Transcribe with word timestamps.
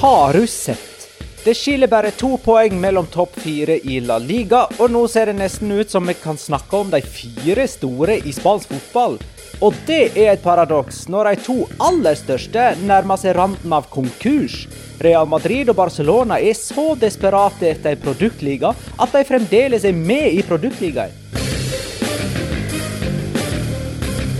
Har 0.00 0.32
du 0.32 0.46
sett? 0.46 1.08
Det 1.44 1.54
skiller 1.54 1.86
bare 1.90 2.10
to 2.10 2.36
poeng 2.38 2.76
mellom 2.80 3.06
topp 3.10 3.32
fire 3.42 3.80
i 3.82 3.96
La 4.00 4.18
Liga, 4.22 4.60
og 4.78 4.92
nå 4.94 5.00
ser 5.10 5.26
det 5.26 5.40
nesten 5.40 5.72
ut 5.74 5.90
som 5.90 6.06
vi 6.06 6.14
kan 6.14 6.36
snakke 6.38 6.78
om 6.78 6.92
de 6.92 7.00
fire 7.02 7.64
store 7.66 8.20
i 8.22 8.34
spansk 8.36 8.70
fotball. 8.70 9.16
Og 9.58 9.74
det 9.88 10.12
er 10.12 10.36
et 10.36 10.44
paradoks 10.44 11.08
når 11.10 11.32
de 11.32 11.40
to 11.48 11.56
aller 11.82 12.14
største 12.14 12.68
nærmer 12.86 13.18
seg 13.18 13.34
randen 13.40 13.74
av 13.74 13.88
konkurs. 13.90 14.68
Real 15.02 15.26
Madrid 15.26 15.74
og 15.74 15.80
Barcelona 15.80 16.38
er 16.38 16.54
så 16.54 16.92
desperate 16.94 17.66
etter 17.72 17.96
en 17.96 18.04
produktliga 18.06 18.70
at 19.02 19.18
de 19.18 19.24
fremdeles 19.26 19.82
er 19.82 19.98
med 19.98 20.30
i 20.30 20.46
produktligaen. 20.46 21.10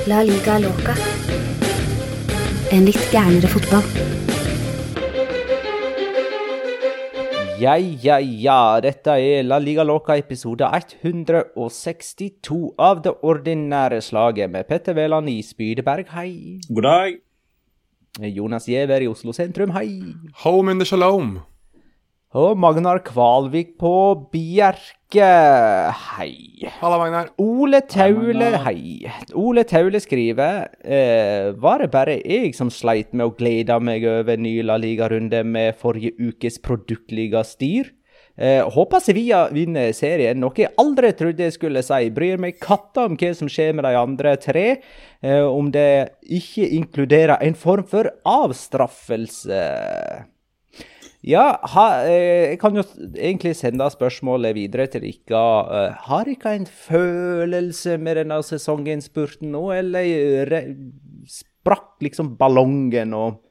La 0.06 0.22
liga 0.22 0.62
loca. 0.62 0.94
En 2.70 2.86
litt 2.86 3.10
gærnere 3.10 3.50
fotball. 3.50 4.27
Ja, 7.58 7.72
ja, 7.74 8.20
ja. 8.22 8.78
Dette 8.78 9.16
er 9.19 9.42
La 9.42 9.56
Liga 9.58 9.82
Loca 9.82 10.14
episode 10.14 10.62
162 11.02 12.58
av 12.78 13.00
det 13.02 13.16
ordinære 13.26 13.98
slaget 14.04 14.52
med 14.52 14.69
Petter 14.69 14.94
Veland 14.94 15.26
i 15.32 15.41
Spydeberg, 15.42 16.06
hei. 16.14 16.60
God 16.69 16.86
dag. 16.86 17.16
Jonas 18.22 18.69
Giæver 18.70 19.02
i 19.02 19.08
Oslo 19.10 19.34
sentrum, 19.34 19.74
hei. 19.74 19.88
Home 20.44 20.70
in 20.70 20.78
the 20.78 20.86
shalom. 20.86 21.41
Og 22.36 22.58
Magnar 22.60 22.98
Kvalvik 23.00 23.70
på 23.80 23.90
Bjerke, 24.28 25.28
hei. 25.96 26.60
Halla, 26.76 26.98
Magnar. 27.00 27.30
Ole 27.40 27.80
Taule, 27.88 28.50
hei. 28.66 29.08
Ole 29.32 29.64
Taule 29.64 29.96
skriver 30.04 30.66
eh, 30.84 31.56
Var 31.56 31.80
det 31.80 31.88
bare 31.96 32.18
jeg 32.20 32.52
som 32.52 32.68
sleit 32.68 33.16
med 33.16 33.30
å 33.30 33.32
glede 33.32 33.80
meg 33.80 34.04
over 34.04 34.36
ny 34.36 34.58
La 34.60 34.76
Liga-runde 34.76 35.40
med 35.48 35.80
forrige 35.80 36.12
ukes 36.20 36.60
produktligastyr? 36.60 37.94
Eh, 38.36 38.60
håper 38.76 39.00
Sevilla 39.00 39.46
vinner 39.48 39.96
serien, 39.96 40.36
noe 40.36 40.52
jeg 40.60 40.76
aldri 40.76 41.16
trodde 41.16 41.48
jeg 41.48 41.56
skulle 41.56 41.80
si. 41.80 42.12
Bryr 42.12 42.36
meg 42.36 42.60
katta 42.60 43.08
om 43.08 43.16
hva 43.16 43.32
som 43.40 43.48
skjer 43.48 43.72
med 43.72 43.88
de 43.88 43.96
andre 44.04 44.36
tre, 44.36 44.70
eh, 45.24 45.44
om 45.48 45.72
det 45.72 46.20
ikke 46.28 46.74
inkluderer 46.76 47.40
en 47.40 47.56
form 47.56 47.88
for 47.88 48.12
avstraffelse. 48.28 49.64
Ja, 51.28 51.58
ha, 51.74 51.86
eh, 52.08 52.54
jeg 52.54 52.60
kan 52.62 52.76
jo 52.78 52.84
egentlig 53.12 53.52
sende 53.58 53.84
spørsmålet 53.92 54.56
videre 54.56 54.86
til 54.88 55.04
dere. 55.04 55.42
Eh, 55.80 55.98
har 56.08 56.24
dere 56.30 56.54
en 56.56 56.64
følelse 56.64 57.98
med 58.00 58.22
denne 58.22 58.40
sesonginnspurten 58.46 59.52
nå, 59.52 59.66
eller 59.76 60.46
re- 60.48 60.64
sprakk 61.28 62.00
liksom 62.06 62.32
ballongen 62.40 63.12
og 63.18 63.42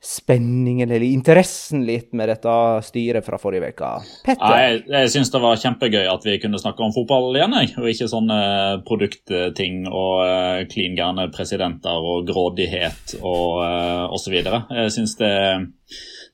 spenningen 0.00 0.88
eller 0.88 1.04
interessen 1.04 1.82
litt 1.84 2.14
med 2.16 2.30
dette 2.32 2.52
styret 2.86 3.24
fra 3.24 3.36
forrige 3.40 3.72
uke? 3.74 3.90
Petter? 4.24 4.54
Ja, 4.54 4.70
jeg 4.70 4.84
jeg 4.88 5.10
syns 5.12 5.32
det 5.32 5.42
var 5.42 5.60
kjempegøy 5.60 6.06
at 6.08 6.24
vi 6.24 6.38
kunne 6.40 6.60
snakke 6.60 6.84
om 6.84 6.94
fotball 6.96 7.36
igjen, 7.36 7.56
jeg. 7.60 7.74
og 7.76 7.88
ikke 7.92 8.08
sånne 8.08 8.38
produktting 8.88 9.82
og 9.88 10.22
uh, 10.24 10.94
gærne 10.96 11.28
presidenter 11.36 12.00
og 12.12 12.28
grådighet 12.28 13.18
og 13.20 13.60
uh, 13.60 14.06
osv. 14.16 14.40
Jeg 14.40 14.96
syns 14.96 15.16
det, 15.20 15.34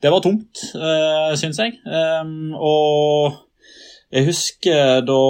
det 0.02 0.12
var 0.12 0.22
tomt, 0.24 0.62
uh, 0.76 1.32
syns 1.38 1.58
jeg. 1.62 1.78
Um, 1.88 2.52
og 2.54 3.42
jeg 4.14 4.28
husker 4.28 5.00
da, 5.02 5.22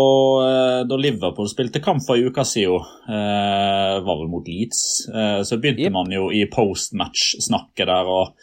eh, 0.45 0.81
da 0.85 0.97
Liverpool 1.01 1.49
spilte 1.49 1.81
kamp 1.81 2.03
for 2.05 2.21
en 2.21 2.29
uke 2.29 2.45
siden, 2.45 2.85
uh, 3.09 3.95
var 4.05 4.19
vel 4.21 4.29
mot 4.29 4.47
Leeds, 4.47 4.81
uh, 5.09 5.41
så 5.49 5.57
begynte 5.57 5.87
Yep. 5.87 5.95
man 5.95 6.13
jo 6.13 6.29
i 6.29 6.45
postmatch-snakket 6.53 7.89
der, 7.89 8.11
og 8.13 8.37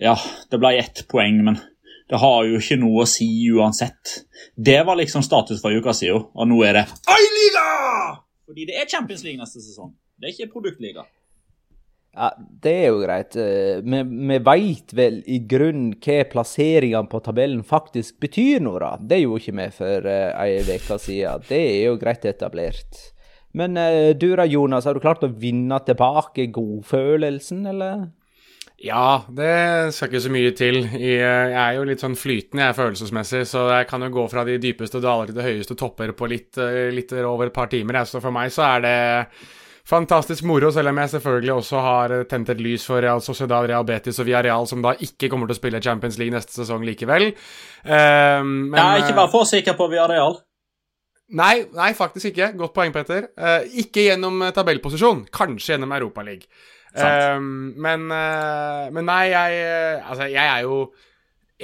ja, 0.00 0.14
det 0.52 0.60
ble 0.60 0.74
ett 0.78 1.06
poeng, 1.08 1.40
men 1.46 1.56
det 2.12 2.20
har 2.20 2.44
jo 2.44 2.60
ikke 2.60 2.76
noe 2.82 3.06
å 3.06 3.08
si 3.08 3.30
uansett. 3.48 4.26
Det 4.54 4.82
var 4.86 5.00
liksom 5.00 5.24
status 5.24 5.62
for 5.62 5.72
en 5.72 5.80
uke 5.80 5.96
siden, 5.96 6.28
og 6.28 6.52
nå 6.52 6.60
er 6.68 6.82
det 6.82 6.84
Ei-liga! 7.16 7.66
Fordi 8.50 8.66
det 8.68 8.76
er 8.76 8.90
Champions 8.90 9.24
League 9.24 9.40
neste 9.40 9.62
sesong. 9.64 9.94
Det 10.20 10.28
er 10.28 10.36
ikke 10.36 10.52
produktliga. 10.58 11.06
Ja, 12.10 12.32
det 12.36 12.72
er 12.74 12.88
jo 12.90 12.98
greit. 13.04 13.36
Eh, 13.38 13.78
Vi, 13.86 14.00
vi 14.02 14.38
veit 14.42 14.92
vel 14.98 15.20
i 15.30 15.38
grunnen 15.46 15.92
hva 16.02 16.18
plasseringene 16.32 17.06
på 17.10 17.20
tabellen 17.22 17.62
faktisk 17.62 18.18
betyr 18.20 18.60
nå, 18.64 18.74
da. 18.82 18.96
Det 18.98 19.20
gjorde 19.22 19.44
ikke 19.44 19.56
vi 19.60 19.68
for 19.78 20.08
uh, 20.10 20.42
ei 20.42 20.58
uke 20.66 20.98
siden. 20.98 21.46
Det 21.48 21.60
er 21.60 21.84
jo 21.86 21.98
greit 22.02 22.26
etablert. 22.26 23.04
Men 23.52 23.76
eh, 23.78 24.12
du 24.18 24.28
da, 24.38 24.46
Jonas, 24.46 24.86
har 24.86 24.94
du 24.94 25.02
klart 25.02 25.22
å 25.26 25.30
vinne 25.30 25.78
tilbake 25.86 26.48
godfølelsen, 26.54 27.64
eller? 27.72 28.08
Ja, 28.80 29.22
det 29.28 29.92
skal 29.92 30.08
ikke 30.08 30.22
så 30.24 30.30
mye 30.32 30.52
til. 30.56 30.78
Eh, 30.96 31.18
Jeg 31.20 31.56
er 31.58 31.74
jo 31.76 31.86
litt 31.88 32.00
sånn 32.02 32.18
flytende 32.18 32.68
jeg 32.68 32.78
følelsesmessig, 32.78 33.42
så 33.50 33.66
jeg 33.74 33.88
kan 33.90 34.06
jo 34.06 34.12
gå 34.14 34.26
fra 34.32 34.44
de 34.48 34.54
dypeste 34.62 35.02
daler 35.04 35.28
til 35.30 35.36
de 35.40 35.46
høyeste 35.46 35.76
topper 35.78 36.14
på 36.16 36.30
litt, 36.30 36.56
eh, 36.58 36.88
litt 36.94 37.12
over 37.20 37.50
et 37.50 37.56
par 37.56 37.68
timer. 37.72 38.02
Så 38.08 38.22
for 38.22 38.32
meg 38.34 38.54
så 38.54 38.66
er 38.70 38.86
det 38.86 38.98
fantastisk 39.90 40.46
moro, 40.48 40.70
selv 40.74 40.92
om 40.92 41.00
jeg 41.02 41.12
selvfølgelig 41.14 41.52
også 41.54 41.82
har 41.84 42.14
eh, 42.14 42.26
tent 42.30 42.52
et 42.52 42.62
lys 42.62 42.84
for 42.88 43.02
Real 43.02 43.22
Sociedad, 43.24 43.66
Real 43.68 43.86
Betis 43.86 44.20
og 44.22 44.28
Villarreal, 44.28 44.68
som 44.70 44.84
da 44.84 44.94
ikke 45.02 45.30
kommer 45.32 45.50
til 45.50 45.56
å 45.56 45.60
spille 45.60 45.82
Champions 45.84 46.18
League 46.20 46.34
neste 46.34 46.54
sesong 46.56 46.86
likevel. 46.86 47.30
Um, 47.84 48.70
men, 48.70 48.78
ja, 48.78 49.02
ikke 49.02 49.18
vær 49.18 49.32
for 49.32 49.48
sikker 49.48 49.76
på 49.78 49.90
Villarreal. 49.92 50.38
Nei, 51.38 51.54
nei, 51.76 51.92
faktisk 51.94 52.32
ikke. 52.32 52.52
Godt 52.58 52.74
poeng, 52.74 52.94
Petter. 52.94 53.28
Uh, 53.38 53.62
ikke 53.82 54.08
gjennom 54.08 54.42
tabellposisjon. 54.54 55.26
Kanskje 55.34 55.76
gjennom 55.76 55.94
Europaligaen. 55.98 56.48
Um, 56.90 57.44
men, 57.78 58.08
uh, 58.10 58.88
men 58.90 59.06
nei, 59.06 59.28
jeg 59.30 59.60
Altså, 60.00 60.26
jeg 60.26 60.42
er 60.42 60.64
jo 60.66 60.80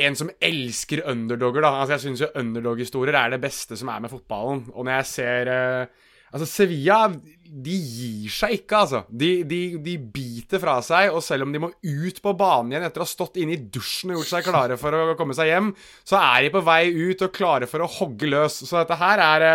en 0.06 0.14
som 0.19 0.31
elsker 0.44 1.02
underdogger, 1.11 1.64
da. 1.64 1.73
Altså, 1.81 1.96
jeg 1.96 2.05
syns 2.05 2.23
jo 2.23 2.34
underdog-historier 2.38 3.17
er 3.19 3.32
det 3.34 3.43
beste 3.43 3.78
som 3.78 3.90
er 3.90 4.05
med 4.05 4.12
fotballen. 4.12 4.67
Og 4.75 4.87
når 4.87 5.00
jeg 5.00 5.08
ser 5.14 5.50
uh, 5.50 6.05
Altså, 6.37 6.46
Sevilla 6.50 7.06
de 7.50 7.75
gir 7.76 8.32
seg 8.32 8.56
ikke, 8.58 8.81
altså. 8.81 9.02
De, 9.10 9.31
de, 9.48 9.60
de, 9.82 9.96
biter 9.98 10.62
fra 10.62 10.78
seg, 10.84 11.10
og 11.14 11.22
selv 11.25 11.46
om 11.46 11.52
de 11.54 11.62
må 11.62 11.70
ut 11.70 12.20
på 12.22 12.34
banen 12.38 12.75
igjen 12.75 12.87
etter 12.88 13.02
å 13.02 13.06
ha 13.06 13.10
stått 13.10 13.38
inne 13.43 13.56
i 13.56 13.60
dusjen 13.60 14.12
og 14.12 14.20
gjort 14.20 14.32
seg 14.32 14.48
klare 14.48 14.81
for 14.81 14.96
å 14.96 15.19
komme 15.19 15.37
seg 15.37 15.52
hjem, 15.52 15.70
så 16.06 16.19
er 16.22 16.46
de 16.46 16.54
på 16.54 16.64
vei 16.66 16.82
ut 16.90 17.26
og 17.26 17.34
klare 17.37 17.70
for 17.70 17.84
å 17.84 17.93
hogge 17.98 18.31
løs. 18.31 18.62
Så 18.64 18.81
dette 18.81 18.98
her 19.00 19.22
er 19.22 19.54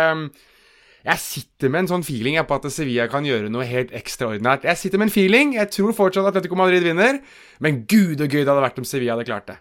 jeg 1.02 1.18
sitter 1.18 1.70
med 1.72 1.82
en 1.82 1.90
sånn 1.96 2.04
feeling 2.06 2.38
på 2.46 2.58
at 2.60 2.68
Sevilla 2.70 3.08
kan 3.10 3.26
gjøre 3.26 3.50
noe 3.50 3.66
helt 3.66 3.90
ekstraordinært. 3.96 4.68
Jeg 4.70 4.78
sitter 4.78 5.02
med 5.02 5.10
en 5.10 5.14
feeling. 5.16 5.56
Jeg 5.56 5.72
tror 5.74 5.96
fortsatt 5.98 6.28
at 6.28 6.36
Atletico 6.36 6.58
Madrid 6.58 6.86
vinner, 6.86 7.18
men 7.62 7.82
gud 7.90 8.22
og 8.22 8.30
gud 8.30 8.46
hadde 8.46 8.62
vært 8.62 8.78
om 8.78 8.86
Sevilla 8.86 9.16
hadde 9.16 9.26
klart 9.26 9.50
det. 9.50 9.58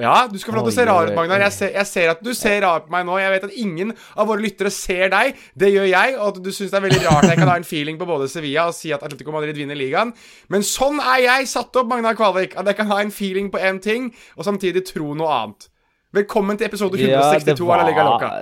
Ja, 0.00 0.24
du 0.24 0.38
skal 0.40 0.54
få 0.54 0.56
lov 0.56 0.68
til 0.70 0.72
å 0.72 0.76
se 0.78 0.84
rar 0.88 1.08
ut, 1.10 1.12
Magnar. 1.12 1.42
Jeg 1.44 1.52
ser, 1.52 1.70
jeg 1.74 1.88
ser, 1.90 2.10
at 2.14 2.20
du 2.24 2.30
ser 2.32 2.62
rar 2.64 2.80
på 2.86 2.92
meg 2.94 3.04
nå. 3.04 3.18
Jeg 3.20 3.32
vet 3.34 3.42
at 3.44 3.58
ingen 3.60 3.90
av 3.92 4.30
våre 4.30 4.40
lyttere 4.40 4.72
ser 4.72 5.10
deg. 5.12 5.36
Det 5.52 5.68
gjør 5.68 5.88
jeg, 5.90 6.14
og 6.16 6.30
at 6.30 6.38
du 6.46 6.48
syns 6.48 6.72
det 6.72 6.78
er 6.78 6.86
veldig 6.86 7.00
rart 7.04 7.28
jeg 7.28 7.40
kan 7.42 7.50
ha 7.52 7.56
en 7.60 7.68
feeling 7.68 7.98
på 8.00 8.08
både 8.08 8.30
Sevilla 8.32 8.64
og 8.70 8.76
si 8.76 8.94
at 8.96 9.04
Atletico 9.04 9.34
Madrid 9.34 9.60
vinner 9.60 9.76
ligaen. 9.76 10.14
Men 10.48 10.64
sånn 10.64 10.96
er 11.02 11.26
jeg 11.26 11.50
satt 11.52 11.76
opp, 11.76 11.90
Magnar 11.92 12.16
Kvalvik. 12.16 12.56
At 12.56 12.72
jeg 12.72 12.80
kan 12.80 12.88
ha 12.88 13.02
en 13.04 13.12
feeling 13.12 13.52
på 13.52 13.60
én 13.60 13.82
ting, 13.84 14.08
og 14.38 14.48
samtidig 14.48 14.86
tro 14.88 15.12
noe 15.18 15.36
annet. 15.36 15.68
Velkommen 16.16 16.56
til 16.56 16.70
episode 16.70 16.96
162 16.96 17.52
ja, 17.60 17.68
av 17.68 17.82
La 17.82 17.88
Liga 17.90 18.08
Loca. 18.08 18.32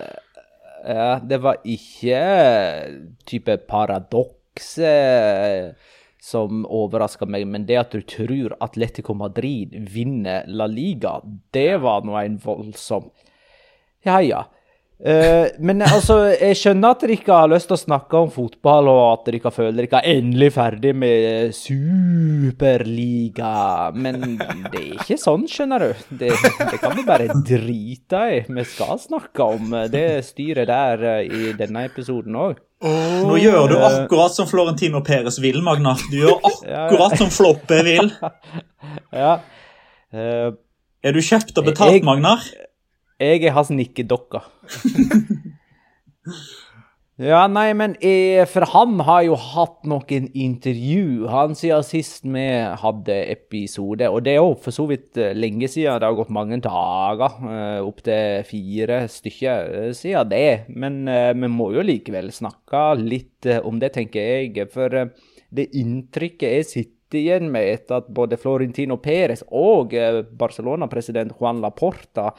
Ja, 0.87 1.13
det 1.19 1.43
var 1.43 1.59
ikke 1.67 2.23
type 3.27 3.59
paradoks. 3.67 4.77
Som 6.21 6.67
overraska 6.69 7.25
meg, 7.25 7.47
men 7.49 7.65
det 7.69 7.79
at 7.81 7.95
du 7.97 8.03
tror 8.05 8.53
Atletico 8.61 9.15
Madrid 9.17 9.73
vinner 9.89 10.45
La 10.47 10.67
Liga, 10.69 11.19
det 11.57 11.81
var 11.81 12.05
nå 12.05 12.19
en 12.21 12.37
voldsom 12.43 13.09
Ja, 14.05 14.21
ja. 14.21 14.45
Uh, 15.01 15.49
men 15.65 15.81
altså, 15.81 16.29
jeg 16.35 16.59
skjønner 16.61 16.93
at 16.93 17.01
dere 17.01 17.15
ikke 17.17 17.33
har 17.33 17.49
lyst 17.49 17.71
til 17.71 17.77
å 17.79 17.81
snakke 17.81 18.19
om 18.19 18.29
fotball, 18.35 18.85
og 18.93 19.01
at 19.07 19.23
dere 19.25 19.39
ikke 19.41 19.53
føler 19.55 19.79
dere 19.79 20.01
er 20.03 20.19
endelig 20.19 20.51
ferdig 20.59 20.93
med 21.01 21.55
Superliga. 21.57 23.53
Men 23.97 24.37
det 24.37 24.81
er 24.83 24.99
ikke 24.99 25.17
sånn, 25.21 25.49
skjønner 25.49 25.79
du. 25.87 25.91
Det, 26.21 26.31
det 26.37 26.79
kan 26.83 26.97
du 26.99 27.03
bare 27.09 27.33
drite 27.33 28.21
i. 28.37 28.43
Vi 28.45 28.65
skal 28.69 29.01
snakke 29.01 29.41
om 29.57 29.73
det 29.93 30.21
styret 30.29 30.69
der 30.69 31.25
i 31.25 31.57
denne 31.57 31.81
episoden 31.89 32.37
òg. 32.37 32.61
Oh, 32.81 33.29
Nå 33.29 33.37
gjør 33.37 33.69
du 33.69 33.77
akkurat 33.85 34.33
som 34.33 34.47
Florentino 34.49 35.03
Peres 35.05 35.37
vil, 35.41 35.61
Magnar. 35.65 36.01
Du 36.09 36.17
gjør 36.23 36.41
akkurat 36.45 37.17
som 37.21 37.29
Floppe 37.33 37.83
vil. 37.85 38.09
ja. 39.23 39.35
Uh, 40.13 40.49
er 41.01 41.17
du 41.17 41.21
kjøpt 41.25 41.57
og 41.61 41.65
betalt, 41.69 41.97
jeg, 41.97 42.05
Magnar? 42.05 42.45
Jeg 43.21 43.43
er 43.45 43.53
hans 43.53 43.69
nikkedokka. 43.69 44.41
ja, 47.21 47.43
nei, 47.53 47.67
men 47.77 47.93
jeg, 48.01 48.47
For 48.49 48.65
han 48.73 48.95
har 49.05 49.27
jo 49.27 49.35
hatt 49.37 49.83
noen 49.91 50.31
intervju 50.33 51.27
han 51.29 51.53
siden 51.59 51.85
sist 51.85 52.25
vi 52.25 52.47
hadde 52.81 53.19
episode. 53.35 54.09
Og 54.09 54.25
det 54.25 54.33
er 54.33 54.41
jo 54.41 54.55
for 54.65 54.73
så 54.73 54.87
vidt 54.89 55.21
eh, 55.21 55.37
lenge 55.37 55.69
siden. 55.69 55.99
Det 56.01 56.09
har 56.09 56.17
gått 56.17 56.33
mange 56.33 56.57
dager. 56.65 57.37
Eh, 57.45 57.83
Opptil 57.85 58.47
fire 58.49 59.03
stykker 59.13 59.69
eh, 59.83 59.91
siden 59.99 60.33
det. 60.33 60.49
Men 60.73 61.05
vi 61.43 61.51
må 61.53 61.75
jo 61.77 61.85
likevel 61.85 62.33
snakke 62.33 62.87
litt 63.03 63.51
om 63.61 63.77
det, 63.83 63.93
tenker 63.99 64.33
jeg. 64.33 64.65
For 64.73 64.97
det 64.97 65.69
inntrykket 65.77 66.57
jeg 66.57 66.71
sitter 66.71 67.21
igjen 67.21 67.53
med 67.53 67.67
etter 67.67 68.01
at 68.01 68.09
både 68.17 68.41
Florentino 68.41 68.97
Perez 69.03 69.43
og 69.51 69.93
Barcelona-president 70.41 71.37
Juan 71.37 71.61
Laporta 71.61 72.31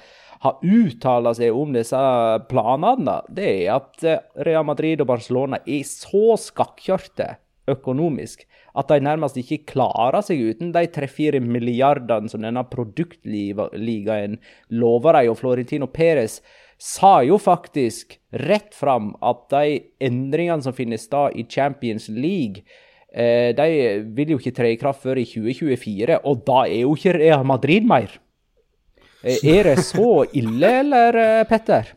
har 0.42 0.58
uttalt 0.66 1.38
seg 1.38 1.54
om 1.54 1.74
disse 1.76 2.02
planene, 2.50 3.20
det 3.30 3.50
er 3.66 3.76
at 3.78 4.06
eh, 4.08 4.24
Real 4.48 4.66
Madrid 4.66 5.04
og 5.04 5.12
Barcelona 5.14 5.62
er 5.66 5.86
så 5.88 6.38
skakkjørte 6.42 7.36
økonomisk 7.70 8.48
at 8.78 8.90
de 8.90 9.04
nærmest 9.04 9.38
ikke 9.40 9.66
klarer 9.74 10.24
seg 10.26 10.42
uten 10.52 10.72
de 10.74 10.86
3-4 10.96 11.42
milliardene 11.44 12.32
som 12.32 12.44
denne 12.44 12.64
produktligaen 12.72 14.40
lover 14.72 15.20
dem. 15.20 15.32
Og 15.34 15.40
Florentino 15.40 15.90
Perez 15.92 16.40
sa 16.82 17.20
jo 17.28 17.38
faktisk 17.42 18.18
rett 18.48 18.74
fram 18.74 19.12
at 19.22 19.44
de 19.54 19.82
endringene 20.02 20.64
som 20.66 20.76
finner 20.76 21.02
sted 21.02 21.38
i 21.38 21.46
Champions 21.46 22.08
League, 22.10 22.64
eh, 23.14 23.52
de 23.54 24.02
vil 24.16 24.34
jo 24.34 24.42
ikke 24.42 24.56
tre 24.58 24.74
i 24.74 24.80
kraft 24.82 25.04
før 25.04 25.22
i 25.22 25.28
2024. 25.28 26.22
Og 26.26 26.44
da 26.48 26.64
er 26.66 26.82
jo 26.86 26.96
ikke 26.98 27.20
Real 27.20 27.46
Madrid 27.46 27.86
mer. 27.86 28.18
Eh, 29.24 29.42
er 29.58 29.72
det 29.72 29.84
så 29.86 30.26
ille, 30.34 30.80
eller, 30.82 31.14
eh, 31.14 31.44
Petter? 31.50 31.94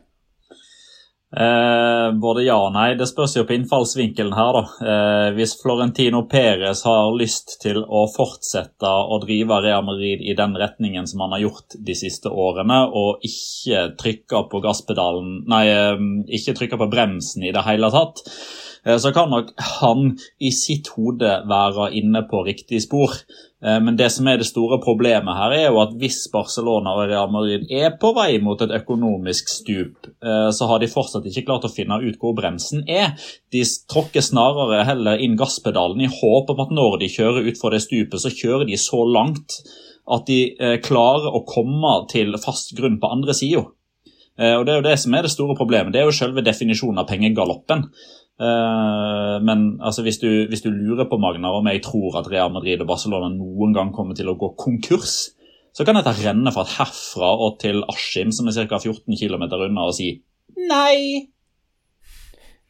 Eh, 1.37 2.11
både 2.21 2.45
ja 2.45 2.55
og 2.63 2.71
nei. 2.71 2.93
Det 2.95 3.07
spørs 3.09 3.33
jo 3.35 3.43
på 3.47 3.55
innfallsvinkelen 3.57 4.35
her, 4.37 4.55
da. 4.55 4.91
Eh, 4.91 5.29
hvis 5.35 5.57
Florentino 5.59 6.21
Perez 6.31 6.85
har 6.87 7.11
lyst 7.17 7.57
til 7.63 7.81
å 7.83 8.05
fortsette 8.13 8.87
å 8.87 9.17
drive 9.23 9.57
Real 9.65 9.83
Madrid 9.83 10.23
i 10.23 10.35
den 10.37 10.55
retningen 10.55 11.09
som 11.11 11.25
han 11.25 11.35
har 11.35 11.43
gjort 11.43 11.75
de 11.75 11.97
siste 11.97 12.31
årene, 12.31 12.85
og 12.87 13.25
ikke 13.27 13.89
trykke 13.99 14.45
på 14.51 14.63
gasspedalen 14.63 15.41
Nei, 15.51 15.65
eh, 15.73 16.05
ikke 16.39 16.55
trykke 16.55 16.79
på 16.79 16.91
bremsen 16.93 17.43
i 17.43 17.51
det 17.51 17.65
hele 17.67 17.91
tatt, 17.91 18.23
så 18.85 19.09
kan 19.15 19.31
nok 19.33 19.51
han 19.81 20.11
i 20.37 20.51
sitt 20.53 20.91
hode 20.93 21.31
være 21.49 21.89
inne 21.97 22.21
på 22.29 22.43
riktig 22.45 22.83
spor. 22.85 23.15
Eh, 23.65 23.79
men 23.81 23.97
det 23.97 24.09
som 24.13 24.27
er 24.29 24.39
det 24.39 24.47
store 24.47 24.77
problemet 24.83 25.37
her, 25.37 25.53
er 25.55 25.65
jo 25.69 25.79
at 25.81 25.95
hvis 25.99 26.25
Barcelona 26.33 26.93
og 26.93 27.07
Real 27.09 27.31
Madrid 27.33 27.65
er 27.73 27.95
på 28.01 28.11
vei 28.17 28.37
mot 28.43 28.61
et 28.61 28.73
økonomisk 28.77 29.49
stup, 29.51 30.09
eh, 30.21 30.49
så 30.53 30.69
har 30.69 30.81
de 30.81 30.91
fortsatt 30.91 31.25
ikke 31.29 31.47
klart 31.47 31.65
å 31.65 31.73
finne 31.73 31.97
ut 32.03 32.19
hvor 32.21 32.35
bremsen 32.37 32.85
er. 32.91 33.15
De 33.53 33.63
tråkker 33.91 34.25
snarere 34.25 34.83
heller 34.87 35.21
inn 35.23 35.37
gasspedalen 35.39 36.05
i 36.05 36.11
håp 36.11 36.53
om 36.53 36.61
at 36.65 36.75
når 36.75 36.99
de 37.01 37.11
kjører 37.15 37.49
utfor 37.51 37.73
det 37.73 37.81
stupet, 37.85 38.21
så 38.21 38.33
kjører 38.33 38.69
de 38.69 38.77
så 38.81 39.01
langt 39.07 39.61
at 40.05 40.27
de 40.29 40.41
eh, 40.59 40.77
klarer 40.85 41.33
å 41.33 41.45
komme 41.49 41.95
til 42.11 42.37
fast 42.43 42.75
grunn 42.77 42.99
på 43.01 43.09
andre 43.17 43.33
sida. 43.33 43.65
Og 44.35 44.65
Det 44.67 44.71
er 44.73 44.81
jo 44.81 44.83
det 44.83 44.97
som 44.99 45.13
er 45.15 45.23
det 45.23 45.29
store 45.31 45.53
problemet. 45.55 45.93
Det 45.93 46.01
er 46.01 46.09
jo 46.09 46.11
selve 46.11 46.41
definisjonen 46.43 46.99
av 46.99 47.05
pengegaloppen. 47.07 47.85
Uh, 48.35 49.39
men 49.47 49.77
altså, 49.79 50.03
hvis, 50.03 50.17
du, 50.19 50.27
hvis, 50.51 50.63
du, 50.65 50.67
lurer 50.73 51.07
på 51.07 51.19
Magnar 51.21 51.55
om 51.55 51.69
jeg 51.71 51.85
tror 51.85 52.17
at 52.19 52.27
Real 52.27 52.51
Madrid 52.51 52.81
og 52.83 52.89
Barcelona 52.89 53.29
noen 53.31 53.75
gang 53.75 53.93
kommer 53.95 54.17
til 54.17 54.27
å 54.27 54.35
gå 54.39 54.51
konkurs, 54.59 55.35
så 55.75 55.85
kan 55.87 55.95
dette 55.95 56.11
renne 56.19 56.51
fra 56.55 56.65
herfra 56.67 57.31
og 57.45 57.61
til 57.63 57.81
Askim, 57.91 58.33
som 58.35 58.47
er 58.47 58.67
ca. 58.67 58.79
14 58.79 59.15
km 59.19 59.47
unna, 59.47 59.87
og 59.87 59.95
si 59.95 60.11
nei. 60.67 61.31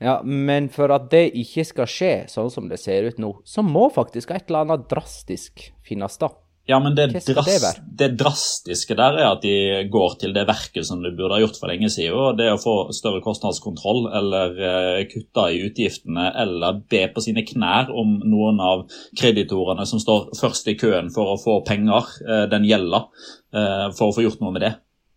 Ja, 0.01 0.19
men 0.25 0.67
for 0.73 0.91
at 0.91 1.07
det 1.13 1.29
ikke 1.39 1.63
skal 1.65 1.89
skje 1.89 2.13
sånn 2.29 2.49
som 2.51 2.69
det 2.69 2.81
ser 2.81 3.07
ut 3.07 3.21
nå, 3.21 3.31
så 3.47 3.63
må 3.65 3.87
faktisk 3.93 4.33
et 4.35 4.49
eller 4.49 4.65
annet 4.65 4.89
drastisk 4.91 5.69
finnes 5.85 6.19
da. 6.21 6.29
Ja, 6.67 6.79
men 6.79 6.95
det, 6.95 7.07
dras 7.07 7.75
det, 7.85 8.07
drastiske 8.17 8.95
der 8.97 9.19
er 9.19 9.27
at 9.35 9.43
de 9.45 9.83
går 9.93 10.15
til 10.21 10.31
det 10.33 10.47
verket 10.49 10.87
som 10.87 11.03
de 11.03 11.11
burde 11.13 11.37
ha 11.37 11.43
gjort 11.43 11.59
for 11.61 11.69
lenge 11.69 11.91
siden. 11.93 12.17
og 12.17 12.39
Det 12.39 12.47
å 12.49 12.57
få 12.57 12.73
større 12.97 13.21
kostnadskontroll 13.21 14.07
eller 14.09 14.57
uh, 14.57 15.03
kutte 15.11 15.45
i 15.53 15.59
utgiftene 15.67 16.31
eller 16.41 16.81
be 16.89 17.03
på 17.13 17.21
sine 17.21 17.45
knær 17.45 17.93
om 17.93 18.17
noen 18.25 18.63
av 18.65 18.87
kreditorene 19.13 19.85
som 19.85 20.01
står 20.01 20.33
først 20.41 20.73
i 20.73 20.77
køen 20.81 21.13
for 21.13 21.35
å 21.35 21.37
få 21.37 21.59
penger, 21.69 22.09
uh, 22.25 22.47
den 22.49 22.65
gjelder, 22.65 23.11
uh, 23.53 23.87
for 23.93 24.09
å 24.09 24.17
få 24.17 24.25
gjort 24.25 24.41
noe 24.41 24.57
med 24.57 24.65
det. 24.65 24.73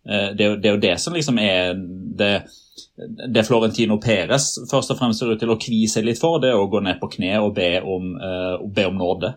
Det 0.09 0.45
er, 0.45 0.53
det, 0.57 0.65
er 0.65 0.73
jo 0.73 0.81
det 0.81 0.93
som 1.03 1.13
liksom 1.13 1.37
er 1.43 1.73
det, 2.17 2.31
det 3.29 3.43
Florentino 3.45 3.99
Perez 4.01 4.55
først 4.69 4.93
og 4.93 4.97
fremst 4.97 5.21
ser 5.21 5.33
ut 5.35 5.41
til 5.41 5.51
å 5.53 5.57
kvie 5.59 5.89
seg 5.91 6.07
litt 6.07 6.21
for, 6.21 6.39
det 6.41 6.53
er 6.53 6.57
å 6.57 6.69
gå 6.71 6.79
ned 6.81 6.97
på 7.01 7.11
kne 7.17 7.35
og 7.43 7.51
be 7.57 7.75
om, 7.83 8.15
be 8.73 8.87
om 8.89 8.97
nåde. 8.97 9.35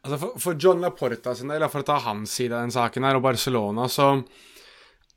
Altså 0.00 0.16
for, 0.16 0.40
for, 0.40 0.56
John 0.60 0.80
Laporta 0.80 1.34
sin 1.36 1.50
del, 1.52 1.66
for 1.68 1.82
å 1.82 1.88
ta 1.90 1.98
hans 2.06 2.32
side 2.38 2.56
av 2.56 2.64
den 2.64 2.72
saken 2.72 3.04
her, 3.04 3.18
og 3.18 3.24
Barcelona, 3.26 3.84
så 3.92 4.14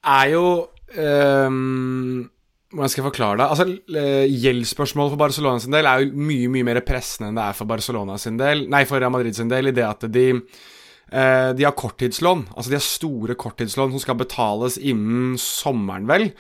er 0.03 0.33
jo 0.33 0.45
um, 0.99 2.25
Hvordan 2.73 2.89
skal 2.91 3.03
jeg 3.03 3.07
forklare 3.07 3.37
det? 3.39 3.47
Altså, 3.53 3.65
eh, 4.01 4.33
Gjeldsspørsmålet 4.43 5.13
for 5.13 5.21
Barcelona 5.21 5.61
sin 5.61 5.75
del 5.75 5.87
er 5.87 6.03
jo 6.03 6.23
mye 6.27 6.49
mye 6.51 6.67
mer 6.67 6.81
pressende 6.83 7.29
enn 7.29 7.37
det 7.37 7.45
er 7.45 7.55
for 7.55 7.69
Barcelona 7.69 8.17
sin 8.19 8.39
del 8.39 8.65
Nei, 8.73 8.81
for 8.89 8.97
Real 8.97 9.13
Madrid 9.13 9.37
sin 9.37 9.51
del, 9.51 9.69
i 9.69 9.75
det 9.77 9.85
at 9.85 10.07
de 10.11 10.25
uh, 10.33 11.51
de 11.53 11.67
har 11.67 11.77
korttidslån. 11.77 12.47
Altså 12.57 12.73
de 12.73 12.79
har 12.79 12.83
store 12.87 13.37
korttidslån 13.39 13.93
som 13.93 14.03
skal 14.03 14.19
betales 14.19 14.79
innen 14.81 15.37
sommeren, 15.39 16.09
vel. 16.09 16.31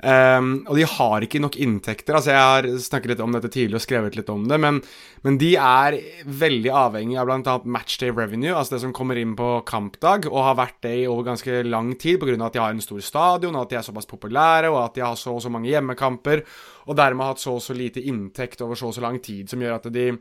Um, 0.00 0.62
og 0.64 0.78
de 0.78 0.86
har 0.88 1.24
ikke 1.24 1.42
nok 1.42 1.58
inntekter. 1.60 2.16
altså 2.16 2.32
Jeg 2.32 2.40
har 2.40 2.68
snakket 2.80 3.12
litt 3.12 3.22
om 3.24 3.34
dette 3.34 3.50
tidligere 3.52 3.80
og 3.80 3.84
skrevet 3.84 4.16
litt 4.16 4.30
om 4.32 4.46
det, 4.48 4.56
men, 4.62 4.80
men 5.26 5.36
de 5.40 5.50
er 5.60 5.98
veldig 6.24 6.72
avhengig 6.82 7.18
av 7.20 7.28
bl.a. 7.28 7.56
matchday 7.64 8.12
revenue, 8.16 8.54
altså 8.56 8.76
det 8.76 8.82
som 8.86 8.94
kommer 8.96 9.20
inn 9.20 9.34
på 9.36 9.50
kampdag, 9.68 10.30
og 10.30 10.46
har 10.46 10.60
vært 10.60 10.78
det 10.86 10.94
i 11.02 11.08
over 11.10 11.28
ganske 11.28 11.62
lang 11.68 11.92
tid 12.00 12.20
pga. 12.22 12.38
at 12.46 12.56
de 12.56 12.64
har 12.64 12.72
en 12.72 12.84
stor 12.84 13.02
stadion, 13.04 13.56
og 13.56 13.66
at 13.66 13.74
de 13.74 13.80
er 13.80 13.88
såpass 13.90 14.08
populære, 14.08 14.72
og 14.72 14.80
at 14.86 14.96
de 14.96 15.04
har 15.04 15.18
så 15.20 15.36
og 15.36 15.42
så 15.44 15.52
mange 15.52 15.68
hjemmekamper, 15.68 16.44
og 16.88 16.96
dermed 16.96 17.26
har 17.26 17.34
hatt 17.34 17.44
så 17.44 17.58
og 17.58 17.64
så 17.64 17.76
lite 17.76 18.00
inntekt 18.00 18.64
over 18.64 18.78
så 18.78 18.88
og 18.88 18.96
så 18.96 19.04
lang 19.04 19.20
tid, 19.20 19.50
som 19.50 19.60
gjør 19.60 19.76
at 19.76 19.92
de 19.92 20.14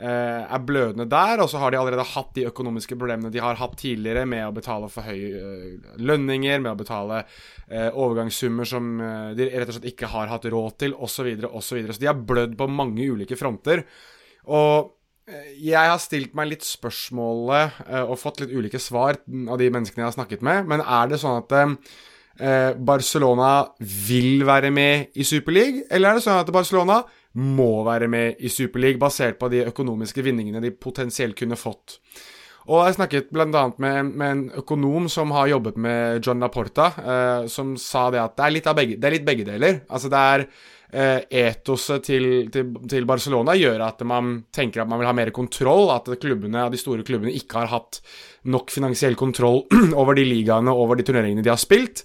er 0.00 0.62
blødende 0.64 1.04
der, 1.10 1.42
og 1.42 1.50
så 1.52 1.60
har 1.60 1.72
de 1.72 1.78
allerede 1.80 2.06
hatt 2.14 2.30
de 2.36 2.46
økonomiske 2.48 2.96
problemene 2.96 3.32
de 3.32 3.42
har 3.42 3.58
hatt 3.60 3.74
tidligere 3.80 4.24
med 4.28 4.46
å 4.46 4.54
betale 4.56 4.88
for 4.92 5.04
høye 5.04 5.40
uh, 5.40 5.98
lønninger, 6.00 6.62
med 6.62 6.72
å 6.72 6.78
betale 6.78 7.18
uh, 7.26 7.90
overgangssummer 7.90 8.68
som 8.68 8.94
de 9.36 9.50
rett 9.50 9.68
og 9.68 9.76
slett 9.76 9.90
ikke 9.92 10.08
har 10.12 10.30
hatt 10.32 10.48
råd 10.48 10.78
til, 10.80 10.96
osv., 10.96 11.28
osv. 11.50 11.60
Så, 11.60 11.76
videre. 11.76 11.96
så 11.96 12.02
de 12.02 12.08
har 12.08 12.24
blødd 12.30 12.56
på 12.56 12.70
mange 12.72 13.04
ulike 13.12 13.36
fronter. 13.36 13.84
Og 14.48 14.96
jeg 15.60 15.92
har 15.92 16.00
stilt 16.02 16.32
meg 16.34 16.48
litt 16.50 16.64
spørsmålet, 16.66 17.84
og 18.08 18.16
fått 18.18 18.40
litt 18.42 18.54
ulike 18.56 18.80
svar 18.82 19.20
av 19.20 19.60
de 19.60 19.68
menneskene 19.70 20.02
jeg 20.02 20.08
har 20.08 20.16
snakket 20.16 20.42
med, 20.42 20.66
men 20.72 20.82
er 20.82 21.12
det 21.12 21.20
sånn 21.22 21.38
at 21.44 22.80
Barcelona 22.82 23.52
vil 24.08 24.42
være 24.48 24.72
med 24.74 25.14
i 25.14 25.26
Superliga, 25.28 25.84
eller 25.86 26.10
er 26.10 26.18
det 26.18 26.24
sånn 26.24 26.40
at 26.40 26.50
Barcelona 26.50 27.04
må 27.38 27.84
være 27.86 28.08
med 28.10 28.42
i 28.42 28.50
Superliga, 28.50 28.98
basert 28.98 29.38
på 29.38 29.50
de 29.52 29.64
økonomiske 29.70 30.24
vinningene 30.26 30.62
de 30.62 30.72
potensielt 30.74 31.38
kunne 31.38 31.58
fått. 31.58 32.00
Og 32.70 32.82
jeg 32.84 32.98
snakket 32.98 33.30
bl.a. 33.32 33.46
Med, 33.82 34.10
med 34.10 34.26
en 34.30 34.42
økonom 34.60 35.08
som 35.10 35.32
har 35.34 35.48
jobbet 35.50 35.78
med 35.80 36.26
John 36.26 36.42
Laporta, 36.42 36.90
eh, 37.00 37.46
som 37.50 37.72
sa 37.80 38.08
det 38.12 38.20
at 38.22 38.36
det 38.36 38.44
er 38.46 38.54
litt, 38.56 38.68
begge, 38.76 38.98
det 39.00 39.08
er 39.08 39.16
litt 39.16 39.26
begge 39.26 39.46
deler. 39.48 39.80
Altså 39.88 40.10
det 40.12 40.20
er 40.34 40.44
eh, 40.92 41.22
etoset 41.46 42.04
til, 42.10 42.26
til, 42.52 42.74
til, 42.90 43.08
Barcelona 43.08 43.56
gjør 43.58 43.86
at 43.88 44.04
man 44.06 44.42
tenker 44.54 44.84
at 44.84 44.90
man 44.90 45.00
vil 45.00 45.08
ha 45.08 45.16
mer 45.16 45.32
kontroll, 45.34 45.88
at 45.94 46.10
klubbene, 46.20 46.68
de 46.70 46.80
store 46.80 47.06
klubbene 47.06 47.34
ikke 47.38 47.62
har 47.62 47.72
hatt 47.72 48.02
nok 48.50 48.74
finansiell 48.74 49.16
kontroll 49.18 49.64
over 50.00 50.18
de 50.18 50.28
ligaene 50.28 50.74
over 50.74 51.00
de 51.00 51.08
turneringene 51.08 51.46
de 51.46 51.54
har 51.54 51.60
spilt. 51.60 52.04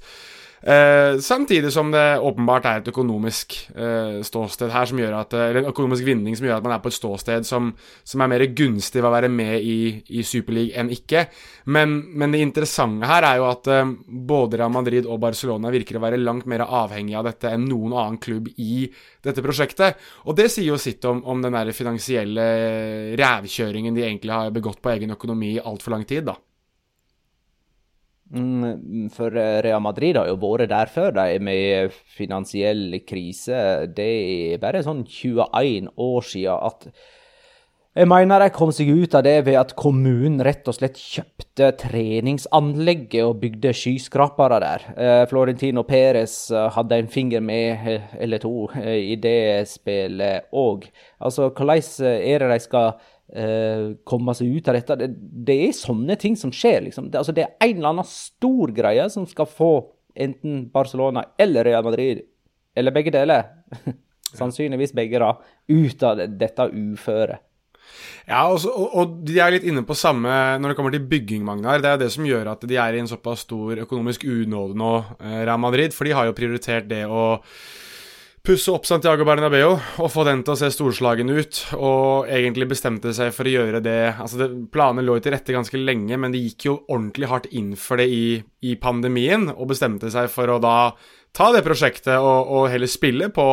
Eh, 0.66 1.20
samtidig 1.20 1.70
som 1.74 1.92
det 1.94 2.20
åpenbart 2.20 2.66
er 2.66 2.80
et 2.80 2.88
økonomisk 2.90 3.54
eh, 3.78 4.16
ståsted 4.26 4.72
her 4.74 4.88
som 4.90 4.98
gjør 4.98 5.12
at 5.20 5.36
eh, 5.38 5.44
Eller 5.52 5.60
en 5.62 5.70
økonomisk 5.70 6.08
vinning 6.08 6.34
som 6.34 6.48
gjør 6.48 6.56
at 6.58 6.66
man 6.66 6.74
er 6.74 6.80
på 6.82 6.90
et 6.90 6.96
ståsted 6.98 7.46
som, 7.46 7.68
som 8.02 8.24
er 8.26 8.32
mer 8.32 8.46
gunstig 8.58 8.98
ved 8.98 9.10
å 9.12 9.14
være 9.14 9.30
med 9.30 9.62
i, 9.62 9.76
i 10.10 10.24
Superliga 10.26 10.82
enn 10.82 10.90
ikke. 10.90 11.28
Men, 11.70 11.94
men, 12.18 12.34
det 12.34 12.42
interessante 12.42 13.06
her 13.06 13.28
er 13.30 13.38
jo 13.44 13.46
at 13.52 13.70
eh, 13.70 13.94
både 14.32 14.58
Real 14.58 14.74
Madrid 14.74 15.06
og 15.06 15.22
Barcelona 15.28 15.70
virker 15.76 16.00
å 16.00 16.04
være 16.08 16.24
langt 16.24 16.50
mer 16.50 16.66
avhengig 16.66 17.14
av 17.14 17.30
dette 17.30 17.54
enn 17.54 17.70
noen 17.70 17.94
annen 17.94 18.18
klubb 18.18 18.50
i 18.58 18.88
dette 19.22 19.46
prosjektet. 19.46 20.02
Og 20.26 20.34
det 20.42 20.50
sier 20.50 20.72
jo 20.72 20.82
sitt 20.82 21.06
om, 21.06 21.22
om 21.30 21.46
den 21.46 21.54
der 21.54 21.70
finansielle 21.78 22.50
rævkjøringen 23.22 23.94
de 23.94 24.08
egentlig 24.10 24.34
har 24.34 24.50
begått 24.58 24.82
på 24.82 24.96
egen 24.98 25.14
økonomi 25.14 25.60
i 25.60 25.62
altfor 25.62 25.94
lang 25.94 26.10
tid, 26.10 26.26
da. 26.34 26.40
Mm, 28.34 29.10
for 29.14 29.36
eh, 29.38 29.60
Real 29.62 29.84
Madrid 29.86 30.18
har 30.18 30.30
jo 30.32 30.40
vært 30.42 30.72
der 30.72 30.90
før, 30.90 31.12
de, 31.14 31.38
med 31.44 31.94
finansiell 32.18 32.98
krise. 33.06 33.86
Det 33.94 34.10
er 34.56 34.64
bare 34.64 34.82
sånn 34.86 35.04
21 35.06 35.92
år 35.94 36.26
siden 36.26 36.66
at 36.72 36.90
jeg 37.96 38.10
mener 38.12 38.42
de 38.44 38.50
kom 38.52 38.74
seg 38.76 38.90
ut 38.92 39.14
av 39.16 39.22
det 39.24 39.38
ved 39.46 39.56
at 39.56 39.70
kommunen 39.80 40.42
rett 40.44 40.68
og 40.68 40.76
slett 40.76 40.98
kjøpte 41.00 41.70
treningsanlegget 41.80 43.24
og 43.24 43.38
bygde 43.40 43.72
skyskrapere 43.72 44.58
der. 44.60 44.84
Eh, 45.00 45.22
Florentino 45.32 45.86
Perez 45.88 46.34
eh, 46.52 46.66
hadde 46.76 46.98
en 47.00 47.08
finger 47.08 47.46
med, 47.46 47.88
eller 48.20 48.44
to, 48.44 48.68
i 48.84 49.16
det 49.16 49.70
spillet 49.72 50.52
òg. 50.52 50.90
Altså, 51.24 51.48
hvordan 51.54 52.12
er 52.18 52.44
det 52.44 52.52
de 52.52 52.60
skal 52.66 52.98
komme 54.06 54.36
seg 54.38 54.52
ut 54.54 54.68
av 54.70 54.76
dette. 54.78 54.96
Det, 55.00 55.08
det, 55.48 55.56
er 55.66 55.72
sånne 55.74 56.14
ting 56.22 56.36
som 56.38 56.52
skjer, 56.54 56.84
liksom. 56.86 57.08
Det, 57.10 57.18
altså, 57.20 57.34
det 57.36 57.48
er 57.48 57.56
en 57.66 57.80
eller 57.80 57.90
annen 57.96 58.08
stor 58.08 58.72
greie 58.76 59.08
som 59.12 59.26
skal 59.28 59.50
få 59.50 59.72
enten 60.16 60.68
Barcelona 60.72 61.26
eller 61.42 61.66
Real 61.66 61.84
Madrid, 61.84 62.22
eller 62.78 62.94
begge 62.96 63.12
deler, 63.16 63.50
sannsynligvis 64.40 64.94
begge, 64.96 65.20
da, 65.20 65.34
ut 65.68 66.06
av 66.06 66.22
dette 66.38 66.70
uføret. 66.70 67.44
Ja, 68.26 68.42
og, 68.50 68.64
og, 68.66 69.18
de 69.28 69.38
er 69.38 69.54
litt 69.54 69.66
inne 69.70 69.84
på 69.86 69.98
samme 69.98 70.30
når 70.58 70.72
det 70.72 70.78
kommer 70.80 70.94
til 70.94 71.06
bygging, 71.10 71.44
Magnar. 71.46 71.82
Det 71.84 71.92
er 71.92 72.00
det 72.02 72.12
som 72.16 72.26
gjør 72.26 72.50
at 72.56 72.64
de 72.66 72.80
er 72.82 72.98
i 72.98 73.02
en 73.04 73.10
såpass 73.10 73.44
stor 73.46 73.84
økonomisk 73.84 74.26
unåde 74.26 74.78
nå, 74.80 74.94
eh, 75.20 75.42
Real 75.44 75.62
Madrid. 75.62 75.94
For 75.94 76.08
de 76.08 76.16
har 76.18 76.26
jo 76.30 76.38
prioritert 76.38 76.90
det 76.90 77.04
å 77.06 77.38
pusse 78.46 78.70
opp 78.70 78.86
Santiago 78.86 79.26
Bernabeu 79.26 79.74
og 79.74 80.12
få 80.14 80.24
den 80.28 80.44
til 80.46 80.54
å 80.54 80.60
se 80.60 80.70
storslagen 80.74 81.32
ut. 81.34 81.62
Og 81.78 82.30
egentlig 82.32 82.70
bestemte 82.70 83.14
seg 83.16 83.34
for 83.36 83.48
å 83.48 83.56
gjøre 83.56 83.82
det 83.86 83.98
Altså, 84.14 84.40
det, 84.44 84.50
planene 84.74 85.06
lå 85.06 85.18
til 85.20 85.34
rette 85.34 85.56
ganske 85.56 85.80
lenge, 85.82 86.20
men 86.22 86.34
de 86.34 86.44
gikk 86.44 86.68
jo 86.68 86.78
ordentlig 86.86 87.32
hardt 87.32 87.50
inn 87.58 87.74
for 87.80 88.02
det 88.02 88.08
i, 88.12 88.38
i 88.66 88.78
pandemien, 88.82 89.50
og 89.56 89.72
bestemte 89.74 90.12
seg 90.14 90.30
for 90.34 90.54
å 90.54 90.62
da 90.62 90.78
ta 91.36 91.50
det 91.52 91.66
prosjektet 91.66 92.16
og, 92.16 92.52
og 92.56 92.70
heller 92.72 92.92
spille 92.92 93.32
på 93.34 93.48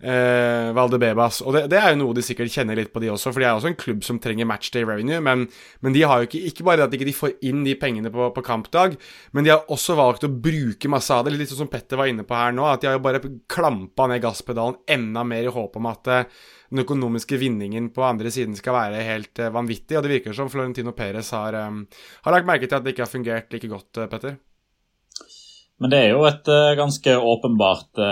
eh, 0.00 0.70
Valdebebas. 0.74 1.40
Og 1.44 1.54
det, 1.56 1.64
det, 1.72 1.78
er 1.80 1.92
jo 1.92 2.00
noe 2.00 2.16
de 2.16 2.24
sikkert 2.24 2.52
kjenner 2.52 2.78
litt 2.78 2.92
på, 2.94 3.02
de 3.02 3.12
også, 3.12 3.32
for 3.32 3.42
de 3.42 3.48
er 3.48 3.56
også 3.56 3.70
en 3.70 3.78
klubb 3.78 4.04
som 4.06 4.20
trenger 4.22 4.48
matchday 4.48 4.86
revenue. 4.86 5.20
Men, 5.24 5.46
men 5.84 5.96
de 5.96 6.04
har 6.04 6.22
jo 6.22 6.28
ikke 6.28 6.42
Ikke 6.50 6.66
bare 6.66 6.86
at 6.86 6.92
de 6.92 7.00
ikke 7.00 7.16
får 7.16 7.36
inn 7.46 7.64
de 7.66 7.76
pengene 7.78 8.12
på, 8.14 8.30
på, 8.34 8.44
kampdag, 8.44 8.96
men 9.32 9.46
de 9.46 9.52
har 9.54 9.70
også 9.72 9.96
valgt 9.98 10.26
å 10.26 10.32
bruke 10.32 10.90
masse 10.92 11.14
av 11.14 11.24
det. 11.24 11.34
Litt 11.34 11.52
sånn 11.52 11.64
som 11.64 11.72
Petter 11.72 12.00
var 12.00 12.10
inne 12.10 12.26
på 12.26 12.36
her 12.36 12.54
nå, 12.54 12.66
at 12.68 12.82
de 12.82 12.90
har 12.90 12.98
jo 12.98 13.04
bare 13.04 13.22
klampa 13.50 14.08
ned 14.10 14.22
gasspedalen 14.24 14.80
enda 14.90 15.24
mer 15.26 15.46
i 15.46 15.52
håp 15.54 15.78
om 15.80 15.88
at 15.90 16.10
eh, 16.12 16.40
den 16.74 16.82
økonomiske 16.84 17.38
vinningen 17.38 17.90
på 17.94 18.02
andre 18.06 18.32
siden 18.34 18.56
skal 18.58 18.74
være 18.74 19.04
helt 19.06 19.38
uh, 19.38 19.52
vanvittig. 19.54 19.94
Og 19.94 20.02
det 20.02 20.10
virker 20.16 20.34
som 20.34 20.50
Florentino 20.50 20.94
Perez 20.96 21.28
har, 21.36 21.54
um, 21.68 21.84
har 22.24 22.34
lagt 22.34 22.48
merke 22.48 22.66
til 22.66 22.80
at 22.80 22.86
det 22.86 22.94
ikke 22.94 23.04
har 23.04 23.12
fungert 23.12 23.54
like 23.54 23.70
godt, 23.70 24.00
Petter. 24.10 24.40
Men 25.82 25.92
det 25.92 26.00
er 26.00 26.10
jo 26.14 26.24
et 26.26 26.50
ganske 26.78 27.14
åpenbart 27.34 28.02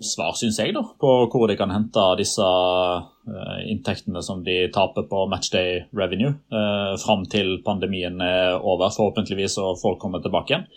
svar, 0.00 0.32
syns 0.38 0.58
jeg, 0.60 0.72
da, 0.76 0.82
på 1.00 1.10
hvor 1.30 1.46
de 1.50 1.56
kan 1.58 1.72
hente 1.72 2.02
disse 2.18 2.44
uh, 2.44 3.58
inntektene 3.68 4.22
som 4.24 4.42
de 4.46 4.64
taper 4.72 5.06
på 5.10 5.26
matchday 5.30 5.84
revenue 5.96 6.32
uh, 6.54 6.96
fram 7.00 7.26
til 7.30 7.58
pandemien 7.66 8.20
er 8.24 8.56
over, 8.58 8.90
forhåpentligvis, 8.94 9.58
og 9.60 9.78
folk 9.82 10.00
kommer 10.02 10.24
tilbake 10.24 10.54
igjen. 10.54 10.68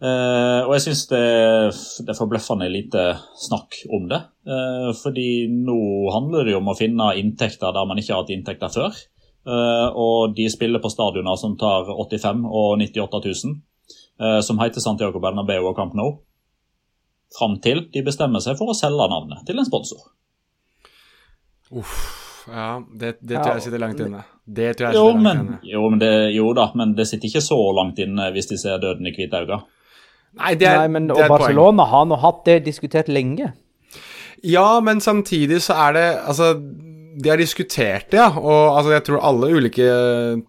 Uh, 0.00 0.64
og 0.64 0.72
jeg 0.78 0.86
syns 0.86 1.02
det, 1.10 1.24
det, 2.00 2.08
er 2.08 2.16
forbløffende 2.16 2.70
lite 2.72 3.02
snakk 3.36 3.82
om 3.92 4.06
det. 4.08 4.22
Uh, 4.48 4.92
fordi 4.96 5.44
nå 5.52 5.80
handler 6.14 6.46
det 6.46 6.54
jo 6.54 6.62
om 6.62 6.72
å 6.72 6.78
finne 6.78 7.12
inntekter 7.20 7.74
der 7.76 7.88
man 7.88 8.00
ikke 8.00 8.14
har 8.14 8.24
hatt 8.24 8.32
inntekter 8.32 8.72
før. 8.72 8.96
Uh, 9.44 9.88
og 9.96 10.36
de 10.36 10.48
spiller 10.52 10.80
på 10.80 10.92
stadioner 10.92 11.36
som 11.40 11.56
tar 11.60 11.88
85 11.92 12.46
og 12.48 12.80
98 12.80 13.22
000, 13.44 13.60
som 14.44 14.58
heter 14.60 14.82
Santiago 14.84 15.16
Bernabeu 15.16 15.62
og 15.64 15.78
Camp 15.78 15.94
Nou 15.96 16.18
fram 17.38 17.58
til 17.62 17.84
de 17.94 18.02
bestemmer 18.06 18.42
seg 18.44 18.58
for 18.58 18.72
å 18.72 18.76
selge 18.76 19.06
navnet 19.10 19.44
til 19.48 19.60
en 19.60 19.68
sponsor. 19.68 20.02
Uff. 21.70 22.00
Ja, 22.50 22.80
det, 22.82 23.18
det 23.20 23.38
tror 23.38 23.58
jeg 23.58 23.66
sitter 23.66 23.82
langt 23.82 24.00
inne. 24.02 24.22
Det 24.44 24.70
tror 24.78 24.88
jeg 24.88 24.98
jo, 24.98 25.04
sitter 25.10 25.24
langt 25.26 25.44
inne. 25.44 25.58
Jo, 25.70 25.82
men 25.92 26.00
det, 26.02 26.12
jo 26.34 26.48
da, 26.56 26.70
men 26.78 26.94
det 26.98 27.06
sitter 27.10 27.30
ikke 27.30 27.44
så 27.44 27.58
langt 27.76 28.00
inne 28.02 28.30
hvis 28.34 28.50
de 28.50 28.58
ser 28.58 28.80
døden 28.82 29.06
i 29.06 29.14
hvite 29.14 29.44
øyne. 29.44 29.60
Nei, 30.40 30.54
det 30.58 30.68
er, 30.70 30.78
Nei, 30.84 30.92
men, 30.94 31.08
det 31.10 31.18
er 31.18 31.26
og 31.26 31.34
Barcelona 31.38 31.84
poeng. 31.84 31.90
har 31.92 32.06
nå 32.10 32.20
hatt 32.22 32.44
det 32.46 32.60
diskutert 32.66 33.10
lenge. 33.10 33.50
Ja, 34.46 34.80
men 34.80 35.02
samtidig 35.04 35.58
så 35.66 35.74
er 35.88 35.96
det 35.96 36.04
Altså, 36.30 36.54
de 37.20 37.28
har 37.28 37.36
diskutert 37.36 38.08
det, 38.12 38.20
ja. 38.22 38.30
Og 38.38 38.78
altså, 38.78 38.94
jeg 38.94 39.04
tror 39.08 39.26
alle 39.26 39.50
ulike 39.52 39.88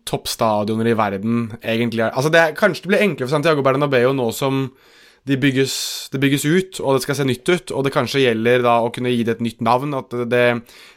toppstadioner 0.07 0.91
i 0.91 0.97
verden 0.97 1.51
egentlig 1.59 2.05
er 2.05 2.15
Altså, 2.15 2.31
det 2.33 2.41
er, 2.41 2.55
kanskje 2.57 2.85
det 2.85 2.93
blir 2.93 3.05
enklere 3.07 3.27
for 3.27 3.35
Santiago 3.35 3.65
Bernabeu 3.65 4.13
nå 4.15 4.29
som 4.37 4.67
de 5.29 5.37
bygges, 5.37 5.75
det 6.13 6.21
bygges 6.21 6.45
ut, 6.45 6.79
og 6.81 6.97
det 6.97 7.03
skal 7.03 7.19
se 7.19 7.27
nytt 7.29 7.49
ut. 7.51 7.73
Og 7.75 7.85
det 7.85 7.93
kanskje 7.93 8.23
gjelder 8.23 8.65
da 8.65 8.79
å 8.81 8.89
kunne 8.93 9.13
gi 9.13 9.21
det 9.27 9.37
et 9.37 9.45
nytt 9.45 9.61
navn. 9.65 9.93
At 9.97 10.15
det, 10.31 10.47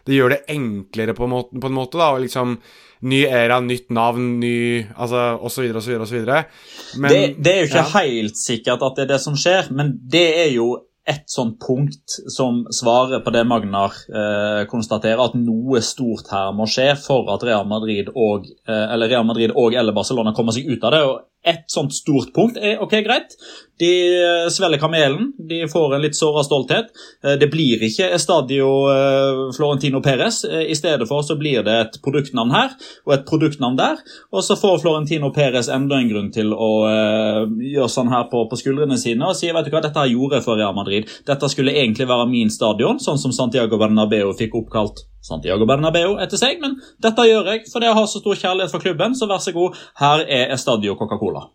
det 0.08 0.16
gjør 0.16 0.36
det 0.36 0.44
enklere 0.54 1.16
på 1.16 1.28
en 1.28 1.34
måte, 1.34 1.60
på 1.60 1.70
en 1.70 1.76
måte 1.76 2.00
da, 2.00 2.14
og 2.14 2.24
liksom 2.24 2.58
Ny 3.04 3.18
æra, 3.28 3.58
nytt 3.60 3.90
navn, 3.92 4.38
ny 4.40 4.86
Altså 4.96 5.34
osv., 5.44 5.66
osv., 5.76 5.98
osv. 6.06 6.22
Det, 6.24 7.18
det 7.36 7.52
er 7.52 7.58
jo 7.58 7.68
ikke 7.68 7.82
ja. 7.82 8.00
helt 8.00 8.38
sikkert 8.40 8.84
at 8.86 8.96
det 8.96 9.04
er 9.04 9.10
det 9.10 9.18
som 9.20 9.36
skjer, 9.36 9.68
men 9.76 9.92
det 10.00 10.24
er 10.40 10.50
jo 10.54 10.70
et 11.04 11.26
sånt 11.28 11.58
punkt 11.60 12.14
som 12.32 12.62
svarer 12.72 13.20
på 13.20 13.32
det 13.34 13.42
Magnar 13.44 13.92
eh, 14.08 14.62
konstaterer, 14.70 15.20
at 15.20 15.36
noe 15.36 15.82
stort 15.84 16.30
her 16.32 16.54
må 16.56 16.64
skje 16.70 16.94
for 16.96 17.28
at 17.34 17.44
Real 17.44 17.68
Madrid 17.68 18.08
og, 18.14 18.48
eh, 18.64 18.86
eller 18.94 19.12
Real 19.12 19.26
Madrid 19.28 19.52
og 19.52 19.76
eller 19.76 19.96
Barcelona 19.96 20.32
kommer 20.32 20.56
seg 20.56 20.70
ut 20.70 20.86
av 20.88 20.96
det. 20.96 21.02
og 21.04 21.18
et 21.44 21.64
sånt 21.68 21.92
stort 21.94 22.32
punkt 22.34 22.56
er 22.56 22.80
ok, 22.82 22.96
greit. 23.04 23.36
De 23.80 23.90
eh, 24.16 24.48
svelger 24.54 24.78
kamelen, 24.78 25.32
de 25.48 25.64
får 25.68 25.96
en 25.96 26.02
litt 26.04 26.16
såra 26.16 26.44
stolthet. 26.46 26.92
Eh, 27.24 27.34
det 27.40 27.50
blir 27.52 27.82
ikke 27.82 28.06
Estadio 28.16 28.68
eh, 28.92 29.40
Florentino 29.56 30.00
Perez. 30.02 30.44
I 30.44 30.76
stedet 30.78 31.08
for 31.10 31.26
så 31.26 31.36
blir 31.40 31.64
det 31.66 31.74
et 31.80 31.98
produktnavn 32.04 32.54
her 32.54 32.76
og 33.04 33.16
et 33.16 33.26
produktnavn 33.28 33.78
der. 33.78 34.02
Og 34.32 34.46
så 34.46 34.56
får 34.58 34.80
Florentino 34.84 35.32
Perez 35.34 35.68
enda 35.72 35.98
en 35.98 36.12
grunn 36.12 36.30
til 36.34 36.54
å 36.54 36.72
gjøre 36.84 37.90
sånn 37.90 38.12
her 38.12 38.28
på, 38.30 38.46
på 38.50 38.60
skuldrene 38.60 38.98
sine 39.00 39.26
og 39.28 39.36
si 39.38 39.50
vet 39.52 39.66
du 39.66 39.72
hva, 39.74 39.82
dette 39.84 40.06
gjorde 40.10 40.38
jeg 40.38 40.46
for 40.46 40.60
Real 40.60 40.76
Madrid. 40.76 41.10
Dette 41.26 41.50
skulle 41.50 41.74
egentlig 41.74 42.08
være 42.10 42.30
min 42.30 42.52
stadion, 42.52 43.02
sånn 43.02 43.20
som 43.20 43.34
Santiago 43.34 43.80
Bernabeu 43.80 44.32
fikk 44.38 44.56
oppkalt 44.62 45.04
Santiago 45.24 45.64
Bernabeu 45.68 46.18
etter 46.20 46.40
seg, 46.40 46.60
men 46.60 46.76
dette 47.02 47.24
gjør 47.28 47.52
jeg 47.54 47.66
fordi 47.72 47.88
jeg 47.88 47.96
har 47.96 48.08
så 48.10 48.20
stor 48.20 48.40
kjærlighet 48.40 48.74
for 48.74 48.84
klubben, 48.84 49.16
så 49.16 49.28
vær 49.30 49.40
så 49.40 49.54
god, 49.56 49.76
her 50.02 50.24
er 50.28 50.52
Estadio 50.52 50.98
Coca-Cola. 51.00 51.46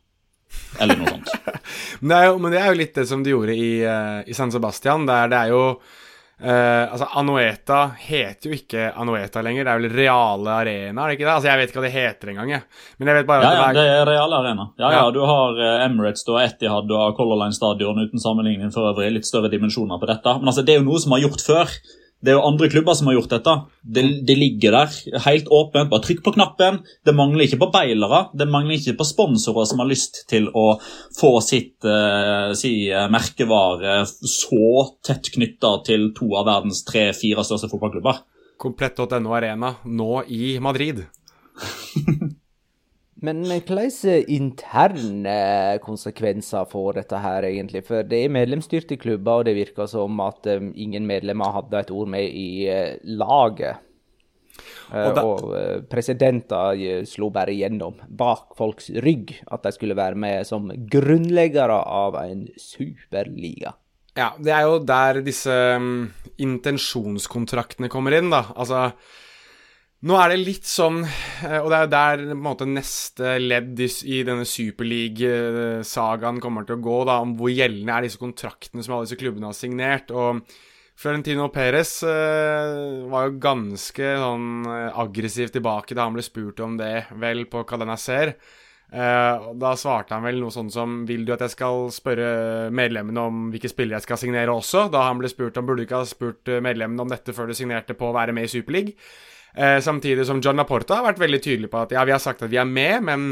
Eller 0.81 0.97
noe 0.97 1.13
sånt. 1.13 1.31
men, 2.01 2.11
det 2.15 2.25
jo, 2.25 2.35
men, 2.41 2.53
det 2.53 2.61
er 2.61 2.69
jo 2.71 2.81
litt 2.81 2.95
det 2.97 3.07
som 3.09 3.23
de 3.23 3.33
gjorde 3.33 3.55
i, 3.55 3.71
uh, 3.85 4.21
i 4.25 4.37
San 4.37 4.53
Sebastian. 4.53 5.05
Der 5.09 5.29
det 5.29 5.41
er 5.43 5.51
jo 5.53 5.61
uh, 5.75 6.85
Altså, 6.89 7.09
Anueta 7.19 7.81
heter 7.99 8.49
jo 8.49 8.57
ikke 8.57 8.87
Anueta 8.97 9.43
lenger. 9.45 9.67
Det 9.67 9.73
er 9.73 9.83
vel 9.83 9.97
Reale 9.99 10.55
Arena, 10.63 11.03
er 11.03 11.11
det 11.11 11.19
ikke 11.19 11.27
det? 11.27 11.35
Altså, 11.35 11.51
Jeg 11.51 11.61
vet 11.61 11.73
ikke 11.73 11.81
hva 11.81 11.85
det 11.85 11.93
heter 11.93 12.33
engang, 12.33 12.53
jeg. 12.55 12.67
Men 12.97 13.11
jeg 13.11 13.19
vet 13.19 13.29
bare 13.29 13.45
ja, 13.45 13.53
at 13.53 13.61
ja, 13.61 13.69
det 13.77 13.87
er 13.93 14.03
Reale 14.09 14.41
Arena. 14.41 14.69
Ja, 14.81 14.93
ja, 14.97 15.05
du 15.13 15.21
har 15.21 15.63
Emirates, 15.85 15.85
Emirates 15.91 16.27
og 16.31 16.41
Etihad 16.41 16.97
og 16.97 17.17
Color 17.19 17.43
Line 17.43 17.59
Stadion 17.59 18.05
uten 18.05 18.25
sammenligning 18.25 18.73
for 18.73 18.89
øvrig. 18.93 19.13
Litt 19.19 19.29
større 19.29 19.53
dimensjoner 19.53 20.01
på 20.01 20.09
dette. 20.09 20.37
Men 20.41 20.53
altså, 20.53 20.65
det 20.65 20.77
er 20.77 20.81
jo 20.81 20.89
noe 20.89 21.01
som 21.03 21.17
har 21.17 21.27
gjort 21.27 21.45
før. 21.45 21.79
Det 22.19 22.33
er 22.33 22.35
jo 22.35 22.47
andre 22.49 22.67
klubber 22.71 22.95
som 22.97 23.07
har 23.07 23.15
gjort 23.15 23.31
dette. 23.31 23.53
Det, 23.95 24.03
det, 24.27 24.35
ligger 24.35 24.75
der 24.75 25.19
helt 25.23 25.47
åpent. 25.55 25.87
Bare 25.91 26.03
trykk 26.03 26.19
på 26.25 26.33
knappen. 26.35 26.81
Det 27.07 27.15
mangler 27.15 27.45
ikke 27.45 27.61
på 27.61 27.69
beilere. 27.71 28.25
Det 28.35 28.49
mangler 28.51 28.75
ikke 28.75 28.97
på 28.99 29.07
sponsorer 29.07 29.69
som 29.69 29.79
har 29.79 29.87
lyst 29.87 30.25
til 30.31 30.49
å 30.51 30.65
få 31.15 31.31
sitt 31.45 31.87
uh, 31.87 32.51
si, 32.59 32.73
uh, 32.91 33.07
merkevare 33.13 34.01
så 34.09 34.89
tett 35.05 35.31
knytta 35.37 35.77
til 35.87 36.09
to 36.17 36.33
av 36.35 36.49
verdens 36.51 36.83
tre-fire 36.87 37.47
største 37.47 37.71
fotballklubber. 37.71 38.19
Komplett.no 38.59 39.33
Arena, 39.37 39.77
nå 39.87 40.11
i 40.27 40.57
Madrid. 40.59 41.05
Men 43.25 43.41
hvilke 43.43 44.21
interne 44.31 45.79
konsekvenser 45.83 46.69
får 46.71 47.01
dette 47.01 47.19
her, 47.19 47.47
egentlig? 47.49 47.83
For 47.87 48.07
det 48.07 48.21
er 48.23 48.31
medlemsstyrte 48.31 48.99
klubber, 49.01 49.41
og 49.41 49.49
det 49.49 49.57
virker 49.57 49.89
som 49.91 50.21
at 50.23 50.47
um, 50.55 50.71
ingen 50.71 51.07
medlemmer 51.09 51.51
hadde 51.57 51.83
et 51.83 51.91
ord 51.91 52.11
med 52.13 52.29
i 52.31 52.69
uh, 52.71 52.95
laget. 53.03 53.83
Uh, 54.89 55.03
og, 55.03 55.11
da... 55.15 55.25
og 55.25 55.85
presidenter 55.91 57.03
slo 57.07 57.29
bare 57.31 57.53
gjennom 57.55 57.99
bak 58.07 58.55
folks 58.59 58.89
rygg 59.03 59.37
at 59.47 59.63
de 59.63 59.71
skulle 59.75 59.95
være 59.99 60.19
med 60.19 60.47
som 60.47 60.71
grunnleggere 60.91 61.77
av 61.79 62.17
en 62.23 62.47
superliga. 62.59 63.75
Ja, 64.19 64.33
det 64.39 64.51
er 64.51 64.65
jo 64.67 64.79
der 64.83 65.21
disse 65.23 65.55
um, 65.77 66.09
intensjonskontraktene 66.39 67.91
kommer 67.91 68.15
inn, 68.15 68.31
da. 68.31 68.45
Altså 68.55 68.89
nå 70.07 70.15
er 70.15 70.31
det 70.31 70.39
litt 70.39 70.67
sånn, 70.69 71.01
eh, 71.03 71.59
og 71.59 71.69
det 71.73 71.81
er 71.81 71.91
der 71.91 72.21
på 72.29 72.35
en 72.37 72.45
måte 72.45 72.67
neste 72.69 73.35
ledd 73.41 73.79
i 73.83 74.21
denne 74.27 74.47
superleague-sagaen 74.47 76.39
kommer 76.43 76.67
til 76.67 76.77
å 76.77 76.83
gå, 76.85 76.97
da, 77.09 77.19
om 77.23 77.35
hvor 77.39 77.51
gjeldende 77.51 77.97
er 77.97 78.07
disse 78.07 78.21
kontraktene 78.21 78.85
som 78.85 78.95
alle 78.95 79.09
disse 79.09 79.19
klubbene 79.19 79.51
har 79.51 79.57
signert. 79.57 80.11
og 80.15 80.43
Florentino 80.99 81.45
Perez 81.47 82.01
uh, 82.03 83.07
var 83.07 83.29
jo 83.29 83.37
ganske 83.39 84.07
sånn 84.19 84.65
uh, 84.67 84.97
aggressiv 84.99 85.53
tilbake 85.53 85.95
da 85.95 86.03
han 86.03 86.17
ble 86.17 86.25
spurt 86.25 86.59
om 86.59 86.75
det, 86.79 87.05
vel, 87.21 87.45
på 87.47 87.63
Cadena 87.67 87.95
Ser. 87.95 88.33
Uh, 88.91 89.53
da 89.55 89.77
svarte 89.79 90.17
han 90.17 90.25
vel 90.25 90.41
noe 90.41 90.49
sånn 90.49 90.71
som 90.73 91.03
Vil 91.05 91.21
du 91.21 91.29
at 91.35 91.43
jeg 91.45 91.53
skal 91.53 91.91
spørre 91.93 92.71
medlemmene 92.73 93.21
om 93.21 93.43
hvilke 93.53 93.69
spillere 93.69 93.99
jeg 93.99 94.07
skal 94.07 94.19
signere 94.19 94.51
også? 94.51 94.87
Da 94.91 95.05
han 95.05 95.21
ble 95.21 95.31
spurt 95.31 95.59
om 95.61 95.69
burde 95.69 95.85
du 95.85 95.87
ikke 95.87 96.01
ha 96.01 96.09
spurt 96.09 96.51
medlemmene 96.65 97.05
om 97.05 97.13
dette 97.13 97.35
før 97.37 97.47
du 97.47 97.55
signerte 97.55 97.95
på 97.95 98.09
å 98.09 98.15
være 98.17 98.35
med 98.35 98.49
i 98.49 98.51
Superliga. 98.57 98.97
Eh, 99.55 99.79
samtidig 99.81 100.27
som 100.29 100.41
John 100.43 100.59
Laporta 100.59 100.99
har 100.99 101.07
vært 101.09 101.23
veldig 101.23 101.41
tydelig 101.41 101.71
på 101.71 101.81
at 101.81 101.95
ja, 101.95 102.03
vi 102.07 102.13
har 102.13 102.21
sagt 102.21 102.43
at 102.45 102.51
vi 102.51 102.59
er 102.61 102.69
med, 102.69 103.03
men 103.07 103.25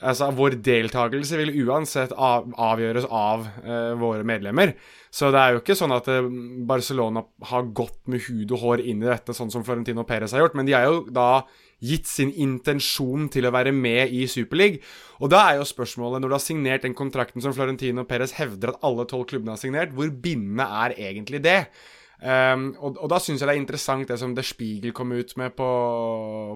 altså, 0.00 0.30
vår 0.36 0.58
deltakelse 0.64 1.40
vil 1.40 1.54
uansett 1.66 2.12
av, 2.12 2.48
avgjøres 2.52 3.08
av 3.10 3.46
eh, 3.64 3.92
våre 3.98 4.26
medlemmer. 4.26 4.76
Så 5.10 5.30
det 5.32 5.40
er 5.40 5.54
jo 5.54 5.62
ikke 5.62 5.78
sånn 5.78 5.94
at 5.96 6.10
eh, 6.12 6.30
Barcelona 6.68 7.24
har 7.50 7.70
gått 7.76 8.02
med 8.12 8.26
hud 8.28 8.52
og 8.52 8.62
hår 8.62 8.84
inn 8.84 9.04
i 9.04 9.10
dette, 9.10 9.36
sånn 9.36 9.52
som 9.52 9.64
Florentino 9.66 10.06
Perez 10.08 10.34
har 10.36 10.44
gjort, 10.44 10.58
men 10.58 10.68
de 10.68 10.76
har 10.76 10.86
jo 10.88 11.00
da 11.10 11.46
gitt 11.84 12.08
sin 12.08 12.30
intensjon 12.40 13.26
til 13.32 13.48
å 13.48 13.52
være 13.52 13.72
med 13.76 14.12
i 14.14 14.24
Superliga. 14.30 14.80
Og 15.20 15.32
da 15.32 15.42
er 15.50 15.58
jo 15.58 15.68
spørsmålet, 15.68 16.22
når 16.22 16.32
du 16.32 16.36
har 16.38 16.44
signert 16.44 16.86
den 16.86 16.96
kontrakten 16.96 17.44
som 17.44 17.52
Florentino 17.56 18.06
Perez 18.08 18.32
hevder 18.38 18.72
at 18.72 18.86
alle 18.86 19.04
tolv 19.08 19.26
klubbene 19.28 19.56
har 19.56 19.60
signert, 19.60 19.92
hvor 19.96 20.08
bindende 20.08 20.68
er 20.84 20.96
egentlig 21.10 21.42
det? 21.44 21.60
Um, 22.16 22.70
og, 22.80 22.94
og, 22.96 23.10
da 23.12 23.18
syns 23.20 23.42
jeg 23.42 23.48
det 23.50 23.52
er 23.52 23.60
interessant 23.60 24.08
det 24.08 24.16
som 24.16 24.32
The 24.32 24.40
Spiegel 24.46 24.94
kom 24.96 25.10
ut 25.12 25.34
med 25.36 25.52
på, 25.52 25.66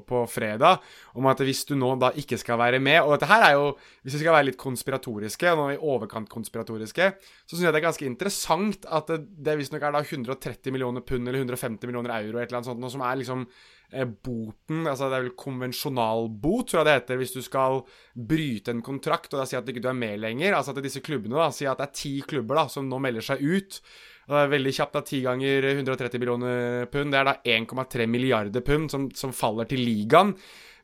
på, 0.09 0.23
fredag, 0.33 0.81
om 1.21 1.27
at 1.29 1.43
hvis 1.45 1.67
du 1.69 1.75
nå 1.77 1.91
da 2.01 2.09
ikke 2.17 2.39
skal 2.41 2.57
være 2.57 2.79
med 2.81 3.03
Og 3.03 3.13
dette 3.13 3.29
her 3.29 3.45
er 3.45 3.59
jo, 3.59 3.67
hvis 4.01 4.17
vi 4.17 4.23
skal 4.23 4.39
være 4.39 4.49
litt 4.49 4.61
konspiratoriske, 4.61 5.51
og 5.53 5.61
nå 5.61 5.67
i 5.75 5.83
overkant 5.93 6.31
konspiratoriske, 6.33 7.11
så 7.45 7.53
syns 7.53 7.67
jeg 7.67 7.75
det 7.77 7.83
er 7.83 7.89
ganske 7.91 8.09
interessant 8.09 8.89
at 8.89 9.13
det, 9.13 9.19
det 9.37 9.59
visstnok 9.61 9.85
er 9.85 9.99
da 9.99 10.01
130 10.01 10.73
millioner 10.73 11.05
pund 11.05 11.29
eller 11.29 11.45
150 11.45 11.85
millioner 11.91 12.17
euro, 12.17 12.41
et 12.41 12.49
eller 12.49 12.63
annet 12.63 12.71
sånt, 12.71 12.81
noe 12.81 12.95
som 12.95 13.05
er 13.05 13.21
liksom 13.21 13.45
eh, 13.93 14.09
boten 14.09 14.89
Altså 14.89 15.11
det 15.11 15.19
er 15.19 15.27
vel 15.27 15.37
konvensjonalbot, 15.45 16.71
tror 16.71 16.81
jeg 16.81 16.89
det 16.89 16.95
heter, 17.03 17.21
hvis 17.21 17.37
du 17.37 17.43
skal 17.45 17.83
bryte 18.17 18.73
en 18.73 18.81
kontrakt 18.87 19.35
og 19.35 19.43
da 19.43 19.49
si 19.51 19.61
at 19.61 19.69
du 19.69 19.75
ikke 19.75 19.93
er 19.93 20.01
med 20.07 20.25
lenger. 20.25 20.57
Altså 20.57 20.73
at 20.73 20.81
disse 20.89 21.05
klubbene 21.05 21.37
da 21.37 21.51
sier 21.53 21.75
at 21.75 21.83
det 21.83 21.91
er 21.91 21.99
ti 22.01 22.15
klubber 22.25 22.63
da 22.63 22.67
som 22.73 22.89
nå 22.89 23.03
melder 23.03 23.29
seg 23.29 23.45
ut. 23.45 23.83
Og 24.29 24.37
det 24.37 24.43
er 24.43 24.53
veldig 24.53 24.75
kjapt, 24.77 24.97
da. 24.97 25.03
10 25.07 25.23
ganger 25.25 25.69
130 25.73 26.23
millioner 26.23 26.91
pund. 26.93 27.15
Det 27.15 27.21
er 27.21 27.31
da 27.31 27.37
1,3 27.57 28.07
milliarder 28.11 28.65
pund 28.67 28.93
som, 28.93 29.09
som, 29.17 29.33
faller 29.35 29.69
til 29.71 29.83
ligaen. 29.85 30.35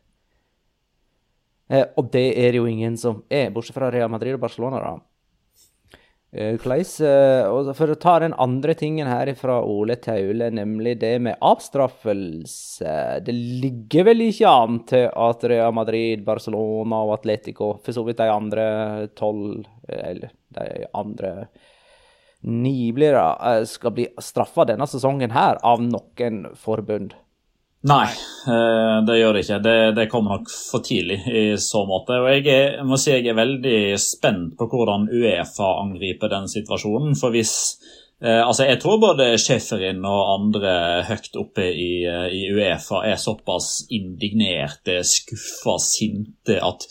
Eh, 1.70 1.86
og 1.98 2.10
det 2.14 2.32
er 2.34 2.52
det 2.52 2.62
jo 2.62 2.68
ingen 2.70 2.98
som 2.98 3.24
er, 3.30 3.52
bortsett 3.54 3.78
fra 3.78 3.92
Real 3.94 4.10
Madrid 4.10 4.34
og 4.34 4.42
Barcelona. 4.42 4.82
da. 4.82 4.98
Eh, 6.32 6.54
eh, 6.54 7.74
for 7.74 7.90
å 7.90 7.98
ta 7.98 8.20
den 8.20 8.34
andre 8.38 8.76
tingen 8.78 9.08
her 9.08 9.34
fra 9.34 9.64
Ole 9.66 9.96
Taule, 9.96 10.52
nemlig 10.52 11.00
det 11.00 11.20
med 11.22 11.38
avstraffelse. 11.42 13.24
Det 13.26 13.34
ligger 13.34 14.06
vel 14.12 14.22
ikke 14.28 14.50
an 14.50 14.84
til 14.86 15.10
at 15.10 15.44
Real 15.44 15.74
Madrid, 15.74 16.26
Barcelona 16.26 17.04
og 17.06 17.20
Atletico, 17.20 17.80
for 17.84 17.94
så 17.94 18.06
vidt 18.06 18.18
de 18.18 18.30
andre 18.30 19.08
tolv, 19.18 19.66
eller 19.88 20.30
de 20.54 20.86
andre 20.94 21.48
ni 22.42 22.92
blir 22.96 23.14
det, 23.14 23.68
skal 23.68 23.92
bli 23.92 24.06
straffa 24.22 24.64
denne 24.66 24.88
sesongen 24.88 25.34
her 25.36 25.58
av 25.66 25.82
noen 25.84 26.46
forbund. 26.56 27.18
Nei, 27.88 28.08
eh, 28.12 28.98
det 29.08 29.16
gjør 29.22 29.38
det 29.38 29.46
ikke. 29.46 29.60
Det, 29.64 29.76
det 29.96 30.10
kommer 30.12 30.36
nok 30.36 30.50
for 30.52 30.84
tidlig 30.84 31.22
i 31.32 31.44
så 31.64 31.86
måte. 31.88 32.18
Og 32.20 32.28
jeg, 32.34 32.44
er, 32.52 32.66
jeg, 32.82 32.88
må 32.88 33.00
si 33.00 33.14
jeg 33.14 33.30
er 33.32 33.38
veldig 33.40 33.80
spent 34.04 34.58
på 34.60 34.68
hvordan 34.68 35.08
Uefa 35.08 35.70
angriper 35.86 36.32
den 36.34 36.50
situasjonen. 36.52 37.16
For 37.20 37.32
hvis 37.32 37.54
eh, 38.20 38.42
Altså, 38.44 38.66
jeg 38.68 38.82
tror 38.84 39.00
både 39.00 39.30
Schäferin 39.40 40.04
og 40.04 40.34
andre 40.34 40.74
høyt 41.08 41.40
oppe 41.40 41.70
i, 41.72 42.04
i 42.04 42.44
Uefa 42.52 43.06
er 43.08 43.16
såpass 43.22 43.86
indignerte, 43.96 45.00
skuffa, 45.08 45.78
sinte 45.80 46.60
at 46.60 46.84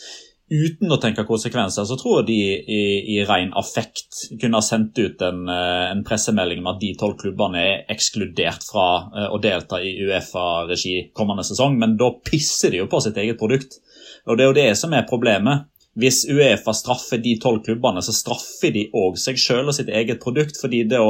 uten 0.48 0.92
å 0.92 0.98
tenke 1.00 1.26
konsekvenser, 1.28 1.84
så 1.84 1.96
tror 2.00 2.20
jeg 2.20 2.28
de 2.30 2.38
i, 2.72 2.82
i 3.14 3.16
ren 3.28 3.50
affekt 3.58 4.22
kunne 4.40 4.61
ha 4.61 4.64
sendt 4.64 4.98
ut 4.98 5.22
en, 5.24 5.42
eh, 5.52 5.84
en 5.92 6.04
pressemelding 6.06 6.62
om 6.62 6.70
at 6.72 6.80
de 6.80 6.94
tolv 6.98 7.18
klubbene 7.20 7.61
er 7.61 7.82
ekskludert 7.92 8.64
fra 8.68 8.87
uh, 9.12 9.26
å 9.34 9.40
delta 9.42 9.80
i 9.84 9.94
Uefa-regi 10.06 11.11
kommende 11.16 11.44
sesong, 11.46 11.76
men 11.80 11.98
da 12.00 12.11
pisser 12.24 12.72
de 12.72 12.82
jo 12.82 12.88
på 12.90 13.02
sitt 13.04 13.18
eget 13.20 13.40
produkt. 13.40 13.80
Og 14.28 14.37
Det 14.37 14.44
er 14.44 14.50
jo 14.50 14.58
det 14.58 14.70
som 14.80 14.94
er 14.96 15.08
problemet. 15.08 15.68
Hvis 15.98 16.22
Uefa 16.30 16.72
straffer 16.76 17.18
de 17.22 17.34
tolv 17.42 17.64
klubbene, 17.66 18.02
så 18.04 18.14
straffer 18.14 18.70
de 18.74 18.84
òg 18.94 19.18
seg 19.18 19.40
sjøl 19.40 19.70
og 19.70 19.74
sitt 19.76 19.90
eget 19.90 20.20
produkt. 20.22 20.61
fordi 20.61 20.84
det, 20.88 21.00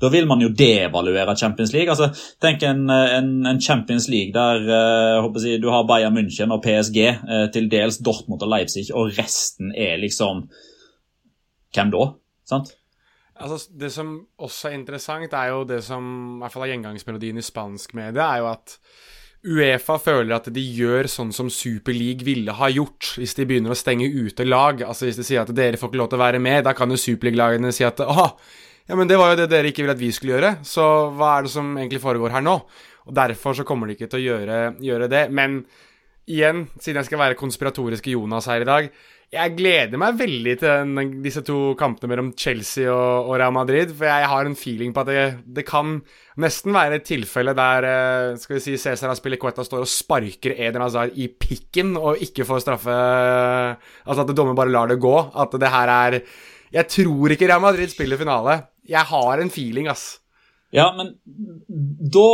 Da 0.00 0.08
vil 0.12 0.26
man 0.26 0.40
jo 0.40 0.48
devaluere 0.48 1.36
Champions 1.36 1.72
League. 1.72 1.90
Altså, 1.90 2.10
Tenk 2.40 2.62
en, 2.62 2.88
en, 2.90 3.46
en 3.46 3.60
Champions 3.60 4.08
League 4.08 4.32
der 4.34 4.62
uh, 4.62 5.42
jeg, 5.42 5.62
du 5.62 5.70
har 5.70 5.86
Bayern 5.86 6.16
München 6.16 6.52
og 6.52 6.62
PSG, 6.62 6.98
eh, 7.06 7.46
til 7.52 7.70
dels 7.70 7.98
Dortmund 7.98 8.42
og 8.42 8.50
Leipzig, 8.50 8.88
og 8.94 9.12
resten 9.18 9.72
er 9.74 9.96
liksom 10.00 10.46
Hvem 11.74 11.90
da? 11.92 12.04
Sant? 12.48 12.70
Altså, 13.36 13.68
Det 13.80 13.92
som 13.92 14.26
også 14.38 14.68
er 14.68 14.78
interessant, 14.78 15.32
er 15.32 15.50
jo 15.52 15.64
det 15.64 15.82
som 15.84 16.36
i 16.36 16.38
hvert 16.40 16.52
fall 16.52 16.64
er 16.64 16.72
gjengangsmelodien 16.72 17.36
i 17.36 17.44
spansk 17.44 17.94
medie, 17.94 18.22
er 18.22 18.40
jo 18.40 18.48
at 18.48 18.78
Uefa 19.46 19.96
føler 20.02 20.34
at 20.34 20.48
de 20.50 20.62
gjør 20.74 21.06
sånn 21.10 21.30
som 21.34 21.48
Super 21.52 21.94
League 21.94 22.26
ville 22.26 22.54
ha 22.58 22.68
gjort 22.72 23.12
hvis 23.20 23.36
de 23.38 23.46
begynner 23.46 23.72
å 23.72 23.78
stenge 23.78 24.08
ute 24.10 24.46
lag. 24.46 24.82
Altså 24.82 25.06
Hvis 25.06 25.20
de 25.20 25.26
sier 25.28 25.44
at 25.44 25.52
dere 25.54 25.78
får 25.78 25.92
ikke 25.92 26.00
lov 26.02 26.10
til 26.10 26.18
å 26.18 26.24
være 26.24 26.42
med, 26.42 26.64
da 26.66 26.74
kan 26.76 26.90
jo 26.90 26.98
Super 26.98 27.30
League-lagene 27.30 27.70
si 27.74 27.86
at 27.86 28.02
åh, 28.02 28.34
ja, 28.86 28.98
men 28.98 29.10
det 29.10 29.18
var 29.18 29.32
jo 29.32 29.40
det 29.42 29.48
dere 29.50 29.70
ikke 29.70 29.84
ville 29.84 29.96
at 29.96 30.02
vi 30.02 30.12
skulle 30.14 30.36
gjøre, 30.36 30.52
så 30.66 30.86
hva 31.14 31.36
er 31.36 31.46
det 31.46 31.54
som 31.54 31.72
egentlig 31.78 32.02
foregår 32.02 32.34
her 32.36 32.44
nå? 32.46 32.58
Og 33.06 33.14
Derfor 33.14 33.54
så 33.54 33.66
kommer 33.66 33.86
de 33.86 33.94
ikke 33.94 34.10
til 34.10 34.18
å 34.18 34.24
gjøre, 34.24 34.60
gjøre 34.82 35.10
det. 35.10 35.24
Men 35.34 35.60
igjen, 36.26 36.66
siden 36.82 37.00
jeg 37.00 37.08
skal 37.10 37.22
være 37.22 37.38
konspiratoriske 37.38 38.14
Jonas 38.14 38.48
her 38.50 38.66
i 38.66 38.68
dag 38.68 38.90
jeg 39.34 39.56
gleder 39.58 39.98
meg 39.98 40.18
veldig 40.20 40.52
til 40.60 40.92
den, 40.94 41.08
disse 41.24 41.42
to 41.46 41.72
kampene 41.78 42.12
mellom 42.12 42.28
Chelsea 42.38 42.86
og, 42.86 43.26
og, 43.26 43.32
Real 43.40 43.54
Madrid. 43.54 43.90
For 43.96 44.06
jeg 44.06 44.28
har 44.30 44.46
en 44.46 44.58
feeling 44.58 44.94
på 44.94 45.02
at 45.02 45.10
det, 45.10 45.24
det 45.58 45.64
kan 45.66 45.96
nesten 46.42 46.74
være 46.76 47.00
et 47.00 47.08
tilfelle 47.08 47.56
der 47.56 47.88
eh, 47.90 48.36
skal 48.38 48.58
vi 48.58 48.62
si, 48.62 48.76
Cæsar 48.80 49.10
Aspilicueta 49.10 49.64
står 49.66 49.82
og 49.82 49.90
sparker 49.90 50.54
Eden 50.54 50.84
Hazard 50.84 51.16
i 51.18 51.26
pikken 51.28 51.96
og 51.98 52.22
ikke 52.22 52.46
får 52.46 52.62
straffe 52.64 52.94
Altså 52.94 54.22
at 54.22 54.34
dommer 54.36 54.56
bare 54.58 54.72
lar 54.72 54.92
det 54.92 55.00
gå. 55.02 55.16
At 55.34 55.58
det 55.58 55.72
her 55.74 55.94
er 55.96 56.20
Jeg 56.78 56.88
tror 56.92 57.34
ikke 57.34 57.50
Real 57.50 57.64
Madrid 57.64 57.90
spiller 57.90 58.20
finale. 58.20 58.60
Jeg 58.86 59.02
har 59.10 59.42
en 59.42 59.50
feeling, 59.50 59.90
ass. 59.90 60.20
Ja, 60.74 60.88
men 60.96 61.12
da 62.12 62.26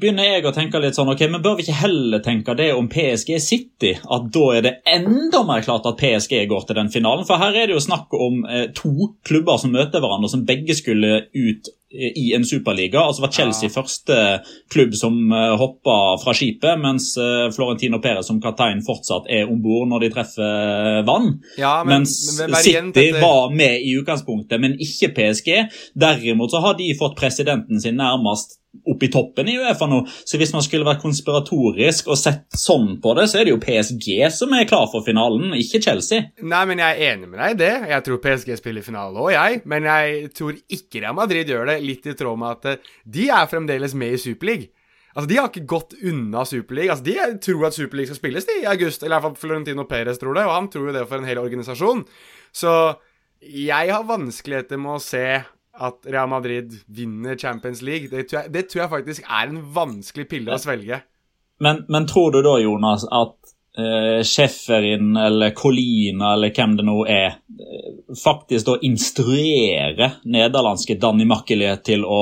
begynner 0.00 0.28
jeg 0.28 0.46
å 0.46 0.52
tenke 0.54 0.80
litt 0.80 0.94
sånn 0.96 1.10
ok, 1.12 1.24
men 1.32 1.42
Bør 1.42 1.56
vi 1.58 1.64
ikke 1.66 1.80
heller 1.80 2.22
tenke 2.22 2.54
det 2.58 2.70
om 2.76 2.88
PSG 2.92 3.34
City? 3.42 3.96
At 4.02 4.28
da 4.34 4.44
er 4.54 4.66
det 4.66 4.74
enda 4.88 5.42
mer 5.48 5.64
klart 5.66 5.88
at 5.90 5.98
PSG 5.98 6.44
går 6.50 6.68
til 6.68 6.78
den 6.78 6.92
finalen? 6.94 7.26
For 7.28 7.42
her 7.42 7.58
er 7.58 7.68
det 7.68 7.76
jo 7.76 7.82
snakk 7.82 8.14
om 8.14 8.44
eh, 8.46 8.68
to 8.78 9.12
klubber 9.26 9.58
som 9.58 9.74
møter 9.74 10.02
hverandre, 10.02 10.30
som 10.30 10.46
begge 10.46 10.78
skulle 10.78 11.24
ut 11.34 11.72
i 11.92 12.32
en 12.36 12.44
superliga. 12.44 13.00
Altså 13.00 13.24
var 13.24 13.32
Chelsea 13.34 13.68
ja. 13.68 13.74
første 13.74 14.18
klubb 14.72 14.94
som 14.98 15.18
uh, 15.32 15.54
hoppa 15.60 15.98
fra 16.22 16.34
skipet, 16.36 16.80
mens 16.80 17.12
uh, 17.20 17.50
Florentino 17.54 18.00
Perez 18.02 18.28
som 18.30 18.40
kaptein 18.42 18.82
fortsatt 18.86 19.28
er 19.32 19.50
om 19.50 19.60
bord 19.64 19.90
når 19.90 20.06
de 20.06 20.12
treffer 20.14 21.02
vann. 21.08 21.34
Ja, 21.60 21.80
men, 21.84 22.02
mens 22.02 22.16
men 22.40 22.56
City 22.62 23.10
var 23.18 23.52
med 23.54 23.84
i 23.84 23.96
utgangspunktet, 24.00 24.60
men 24.62 24.78
ikke 24.80 25.12
PSG. 25.16 25.52
Derimot 25.98 26.54
så 26.54 26.62
har 26.64 26.78
de 26.80 26.92
fått 26.98 27.18
presidenten 27.20 27.82
sin 27.82 28.00
nærmest 28.00 28.61
opp 28.88 29.02
i 29.04 29.10
toppen 29.12 29.48
i 29.52 29.56
Uefa 29.60 29.86
nå. 29.90 30.00
Så 30.24 30.38
hvis 30.40 30.52
man 30.54 30.64
skulle 30.64 30.86
vært 30.88 31.02
konspiratorisk 31.04 32.08
og 32.10 32.18
sett 32.18 32.46
sånn 32.56 32.96
på 33.02 33.14
det, 33.18 33.28
så 33.30 33.40
er 33.40 33.46
det 33.46 33.54
jo 33.54 33.60
PSG 33.62 34.08
som 34.34 34.54
er 34.56 34.68
klar 34.68 34.88
for 34.92 35.04
finalen, 35.06 35.52
ikke 35.58 35.82
Chelsea. 35.84 36.30
Nei, 36.40 36.62
men 36.70 36.82
jeg 36.82 36.96
er 36.98 37.14
enig 37.14 37.30
med 37.30 37.42
deg 37.42 37.56
i 37.56 37.60
det. 37.62 37.72
Jeg 37.92 38.06
tror 38.08 38.22
PSG 38.24 38.56
spiller 38.60 38.86
finale 38.86 39.22
òg, 39.22 39.32
jeg. 39.36 39.62
Men 39.68 39.88
jeg 39.90 40.32
tror 40.36 40.56
ikke 40.62 41.04
Real 41.04 41.18
Madrid 41.18 41.52
gjør 41.52 41.68
det, 41.72 41.80
litt 41.84 42.08
i 42.08 42.16
tråd 42.18 42.40
med 42.40 42.56
at 42.56 42.70
eh, 42.72 42.94
de 43.18 43.28
er 43.32 43.50
fremdeles 43.50 43.96
med 43.98 44.16
i 44.16 44.22
Superliga. 44.22 44.70
Altså, 45.12 45.28
De 45.28 45.36
har 45.36 45.48
ikke 45.50 45.68
gått 45.68 45.96
unna 46.08 46.44
Superliga. 46.48 46.94
Altså, 46.96 47.04
De 47.04 47.40
tror 47.44 47.68
at 47.68 47.76
Superliga 47.76 48.08
skal 48.08 48.22
spilles 48.22 48.48
de, 48.48 48.60
i 48.62 48.68
august. 48.70 49.02
Eller 49.04 49.18
i 49.18 49.20
hvert 49.20 49.28
fall 49.28 49.40
Florentino 49.44 49.84
Perez 49.88 50.20
tror 50.20 50.38
det, 50.38 50.46
og 50.48 50.56
han 50.56 50.70
tror 50.72 50.88
jo 50.88 50.94
det 50.96 51.06
for 51.08 51.20
en 51.20 51.28
hel 51.28 51.40
organisasjon. 51.42 52.06
Så 52.56 52.72
jeg 53.42 53.90
har 53.92 54.08
vanskeligheter 54.08 54.80
med 54.80 54.96
å 54.96 55.02
se 55.02 55.26
at 55.78 56.04
Real 56.04 56.28
Madrid 56.28 56.74
vinner 56.86 57.36
Champions 57.38 57.82
League. 57.82 58.08
Det 58.10 58.28
tror 58.28 58.42
jeg, 58.42 58.52
det 58.52 58.68
tror 58.68 58.82
jeg 58.82 58.92
faktisk 58.92 59.24
er 59.28 59.48
en 59.48 59.62
vanskelig 59.74 60.28
pille 60.28 60.52
å 60.52 60.60
svelge. 60.60 61.00
Men, 61.62 61.84
men 61.88 62.06
tror 62.10 62.32
du 62.34 62.40
da, 62.44 62.56
Jonas, 62.60 63.06
at 63.06 63.36
uh, 63.78 64.20
Schäferin 64.26 65.16
eller 65.16 65.54
Colina 65.56 66.34
eller 66.36 66.52
hvem 66.54 66.76
det 66.76 66.86
nå 66.88 66.98
er, 67.08 67.38
uh, 67.38 68.16
faktisk 68.18 68.68
da 68.68 68.76
instruerer 68.84 70.18
nederlandske 70.24 70.98
Danny 71.00 71.26
Makkeli 71.28 71.70
til 71.86 72.04
å 72.04 72.20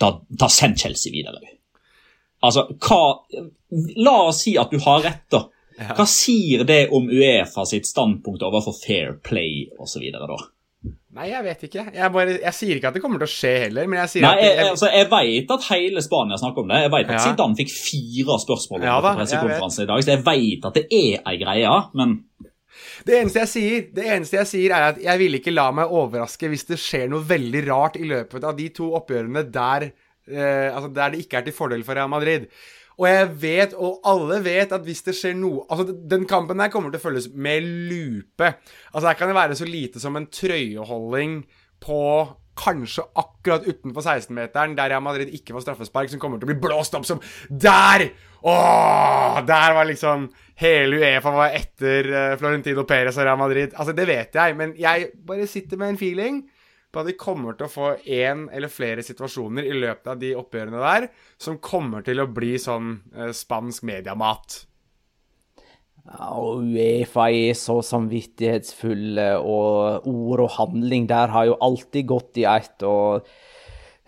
ta, 0.00 0.12
ta 0.18 0.50
send 0.52 0.80
Chelsea 0.80 1.14
videre? 1.14 1.56
Altså, 2.40 2.66
hva 2.80 3.00
La 4.02 4.14
oss 4.26 4.40
si 4.42 4.56
at 4.58 4.72
du 4.72 4.80
har 4.82 5.04
rett, 5.04 5.26
da. 5.30 5.44
Hva 5.94 6.04
sier 6.08 6.64
det 6.66 6.88
om 6.92 7.06
Uefa 7.08 7.62
sitt 7.68 7.86
standpunkt 7.86 8.42
overfor 8.44 8.74
fair 8.76 9.14
play 9.24 9.68
osv. 9.78 10.02
da? 10.12 10.38
Nei, 11.10 11.26
jeg 11.26 11.42
vet 11.42 11.64
ikke. 11.66 11.82
Jeg, 11.92 12.10
bare, 12.14 12.34
jeg, 12.38 12.54
sier 12.54 12.78
ikke 12.78 12.90
at 12.92 12.96
det 12.96 13.02
kommer 13.02 13.20
til 13.20 13.26
å 13.26 13.32
skje 13.32 13.50
heller, 13.66 13.88
men 13.90 13.98
jeg 14.04 14.12
sier 14.12 14.24
Nei, 14.24 14.36
at 14.38 14.44
jeg, 14.46 14.68
altså, 14.70 14.88
jeg 14.94 15.08
vet 15.10 15.54
at 15.56 15.66
hele 15.72 16.04
Spania 16.04 16.38
snakker 16.40 16.62
om 16.62 16.70
det. 16.70 16.78
Jeg 16.84 16.92
vet 16.94 17.10
at 17.10 17.16
ja. 17.16 17.24
Zidane 17.26 17.58
fikk 17.58 17.72
fire 17.74 18.36
spørsmål 18.44 18.86
ja, 18.86 18.94
på 19.02 19.12
pressekonferansen 19.18 19.84
i 19.84 19.90
dag, 19.90 20.04
så 20.06 20.14
jeg 20.14 20.22
vet 20.30 20.68
at 20.70 20.78
det 20.78 20.84
er 21.00 21.26
ei 21.32 21.40
greie, 21.42 21.74
men 21.98 22.14
det 23.06 23.16
eneste, 23.16 23.42
jeg 23.42 23.50
sier, 23.50 23.86
det 23.96 24.06
eneste 24.14 24.38
jeg 24.38 24.48
sier, 24.50 24.74
er 24.76 24.90
at 24.92 25.00
jeg 25.02 25.20
vil 25.22 25.38
ikke 25.40 25.54
la 25.54 25.66
meg 25.74 25.92
overraske 25.92 26.50
hvis 26.52 26.66
det 26.68 26.78
skjer 26.80 27.08
noe 27.12 27.24
veldig 27.26 27.62
rart 27.68 27.98
i 28.00 28.06
løpet 28.08 28.44
av 28.46 28.56
de 28.56 28.68
to 28.76 28.90
oppgjørene 28.98 29.44
der, 29.52 29.88
eh, 30.30 30.68
altså 30.68 30.92
der 30.94 31.14
det 31.14 31.24
ikke 31.24 31.40
er 31.40 31.48
til 31.48 31.56
fordel 31.56 31.84
for 31.86 31.98
Real 31.98 32.12
Madrid. 32.12 32.46
Og 33.00 33.06
jeg 33.08 33.30
vet, 33.40 33.72
og 33.80 34.02
alle 34.04 34.42
vet, 34.44 34.74
at 34.76 34.84
hvis 34.84 35.00
det 35.06 35.16
skjer 35.16 35.38
noe 35.38 35.64
Altså, 35.72 35.94
den 36.12 36.26
kampen 36.28 36.60
der 36.60 36.72
kommer 36.72 36.92
til 36.92 37.00
å 37.00 37.06
følges 37.06 37.30
med 37.32 37.64
lupe. 37.64 38.52
Altså, 38.92 39.06
her 39.08 39.16
kan 39.16 39.32
det 39.32 39.38
være 39.38 39.56
så 39.56 39.68
lite 39.68 40.02
som 40.02 40.18
en 40.20 40.28
trøyeholding 40.28 41.40
på 41.80 42.02
kanskje 42.60 43.06
akkurat 43.16 43.64
utenfor 43.64 44.04
16-meteren, 44.04 44.74
der 44.76 44.90
Real 44.92 45.04
Madrid 45.04 45.30
ikke 45.32 45.54
får 45.56 45.64
straffespark, 45.64 46.10
som 46.12 46.20
kommer 46.20 46.40
til 46.40 46.48
å 46.48 46.52
bli 46.52 46.60
blåst 46.60 46.96
opp 46.98 47.06
som 47.08 47.22
Der! 47.48 48.10
Åh! 48.40 49.40
Der 49.48 49.74
var 49.76 49.88
liksom 49.88 50.28
Hele 50.60 51.00
Uefa 51.00 51.32
var 51.32 51.54
etter 51.56 52.08
uh, 52.12 52.36
Florentino 52.40 52.84
Perez 52.88 53.16
og 53.16 53.24
Real 53.24 53.40
Madrid. 53.40 53.72
Altså, 53.72 53.94
det 53.96 54.04
vet 54.10 54.36
jeg, 54.36 54.56
men 54.58 54.74
jeg 54.76 55.08
bare 55.24 55.48
sitter 55.48 55.80
med 55.80 55.94
en 55.94 56.00
feeling 56.00 56.42
på 56.90 57.02
at 57.02 57.10
de 57.10 57.18
kommer 57.18 57.54
til 57.56 57.68
å 57.68 57.72
få 57.72 57.92
én 58.02 58.48
eller 58.54 58.72
flere 58.72 59.04
situasjoner 59.06 59.68
i 59.68 59.76
løpet 59.78 60.10
av 60.10 60.18
de 60.20 60.32
oppgjørene 60.38 60.82
der 60.82 61.06
som 61.40 61.60
kommer 61.62 62.02
til 62.06 62.22
å 62.22 62.30
bli 62.30 62.56
sånn 62.60 62.96
eh, 63.14 63.30
spansk 63.36 63.86
mediemat. 63.86 64.64
Ja, 66.10 66.32
og 66.40 66.64
Uefa 66.64 67.28
er 67.30 67.54
så 67.58 67.78
samvittighetsfulle, 67.84 69.34
og 69.38 70.08
ord 70.08 70.44
og 70.46 70.56
handling 70.56 71.06
der 71.10 71.30
har 71.30 71.46
jo 71.50 71.60
alltid 71.62 72.08
gått 72.10 72.40
i 72.40 72.48
ett. 72.50 72.82
og 72.82 73.28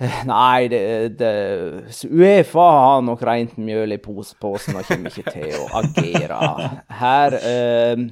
eh, 0.01 0.23
Nei, 0.27 0.67
det, 0.73 0.83
det, 1.21 1.33
Uefa 2.09 2.67
har 2.79 3.07
nok 3.07 3.23
rent 3.29 3.55
mjøl 3.61 3.95
i 3.95 4.03
posen 4.03 4.81
og 4.81 4.89
kommer 4.89 5.15
ikke 5.15 5.37
til 5.37 5.55
å 5.61 5.69
agere. 5.83 6.43
Her 7.03 7.39
eh, 7.39 8.07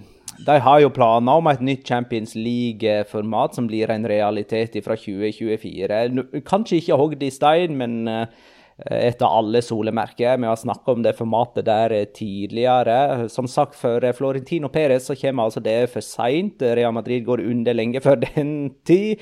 de 0.47 0.57
har 0.65 0.81
jo 0.81 0.93
planer 0.95 1.41
om 1.41 1.49
et 1.51 1.61
nytt 1.65 1.89
Champions 1.89 2.33
League-format 2.39 3.57
som 3.57 3.67
blir 3.69 3.91
en 3.93 4.07
realitet 4.09 4.79
fra 4.85 4.97
2024. 4.97 6.01
Kanskje 6.49 6.81
ikke 6.81 6.99
hogd 7.01 7.27
i 7.27 7.33
stein, 7.35 7.77
men 7.81 8.09
eh, 8.09 8.25
etter 9.11 9.29
alle 9.29 9.61
solemerker. 9.65 10.41
Vi 10.41 10.49
har 10.49 10.57
snakka 10.57 10.97
om 10.97 11.05
det 11.05 11.17
formatet 11.19 11.69
der 11.69 11.95
tidligere. 12.17 13.29
Som 13.29 13.49
sagt, 13.51 13.77
for 13.77 14.05
Florentino 14.17 14.73
Perez 14.73 15.11
så 15.11 15.19
kommer 15.19 15.49
altså 15.49 15.61
det 15.65 15.79
for 15.93 16.05
seint. 16.05 16.63
Real 16.63 16.97
Madrid 16.97 17.27
går 17.29 17.45
under 17.45 17.77
lenge 17.77 18.01
før 18.01 18.23
den 18.31 18.77
tid. 18.89 19.21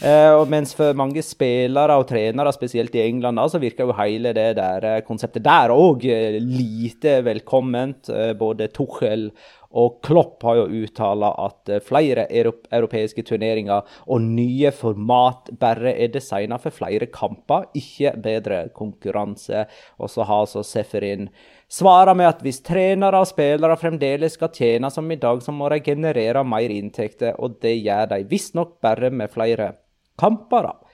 Og 0.00 0.46
mens 0.48 0.70
for 0.72 0.96
mange 0.96 1.20
spillere 1.20 1.98
og 2.00 2.06
trenere, 2.08 2.54
spesielt 2.56 2.94
i 2.96 3.02
England, 3.02 3.36
så 3.52 3.58
virker 3.60 3.84
jo 3.84 3.96
hele 3.98 4.30
det 4.32 4.54
der 4.56 5.02
konseptet 5.04 5.44
der 5.44 5.74
òg 5.74 6.06
lite 6.40 7.18
velkomment. 7.26 8.08
Både 8.40 8.70
Tuchel 8.72 9.26
og 9.70 10.00
Klopp 10.02 10.42
har 10.42 10.58
jo 10.58 10.82
uttala 10.82 11.30
at 11.44 11.70
eh, 11.70 11.82
flere 11.84 12.26
europeiske 12.30 13.22
turneringer 13.26 13.86
og 14.10 14.24
nye 14.24 14.72
format 14.74 15.52
bare 15.60 15.92
er 15.94 16.10
designa 16.10 16.58
for 16.58 16.74
flere 16.74 17.06
kamper, 17.12 17.68
ikke 17.78 18.16
bedre 18.22 18.64
konkurranse. 18.74 19.66
Og 20.02 20.10
så 20.10 20.26
har 20.26 20.44
altså 20.44 20.64
Seferin 20.66 21.28
svara 21.70 22.16
med 22.18 22.32
at 22.32 22.42
hvis 22.42 22.62
trenere 22.66 23.22
og 23.22 23.30
spillere 23.30 23.78
fremdeles 23.78 24.34
skal 24.34 24.50
tjene 24.54 24.90
som 24.90 25.10
i 25.10 25.20
dag, 25.20 25.42
så 25.42 25.54
må 25.54 25.70
de 25.70 25.78
generere 25.86 26.42
mer 26.44 26.74
inntekter, 26.74 27.38
og 27.38 27.60
det 27.62 27.76
gjør 27.78 28.10
de 28.10 28.24
visstnok 28.30 28.80
bare 28.82 29.12
med 29.14 29.30
flere 29.30 29.74
kamper. 30.18 30.66
da. 30.66 30.89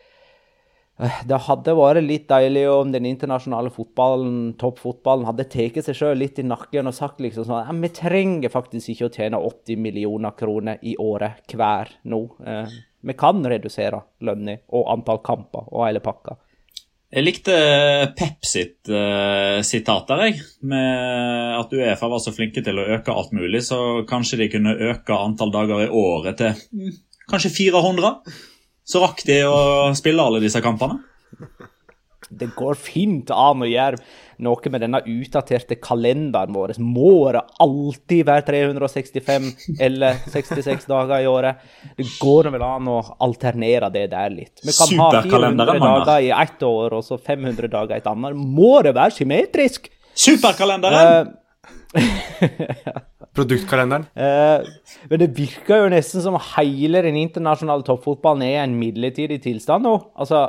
Eh, 1.02 1.20
det 1.28 1.40
hadde 1.46 1.76
vært 1.78 2.04
litt 2.04 2.26
deilig 2.30 2.64
om 2.72 2.92
den 2.94 3.08
internasjonale 3.08 3.72
fotballen, 3.74 4.54
toppfotballen, 4.60 5.28
hadde 5.28 5.48
tatt 5.52 5.82
seg 5.86 5.98
sjøl 5.98 6.18
litt 6.22 6.40
i 6.42 6.46
nakken 6.46 6.90
og 6.90 6.96
sagt 6.96 7.22
liksom 7.24 7.48
sånn 7.48 7.66
ja, 7.66 7.76
Vi 7.84 7.92
trenger 7.96 8.52
faktisk 8.52 8.94
ikke 8.94 9.10
å 9.10 9.14
tjene 9.18 9.42
80 9.42 9.82
millioner 9.82 10.36
kroner 10.38 10.82
i 10.82 10.96
året 11.02 11.56
hver 11.56 11.94
nå. 12.08 12.22
Eh, 12.46 12.80
vi 13.06 13.14
kan 13.14 13.44
redusere 13.46 14.02
lønna 14.26 14.56
og 14.74 14.90
antall 14.96 15.22
kamper 15.24 15.68
og 15.70 15.86
hele 15.86 16.02
pakka. 16.02 16.40
Jeg 17.06 17.22
likte 17.22 17.54
Pep 18.18 18.44
sitt 18.44 18.90
uh, 18.90 19.62
sitat 19.64 20.08
der, 20.10 20.22
jeg. 20.26 20.40
Med 20.66 21.54
at 21.60 21.70
Uefa 21.72 22.10
var 22.10 22.20
så 22.22 22.32
flinke 22.34 22.64
til 22.66 22.80
å 22.82 22.86
øke 22.96 23.14
alt 23.14 23.30
mulig, 23.36 23.62
så 23.68 24.02
kanskje 24.08 24.40
de 24.42 24.50
kunne 24.56 24.74
øke 24.90 25.14
antall 25.14 25.54
dager 25.54 25.84
i 25.84 25.88
året 25.88 26.40
til 26.40 26.58
mm, 26.74 26.98
kanskje 27.30 27.54
400? 27.54 28.10
Så 28.86 29.02
rakk 29.02 29.24
de 29.26 29.40
å 29.50 29.94
spille 29.98 30.22
alle 30.22 30.42
disse 30.44 30.62
kampene. 30.62 31.00
Det 32.26 32.48
går 32.56 32.74
fint 32.78 33.30
an 33.30 33.62
å 33.62 33.68
gjøre 33.68 34.00
noe 34.42 34.70
med 34.72 34.82
denne 34.82 35.00
utdaterte 35.06 35.78
kalenderen 35.82 36.54
vår. 36.54 36.74
Må 36.82 37.30
det 37.34 37.42
alltid 37.62 38.26
være 38.26 38.44
365 38.48 39.48
eller 39.86 40.18
66 40.32 40.88
dager 40.90 41.22
i 41.22 41.30
året? 41.30 41.62
Det 41.98 42.08
går 42.18 42.50
vel 42.54 42.66
an 42.66 42.90
å 42.90 42.98
alternere 43.26 43.90
det 43.94 44.08
der 44.14 44.34
litt. 44.34 44.54
Vi 44.62 44.74
kan 44.74 45.02
ha 45.04 45.22
400 45.22 45.78
dager 45.78 46.26
i 46.26 46.32
ett 46.34 46.66
år 46.66 46.98
og 46.98 47.06
så 47.06 47.18
500 47.18 47.70
dager 47.72 47.94
i 47.94 48.02
et 48.02 48.10
annet. 48.10 48.38
Må 48.58 48.74
det 48.86 48.94
være 48.98 49.18
symmetrisk? 49.18 49.90
Superkalenderen! 50.26 51.34
Uh, 51.94 53.02
Produktkalenderen. 53.36 54.06
Eh, 54.16 54.68
men 55.10 55.20
det 55.22 55.32
virker 55.36 55.82
jo 55.84 55.90
nesten 55.92 56.24
som 56.24 56.38
hele 56.56 57.02
den 57.04 57.18
internasjonale 57.20 57.84
toppfotballen 57.86 58.46
er 58.46 58.54
i 58.54 58.62
en 58.64 58.78
midlertidig 58.80 59.42
tilstand 59.44 59.84
nå. 59.86 59.96
Altså, 60.16 60.46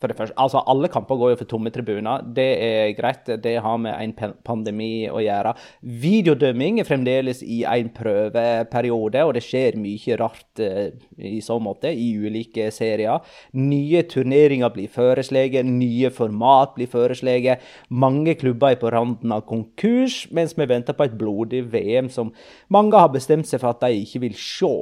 for 0.00 0.12
det 0.12 0.16
første, 0.18 0.36
altså 0.36 0.60
Alle 0.68 0.90
kamper 0.92 1.16
går 1.16 1.30
jo 1.32 1.38
for 1.40 1.48
tomme 1.48 1.70
tribuner. 1.72 2.24
Det 2.36 2.48
er 2.62 2.90
greit. 2.98 3.30
Det 3.42 3.54
har 3.64 3.76
med 3.80 3.94
en 3.96 4.34
pandemi 4.44 5.08
å 5.08 5.22
gjøre. 5.24 5.54
Videodømming 6.02 6.80
er 6.80 6.88
fremdeles 6.88 7.40
i 7.42 7.62
en 7.64 7.88
prøveperiode, 7.96 9.24
og 9.24 9.32
det 9.36 9.44
skjer 9.46 9.78
mye 9.80 10.18
rart 10.20 10.60
uh, 10.60 10.90
i 11.16 11.40
så 11.44 11.56
måte 11.62 11.88
i 11.88 12.10
ulike 12.20 12.68
serier. 12.74 13.24
Nye 13.56 14.04
turneringer 14.10 14.74
blir 14.74 14.92
foreslått, 14.92 15.56
nye 15.64 16.12
format 16.12 16.76
blir 16.76 16.92
foreslått. 16.92 17.64
Mange 17.88 18.36
klubber 18.36 18.74
er 18.76 18.80
på 18.80 18.92
randen 18.92 19.32
av 19.32 19.46
konkurs, 19.48 20.26
mens 20.36 20.52
vi 20.58 20.68
venter 20.68 20.96
på 20.96 21.08
et 21.08 21.16
blodig 21.16 21.64
VM 21.72 22.12
som 22.12 22.34
mange 22.68 23.00
har 23.00 23.14
bestemt 23.14 23.48
seg 23.48 23.62
for 23.62 23.72
at 23.72 23.80
de 23.86 24.04
ikke 24.04 24.26
vil 24.28 24.36
se. 24.36 24.74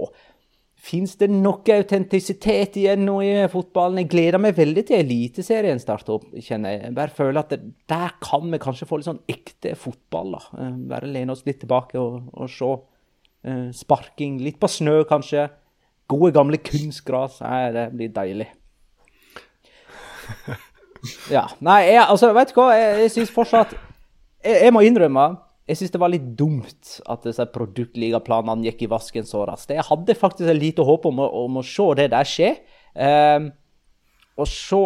Fins 0.85 1.15
det 1.17 1.31
noe 1.33 1.77
autentisitet 1.79 2.77
igjen 2.77 3.07
nå 3.07 3.17
i 3.25 3.31
fotballen? 3.49 4.03
Jeg 4.03 4.11
gleder 4.13 4.41
meg 4.43 4.57
veldig 4.59 4.83
til 4.85 5.01
Eliteserien 5.01 5.81
starter 5.81 6.19
opp. 6.19 6.27
kjenner 6.45 6.75
Jeg 6.77 6.97
bare 6.97 7.15
føler 7.15 7.41
at 7.41 7.55
det, 7.55 7.61
der 7.89 8.13
kan 8.21 8.45
vi 8.53 8.61
kanskje 8.61 8.89
få 8.91 8.99
litt 9.01 9.09
sånn 9.09 9.23
ekte 9.31 9.73
fotball. 9.81 10.35
da. 10.37 10.43
Eh, 10.61 10.75
bare 10.91 11.09
lene 11.09 11.33
oss 11.33 11.47
litt 11.49 11.63
tilbake 11.63 11.97
og, 12.01 12.29
og 12.37 12.53
se. 12.53 12.75
Uh, 13.45 13.69
sparking. 13.77 14.39
Litt 14.41 14.57
på 14.61 14.69
snø, 14.73 15.03
kanskje. 15.09 15.49
Gode, 16.09 16.31
gamle 16.37 16.61
kunstgras. 16.65 17.41
Nei, 17.45 17.73
det 17.77 17.89
blir 17.97 18.13
deilig. 18.13 18.51
Ja. 21.29 21.47
Nei, 21.61 21.81
jeg, 21.91 22.05
altså, 22.05 22.31
vet 22.37 22.53
du 22.53 22.61
hva? 22.61 22.71
Jeg, 22.77 23.01
jeg 23.03 23.13
syns 23.13 23.33
fortsatt 23.35 23.75
jeg, 24.45 24.57
jeg 24.57 24.73
må 24.73 24.81
innrømme 24.85 25.27
jeg 25.65 25.81
syns 25.81 25.93
det 25.95 26.01
var 26.03 26.13
litt 26.13 26.27
dumt 26.37 26.97
at 27.09 27.25
disse 27.25 27.45
produktligaplanene 27.55 28.69
gikk 28.69 28.85
i 28.85 28.91
vasken 28.93 29.29
så 29.29 29.47
raskt. 29.49 29.73
Jeg 29.73 29.87
hadde 29.89 30.17
faktisk 30.19 30.51
et 30.51 30.61
lite 30.61 30.85
håp 30.85 31.07
om 31.09 31.23
å, 31.25 31.29
om 31.47 31.61
å 31.61 31.65
se 31.65 31.87
det 32.01 32.11
der 32.13 32.29
skje. 32.29 32.51
Um, 32.95 33.49
og 34.35 34.51
se 34.51 34.83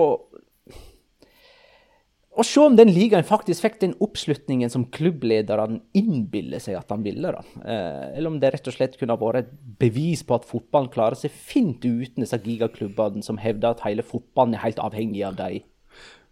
og 2.38 2.46
se 2.46 2.62
om 2.62 2.76
den 2.78 2.92
ligaen 2.94 3.26
faktisk 3.26 3.64
fikk 3.64 3.80
den 3.82 3.96
oppslutningen 4.04 4.70
som 4.70 4.84
klubblederne 4.94 5.80
innbiller 5.98 6.62
seg 6.62 6.76
at 6.78 6.92
han 6.94 7.02
ville. 7.02 7.32
da. 7.34 7.40
Eh, 7.64 8.04
eller 8.14 8.30
om 8.30 8.36
det 8.38 8.52
rett 8.54 8.70
og 8.70 8.76
slett 8.76 8.94
kunne 9.00 9.16
ha 9.16 9.18
vært 9.18 9.40
et 9.40 9.56
bevis 9.80 10.22
på 10.22 10.36
at 10.36 10.46
fotballen 10.46 10.92
klarer 10.94 11.18
seg 11.18 11.34
fint 11.34 11.82
uten 11.82 12.22
disse 12.22 12.38
gigaklubbene 12.44 13.26
som 13.26 13.40
hevder 13.42 13.74
at 13.74 13.82
hele 13.82 14.06
fotballen 14.06 14.54
er 14.54 14.62
helt 14.68 14.78
avhengig 14.78 15.24
av 15.26 15.34
dem. 15.40 15.66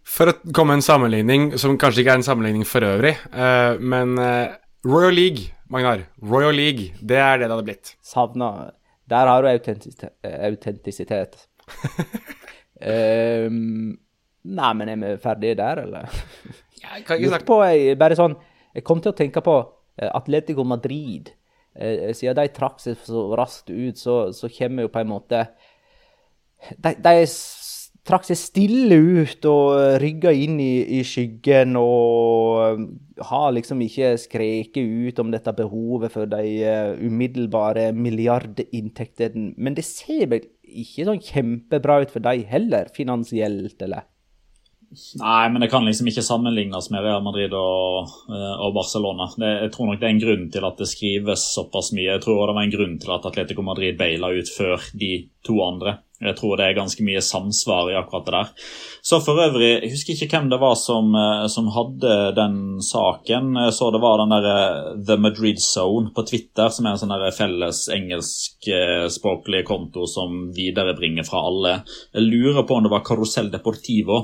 For 0.07 0.31
å 0.31 0.37
komme 0.55 0.71
med 0.71 0.79
en 0.79 0.85
sammenligning 0.85 1.45
som 1.59 1.75
kanskje 1.79 2.01
ikke 2.03 2.13
er 2.15 2.21
en 2.21 2.25
sammenligning 2.25 2.65
for 2.67 2.85
øvrig, 2.87 3.13
uh, 3.35 3.75
men 3.83 4.15
uh, 4.15 4.55
Royal 4.87 5.13
League, 5.13 5.51
Magnar. 5.73 6.05
Royal 6.23 6.55
League, 6.55 6.93
det 7.01 7.19
er 7.19 7.41
det 7.41 7.47
det 7.47 7.53
hadde 7.53 7.67
blitt. 7.67 7.95
Savna 8.05 8.71
Der 9.09 9.27
har 9.27 9.43
du 9.43 9.47
autentisitet. 9.51 11.47
um, 12.79 13.97
nei, 14.59 14.73
men 14.79 14.93
er 14.93 15.01
vi 15.01 15.11
ferdige 15.23 15.59
der, 15.59 15.83
eller? 15.83 16.07
Jeg 16.87 17.03
kan 17.03 17.17
ikke 17.17 17.33
snakke 17.33 17.49
på 17.49 17.57
jeg, 17.65 17.97
Bare 17.99 18.15
sånn 18.15 18.35
Jeg 18.77 18.83
kom 18.85 18.99
til 19.01 19.11
å 19.11 19.17
tenke 19.17 19.41
på 19.43 19.55
uh, 19.59 20.11
Atletico 20.13 20.63
Madrid. 20.63 21.33
siden 22.13 22.37
de 22.37 22.47
trakk 22.53 22.79
seg 22.81 22.95
så 23.05 23.35
raskt 23.37 23.69
ut, 23.69 23.97
så, 23.99 24.31
så 24.33 24.47
kommer 24.49 24.87
jo 24.87 24.89
på 24.93 25.01
en 25.03 25.11
måte 25.11 25.43
de, 26.77 26.93
de 26.95 27.25
trakk 28.07 28.27
seg 28.27 28.39
stille 28.39 28.97
ut 28.97 29.45
og 29.49 29.99
rygga 30.01 30.31
inn 30.31 30.59
i, 30.63 30.99
i, 30.99 31.03
skyggen 31.07 31.75
og 31.79 32.77
um, 32.77 32.87
har 33.29 33.53
liksom 33.55 33.81
ikke 33.83 34.13
skreket 34.21 34.79
ut 35.09 35.21
om 35.23 35.31
dette 35.33 35.53
behovet 35.57 36.13
for 36.13 36.29
de 36.31 36.43
uh, 36.63 36.93
umiddelbare 36.99 37.89
milliardinntektene. 37.97 39.53
Men 39.57 39.77
det 39.77 39.87
ser 39.87 40.29
vel 40.31 40.47
ikke 40.67 41.07
sånn 41.07 41.23
kjempebra 41.23 42.01
ut 42.03 42.13
for 42.13 42.23
de 42.23 42.45
heller, 42.47 42.91
finansielt, 42.95 43.79
eller? 43.83 44.07
Nei, 45.19 45.49
men 45.51 45.59
det 45.59 45.67
kan 45.67 45.83
liksom 45.83 46.07
ikke 46.07 46.23
sammenlignes 46.23 46.87
med 46.93 47.03
Real 47.03 47.23
Madrid 47.23 47.51
og, 47.57 48.13
og 48.31 48.75
Barcelona. 48.75 49.27
Det, 49.35 49.49
jeg 49.65 49.71
tror 49.73 49.89
nok 49.89 49.99
det 49.99 50.07
er 50.07 50.13
en 50.13 50.21
grunn 50.21 50.45
til 50.53 50.67
at 50.67 50.79
det 50.79 50.87
skrives 50.87 51.43
såpass 51.57 51.91
mye. 51.95 52.13
Jeg 52.13 52.23
tror 52.23 52.47
det 52.47 52.55
var 52.55 52.67
en 52.67 52.75
grunn 52.75 52.95
til 53.03 53.11
at 53.17 53.27
Atletico 53.27 53.65
Madrid 53.67 53.97
baila 53.99 54.31
ut 54.37 54.51
før 54.53 54.87
de 54.95 55.11
to 55.47 55.59
andre. 55.65 55.97
Jeg 56.17 56.33
tror 56.39 56.57
det 56.57 56.65
er 56.65 56.77
ganske 56.77 57.03
mye 57.05 57.21
samsvar 57.21 57.91
i 57.91 57.97
akkurat 57.97 58.25
det 58.25 58.33
der. 58.33 58.47
Så 59.05 59.19
for 59.21 59.37
øvrig, 59.37 59.67
jeg 59.83 59.91
husker 59.91 60.15
ikke 60.15 60.31
hvem 60.31 60.47
det 60.49 60.57
var 60.63 60.73
som, 60.81 61.13
eh, 61.13 61.45
som 61.53 61.69
hadde 61.75 62.15
den 62.37 62.55
saken. 62.81 63.53
Jeg 63.61 63.75
så 63.77 63.91
det 63.93 64.01
var 64.01 64.17
den 64.23 64.33
der 64.33 64.47
eh, 64.49 64.89
The 65.05 65.19
Madrid 65.21 65.61
Zone 65.61 66.09
på 66.15 66.25
Twitter, 66.25 66.73
som 66.73 66.87
er 66.87 66.95
en 66.95 67.03
sånn 67.03 67.15
felles 67.37 67.83
engelskspråklig 67.93 69.61
konto 69.69 70.09
som 70.09 70.49
viderebringer 70.57 71.27
fra 71.27 71.45
alle. 71.51 71.77
Jeg 72.17 72.25
lurer 72.25 72.65
på 72.65 72.79
om 72.79 72.87
det 72.87 72.95
var 72.95 73.05
Carusel 73.05 73.53
Deportivo 73.53 74.23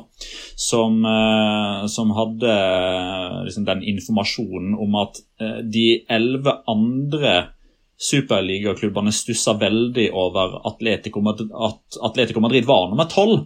som, 0.58 0.98
eh, 1.06 1.86
som 1.94 2.18
hadde 2.18 2.58
liksom, 3.46 3.70
den 3.70 3.86
informasjonen 3.94 4.80
om 4.82 4.96
at 5.04 5.22
de 5.70 5.88
elleve 6.10 6.62
andre 6.72 7.34
superligaklubbene 8.04 9.12
stussa 9.16 9.54
veldig 9.60 10.10
over 10.12 10.58
Atletico 10.68 11.22
Madrid, 11.24 11.52
at 11.54 11.98
Atletico 12.04 12.40
Madrid 12.44 12.66
var 12.68 12.90
nummer 12.90 13.08
tolv. 13.12 13.46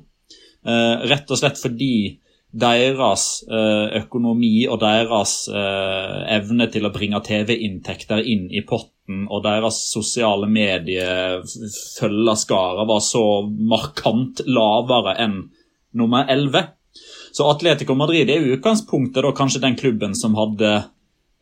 Eh, 0.67 0.95
rett 1.07 1.31
og 1.31 1.37
slett 1.39 1.61
fordi 1.61 2.19
deres 2.57 3.43
eh, 3.51 4.01
økonomi 4.01 4.67
og 4.71 4.79
deres 4.81 5.49
eh, 5.51 6.35
evne 6.37 6.67
til 6.71 6.85
å 6.87 6.93
bringe 6.95 7.19
TV-inntekter 7.23 8.19
inn 8.23 8.49
i 8.49 8.61
potten 8.65 9.27
og 9.27 9.43
deres 9.45 9.91
sosiale 9.91 10.47
mediefølgerskare 10.51 12.85
var 12.87 12.99
så 13.03 13.41
markant 13.45 14.41
lavere 14.47 15.13
enn 15.23 15.51
nummer 15.97 16.25
11. 16.31 16.63
Så 17.35 17.49
Atletico 17.51 17.93
Madrid 17.95 18.29
er 18.31 18.41
i 18.41 18.51
utgangspunktet 18.55 19.35
kanskje 19.37 19.61
den 19.63 19.75
klubben 19.77 20.15
som 20.17 20.35
hadde 20.39 20.83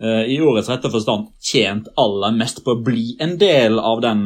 i 0.03 0.35
ordets 0.43 0.67
rette 0.67 0.89
forstand 0.91 1.29
tjent 1.39 1.85
aller 1.95 2.33
mest 2.35 2.57
på 2.65 2.73
å 2.73 2.81
bli 2.83 3.13
en 3.23 3.37
del 3.39 3.79
av 3.79 4.01
den 4.03 4.25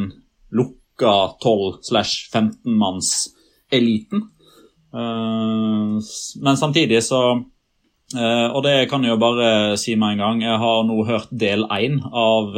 lukka 0.50 1.38
12-15-mannseliten. 1.44 4.24
Eh, 4.94 6.00
men 6.42 6.58
samtidig 6.58 7.04
så 7.06 7.38
eh, 8.18 8.48
Og 8.50 8.64
det 8.66 8.90
kan 8.90 9.04
jeg 9.06 9.14
jo 9.14 9.22
bare 9.22 9.78
si 9.78 9.94
med 9.96 10.12
en 10.16 10.22
gang. 10.24 10.42
Jeg 10.42 10.58
har 10.64 10.84
nå 10.88 11.04
hørt 11.06 11.30
del 11.30 11.66
én 11.70 12.02
av 12.10 12.58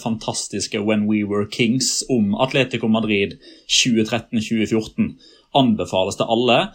fantastiske 0.00 0.80
When 0.80 1.04
We 1.10 1.24
Were 1.28 1.46
Kings 1.52 2.04
om 2.08 2.34
Atletico 2.34 2.88
Madrid 2.88 3.36
2013-2014 3.68 5.18
anbefales 5.54 6.14
til 6.14 6.26
alle. 6.30 6.68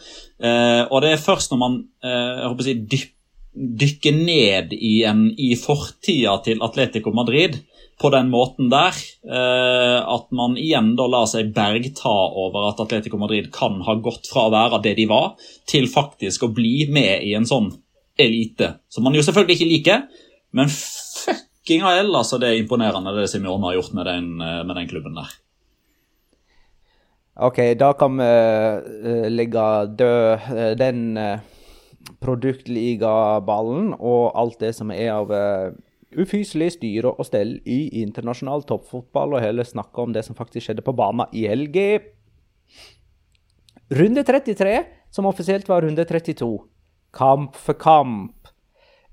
og 0.92 1.02
det 1.02 1.12
er 1.14 1.18
først 1.24 1.52
når 1.52 1.58
man 1.58 1.88
jeg 2.04 2.48
håper 2.50 2.62
å 2.62 2.64
si, 2.68 2.74
dypper 2.92 3.15
dykke 3.56 4.12
ned 4.16 4.74
i, 4.76 4.98
en, 5.08 5.30
i 5.40 5.54
fortida 5.60 6.36
til 6.44 6.62
Atletico 6.66 7.14
Madrid 7.16 7.58
på 8.02 8.12
den 8.12 8.30
måten 8.32 8.70
der. 8.72 8.98
Eh, 9.24 10.00
at 10.16 10.28
man 10.36 10.58
igjen 10.60 10.94
da 11.00 11.08
lar 11.12 11.30
seg 11.32 11.54
bergta 11.56 12.12
over 12.12 12.70
at 12.70 12.82
Atletico 12.84 13.20
Madrid 13.22 13.52
kan 13.56 13.80
ha 13.88 13.96
gått 14.04 14.28
fra 14.32 14.48
å 14.48 14.54
være 14.54 14.82
det 14.84 14.96
de 15.00 15.08
var, 15.12 15.34
til 15.70 15.88
faktisk 15.92 16.46
å 16.46 16.52
bli 16.56 16.90
med 16.92 17.24
i 17.24 17.34
en 17.38 17.48
sånn 17.48 17.72
elite. 18.20 18.76
Som 18.92 19.08
man 19.08 19.16
jo 19.16 19.24
selvfølgelig 19.26 19.60
ikke 19.60 19.72
liker, 19.72 20.06
men 20.56 20.72
fucking 20.72 21.84
hell, 21.84 22.14
altså 22.16 22.40
det 22.42 22.52
er 22.52 22.62
imponerende 22.62 23.16
det 23.16 23.30
Simione 23.32 23.72
har 23.72 23.80
gjort 23.80 23.96
med 23.98 24.12
den, 24.12 24.30
eh, 24.44 24.62
med 24.64 24.76
den 24.82 24.92
klubben 24.92 25.18
der. 25.20 25.34
OK, 27.36 27.58
da 27.76 27.90
kan 28.00 28.16
vi 28.16 28.24
uh, 28.24 29.26
ligge 29.28 29.64
død 30.00 30.46
uh, 30.56 30.70
den 30.80 31.18
produktligaballen 32.24 33.94
og 33.98 34.32
alt 34.38 34.60
det 34.62 34.72
som 34.78 34.92
er 34.94 35.12
av 35.14 35.32
uh, 35.34 35.76
ufyselig 36.16 36.76
styre 36.78 37.12
og 37.12 37.28
stell 37.28 37.58
i 37.68 38.02
internasjonal 38.02 38.66
toppfotball, 38.68 39.36
og 39.36 39.44
heller 39.44 39.68
snakke 39.68 40.04
om 40.04 40.14
det 40.16 40.26
som 40.28 40.38
faktisk 40.38 40.68
skjedde 40.68 40.86
på 40.86 40.96
banen 40.96 41.28
i 41.36 41.46
helga. 41.50 42.00
Runde 43.96 44.24
33, 44.26 44.78
som 45.14 45.28
offisielt 45.30 45.68
var 45.70 45.86
runde 45.86 46.06
32. 46.08 46.50
Kamp 47.16 47.56
for 47.56 47.78
kamp. 47.80 48.45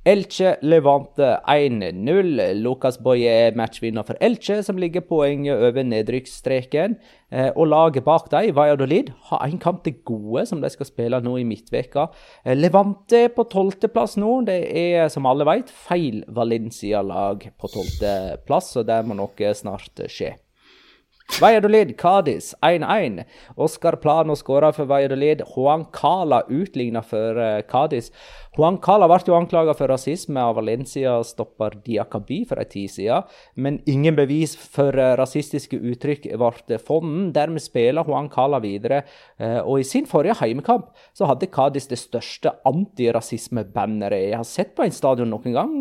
Elche 0.05 0.57
Levante 0.63 1.39
1-0. 1.47 2.55
Lucas 2.59 2.97
Boye 2.99 3.31
er 3.31 3.55
matchvinner 3.55 4.03
for 4.03 4.19
Elche, 4.19 4.57
som 4.67 4.81
ligger 4.83 5.05
poenget 5.07 5.63
over 5.63 5.87
nedrykksstreken. 5.87 6.97
Eh, 7.31 7.53
og 7.55 7.71
laget 7.71 8.03
bak 8.03 8.27
dem, 8.33 8.51
Valladolid, 8.57 9.13
har 9.31 9.47
en 9.47 9.63
kamp 9.63 9.85
til 9.85 10.01
gode 10.03 10.43
som 10.51 10.59
de 10.59 10.73
skal 10.75 10.91
spille 10.91 11.23
nå 11.23 11.37
i 11.39 11.47
midtveka. 11.47 12.09
Eh, 12.43 12.59
Levante 12.59 13.29
på 13.31 13.47
tolvteplass 13.47 14.19
nå. 14.19 14.41
Det 14.51 14.59
er, 14.75 15.07
som 15.07 15.31
alle 15.31 15.47
vet, 15.47 15.71
feil 15.71 16.25
Valencia-lag 16.27 17.53
på 17.55 17.71
tolvteplass, 17.71 18.75
så 18.75 18.83
det 18.83 19.05
må 19.07 19.15
noe 19.15 19.55
snart 19.55 20.03
skje. 20.11 20.35
Valladolid, 21.41 21.97
Cádiz 21.97 22.55
1-1. 22.61 23.25
Oscar 23.57 23.97
Plano 23.97 24.37
skåra 24.37 24.73
for 24.73 24.85
Valladolid. 24.85 25.43
Juan 25.55 25.85
Cala 25.93 26.43
utligna 26.49 27.03
for 27.03 27.63
Cádiz. 27.63 28.11
Juan 28.53 28.77
Cala 28.85 29.07
ble 29.09 29.17
jo 29.25 29.35
anklaga 29.39 29.73
for 29.73 29.89
rasisme 29.89 30.37
av 30.37 30.59
Valencia-stopper 30.59 31.79
Diakaby 31.87 32.43
for 32.49 32.61
en 32.61 32.69
tid 32.69 32.91
siden, 32.93 33.23
men 33.57 33.79
ingen 33.89 34.17
bevis 34.19 34.53
for 34.57 34.93
rasistiske 34.93 35.79
uttrykk 35.81 36.27
ble 36.37 36.79
funnet. 36.79 37.33
Dermed 37.33 37.65
spiller 37.65 38.05
Juan 38.05 38.29
Cala 38.29 38.61
videre, 38.61 39.03
og 39.65 39.81
i 39.81 39.87
sin 39.89 40.05
forrige 40.11 40.37
heimekamp 40.43 40.91
så 41.17 41.31
hadde 41.31 41.49
Cádiz 41.49 41.89
det 41.89 41.97
største 42.03 42.53
antirasismebanneret 42.69 44.29
jeg 44.29 44.37
har 44.37 44.49
sett 44.49 44.77
på 44.77 44.85
en 44.85 44.93
stadion 44.93 45.33
noen 45.33 45.57
gang. 45.57 45.73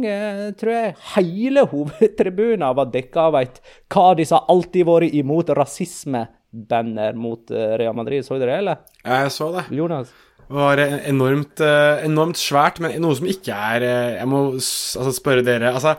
Tror 0.55 0.71
jeg 0.77 0.95
hele 1.17 1.65
hovedtribunen 1.73 2.71
var 2.77 2.87
dekka 2.93 3.19
av 3.27 3.35
et 3.41 3.59
Cádiz 3.91 4.31
har 4.31 4.47
alltid 4.47 4.87
vært 4.87 5.11
imot 5.11 5.30
rasisme-banner 5.39 7.15
mot 7.17 7.53
Real 7.79 7.95
Madrid. 7.95 8.25
Så 8.25 8.37
du 8.37 8.45
det, 8.45 8.59
eller? 8.59 8.83
Jeg 9.05 9.31
så 9.31 9.49
det. 9.55 9.65
Jonas? 9.77 10.11
Det 10.41 10.57
var 10.57 10.81
enormt, 10.83 11.61
enormt 12.03 12.39
svært, 12.39 12.81
men 12.83 12.97
noe 12.99 13.15
som 13.15 13.27
ikke 13.31 13.55
er 13.55 13.85
Jeg 14.17 14.27
må 14.27 14.41
altså, 14.57 15.13
spørre 15.15 15.45
dere 15.47 15.69
altså, 15.71 15.93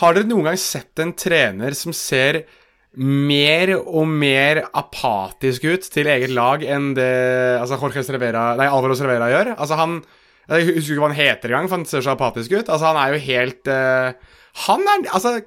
Har 0.00 0.14
dere 0.16 0.30
noen 0.30 0.48
gang 0.48 0.56
sett 0.56 1.02
en 1.04 1.12
trener 1.12 1.76
som 1.76 1.92
ser 1.92 2.46
mer 2.94 3.72
og 3.80 4.06
mer 4.06 4.60
apatisk 4.70 5.66
ut 5.66 5.86
til 5.90 6.10
eget 6.10 6.30
lag 6.34 6.62
enn 6.62 6.92
det 6.94 7.10
altså 7.58 7.78
Jorge 7.80 8.04
Rivera, 8.14 8.52
nei, 8.58 8.68
Alvaro 8.70 8.94
Rivera 8.94 9.30
gjør? 9.32 9.54
Altså, 9.56 9.78
han 9.80 9.98
Jeg 10.46 10.68
husker 10.76 10.92
ikke 10.92 11.02
hva 11.02 11.10
han 11.10 11.18
heter 11.18 11.50
engang, 11.50 11.68
for 11.70 11.80
han 11.80 11.88
ser 11.88 12.04
så 12.04 12.14
apatisk 12.14 12.52
ut. 12.52 12.68
Altså, 12.68 12.92
han 12.92 12.98
er 13.00 13.14
jo 13.14 13.22
helt 13.24 13.70
uh, 13.72 14.40
Han 14.68 14.84
er 14.92 15.08
Altså, 15.16 15.38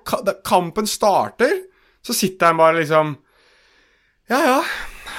kampen 0.43 0.89
starter, 0.89 1.53
så 2.08 2.15
sitter 2.15 2.54
han 2.54 2.62
bare 2.62 2.80
liksom 2.80 3.17
Ja, 4.32 4.39
ja 4.39 4.60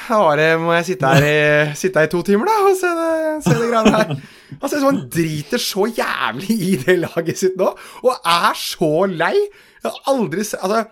da 0.09 0.47
må 0.61 0.73
jeg 0.79 0.87
sitte 0.93 1.09
her, 1.11 1.25
i, 1.27 1.75
sitte 1.77 2.01
her 2.01 2.09
i 2.09 2.13
to 2.13 2.23
timer, 2.25 2.49
da, 2.49 2.57
og 2.65 2.77
se 2.79 2.91
det, 2.97 3.11
se 3.45 3.57
det 3.59 3.69
greiene 3.69 3.93
her. 3.93 4.15
Altså, 4.59 4.81
Han 4.81 5.03
driter 5.13 5.61
så 5.61 5.85
jævlig 5.93 6.55
i 6.57 6.77
det 6.81 6.97
laget 7.03 7.41
sitt 7.41 7.59
nå, 7.61 7.69
og 8.03 8.15
er 8.17 8.57
så 8.57 9.05
lei. 9.11 9.35
Jeg 9.83 9.91
har 9.91 10.15
aldri 10.15 10.47
sett 10.47 10.65
Altså, 10.65 10.87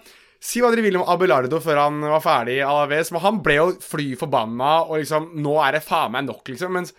si 0.46 0.60
hva 0.60 0.70
dere 0.70 0.84
vil 0.84 0.98
om 1.00 1.08
Abelardo 1.08 1.60
før 1.64 1.80
han 1.86 2.04
var 2.04 2.22
ferdig 2.24 2.58
i 2.58 2.66
Alaves, 2.66 3.10
men 3.14 3.24
han 3.24 3.40
ble 3.42 3.56
jo 3.56 3.70
fly 3.82 4.10
forbanna, 4.20 4.74
og 4.84 5.00
liksom 5.00 5.32
Nå 5.42 5.56
er 5.64 5.78
det 5.78 5.86
faen 5.86 6.12
meg 6.14 6.28
nok, 6.28 6.44
liksom. 6.52 6.76
Mens 6.76 6.92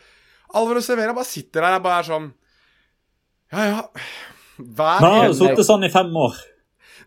Alvaro 0.58 0.82
Severa 0.82 1.14
bare 1.16 1.30
sitter 1.30 1.64
der 1.64 1.78
og 1.78 1.86
bare 1.86 2.02
er 2.02 2.10
sånn 2.10 2.28
Ja, 3.54 3.70
ja. 3.70 3.80
Hver 4.58 5.04
Han 5.06 5.20
har 5.22 5.34
sittet 5.38 5.68
sånn 5.68 5.86
i 5.86 5.94
fem 5.94 6.10
år. 6.18 6.40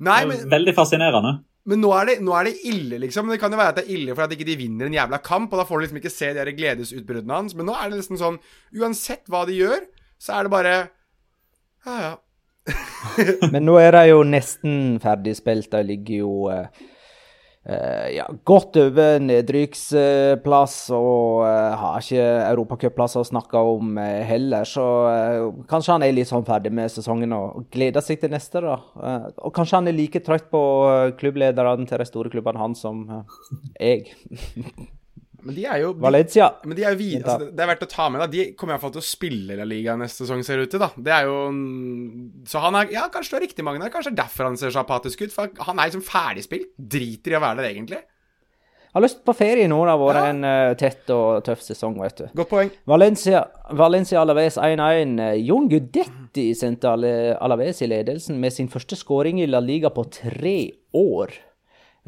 Nei, 0.06 0.20
men, 0.30 0.44
Veldig 0.48 0.72
fascinerende. 0.76 1.40
Men 1.70 1.82
nå 1.84 1.90
er, 1.94 2.08
det, 2.08 2.16
nå 2.26 2.34
er, 2.34 2.48
det, 2.48 2.56
ille, 2.66 2.98
liksom. 3.04 3.30
Det 3.30 3.38
kan 3.42 3.52
jo 3.54 3.60
være 3.60 3.74
at 3.74 3.78
det 3.80 3.84
er 3.86 3.94
ille 3.94 4.14
for 4.16 4.26
at 4.26 4.34
ikke 4.34 4.48
de 4.48 4.58
vinner 4.58 4.88
en 4.88 4.96
jævla 4.96 5.20
kamp, 5.22 5.52
og 5.52 5.60
da 5.60 5.66
får 5.68 5.78
du 5.78 5.84
liksom 5.84 6.00
ikke 6.00 6.12
se 6.12 6.32
de 6.34 6.54
gledesutbruddene 6.56 7.36
hans. 7.36 7.54
Men 7.58 7.70
nå 7.70 7.76
er 7.76 7.92
det 7.92 8.00
nesten 8.00 8.20
sånn 8.20 8.40
Uansett 8.80 9.30
hva 9.30 9.44
de 9.48 9.60
gjør, 9.60 9.86
så 10.20 10.38
er 10.38 10.46
det 10.46 10.54
bare 10.56 10.74
Ja, 11.86 11.96
ja. 12.02 12.12
Men 13.54 13.64
nå 13.64 13.76
er 13.80 13.94
de 13.96 14.02
jo 14.10 14.24
nesten 14.26 14.98
ferdig 15.02 15.36
spilt. 15.38 15.70
De 15.72 15.80
ligger 15.86 16.24
jo 16.24 16.32
uh, 16.50 16.88
ja, 18.14 18.26
godt 18.48 18.78
over 18.80 19.18
nedrykksplass 19.22 20.76
og 20.96 21.42
uh, 21.44 21.78
har 21.80 22.02
ikke 22.02 22.26
europacupplass 22.50 23.18
å 23.20 23.26
snakke 23.26 23.64
om 23.72 23.98
heller. 24.00 24.68
Så 24.68 24.84
kanskje 25.70 25.96
han 25.96 26.06
er 26.06 26.16
litt 26.16 26.30
sånn 26.30 26.46
ferdig 26.48 26.72
med 26.74 26.92
sesongen 26.92 27.34
og 27.36 27.66
gleder 27.72 28.04
seg 28.04 28.22
til 28.22 28.32
neste. 28.34 28.62
da. 28.64 28.78
og 29.40 29.52
kanskje 29.56 29.80
han 29.80 29.90
er 29.90 29.98
like 29.98 30.22
trøtt 30.26 30.50
på 30.52 30.62
klubblederne 31.20 31.86
til 31.88 32.02
de 32.02 32.08
store 32.08 32.32
klubbene 32.32 32.60
han 32.60 32.78
som 32.78 33.04
jeg. 33.80 34.10
Men 35.46 35.56
de 35.56 35.64
er 35.66 35.80
jo 35.82 35.92
Valencia. 36.00 36.50
Men 36.68 36.76
de 36.78 36.84
er 36.84 36.94
jo 36.94 37.00
videre, 37.00 37.34
altså, 37.34 37.50
det 37.56 37.64
er 37.64 37.70
verdt 37.72 37.86
å 37.86 37.90
ta 37.90 38.08
med. 38.12 38.22
da 38.22 38.28
De 38.30 38.46
kommer 38.58 38.76
iallfall 38.76 38.94
til 38.96 39.02
å 39.02 39.06
spille 39.06 39.56
La 39.58 39.66
Liga 39.68 39.96
neste 40.00 40.24
sesong, 40.24 40.44
ser 40.46 40.60
det 40.60 40.68
ut 40.68 40.74
til. 40.76 40.82
da 40.82 40.90
Det 40.96 41.16
er 41.16 41.28
jo 41.28 41.40
Så 42.50 42.62
han 42.64 42.78
er 42.78 42.94
Ja, 42.94 43.08
kanskje 43.12 43.34
du 43.34 43.38
har 43.38 43.46
riktig, 43.46 43.66
Magnar. 43.66 43.92
Kanskje 43.92 44.12
det 44.12 44.18
er 44.18 44.24
derfor 44.24 44.50
han 44.50 44.60
ser 44.60 44.74
så 44.74 44.84
apatisk 44.84 45.22
ut. 45.24 45.34
For 45.34 45.52
han 45.66 45.78
er 45.78 45.90
liksom 45.90 46.06
ferdigspilt. 46.06 46.72
Driter 46.76 47.36
i 47.36 47.38
å 47.38 47.44
være 47.44 47.62
der, 47.62 47.70
egentlig. 47.72 48.02
Jeg 48.90 48.98
Har 48.98 49.04
lyst 49.04 49.20
på 49.22 49.36
ferie 49.38 49.68
nå. 49.70 49.78
Det 49.86 49.92
har 49.92 50.00
vært 50.02 50.18
ja. 50.18 50.30
en 50.32 50.46
uh, 50.46 50.76
tett 50.78 51.12
og 51.14 51.44
tøff 51.46 51.60
sesong, 51.62 52.00
vet 52.02 52.24
du. 52.24 52.24
Godt 52.40 52.50
poeng. 52.50 52.72
Valencia, 52.90 53.44
Valencia 53.78 54.24
Alaves 54.24 54.58
1-1. 54.58 55.14
Jon 55.46 55.68
Gudetti 55.70 56.48
sendte 56.58 56.90
Alaves 56.90 57.84
i 57.84 57.90
ledelsen 57.90 58.40
med 58.42 58.56
sin 58.56 58.66
første 58.72 58.98
skåring 58.98 59.38
i 59.40 59.46
La 59.46 59.62
Liga 59.62 59.92
på 59.94 60.08
tre 60.10 60.56
år. 60.98 61.36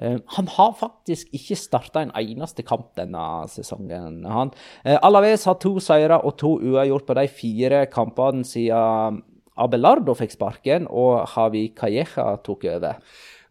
Uh, 0.00 0.16
han 0.36 0.48
har 0.54 0.72
faktisk 0.78 1.28
ikke 1.36 1.58
starta 1.58 2.04
en 2.04 2.14
eneste 2.16 2.64
kamp 2.64 2.94
denne 2.96 3.24
sesongen. 3.52 4.22
Han, 4.24 4.54
uh, 4.86 4.96
Alaves 5.04 5.44
har 5.48 5.58
to 5.60 5.76
seire 5.84 6.20
og 6.22 6.38
to 6.40 6.54
uavgjort 6.62 7.08
på 7.08 7.18
de 7.18 7.26
fire 7.28 7.84
kampene 7.92 8.46
siden 8.48 9.20
Abelardo 9.60 10.14
fikk 10.16 10.32
sparken 10.32 10.88
og 10.88 11.26
Javi 11.34 11.66
Calleja 11.76 12.38
tok 12.44 12.64
over. 12.72 13.02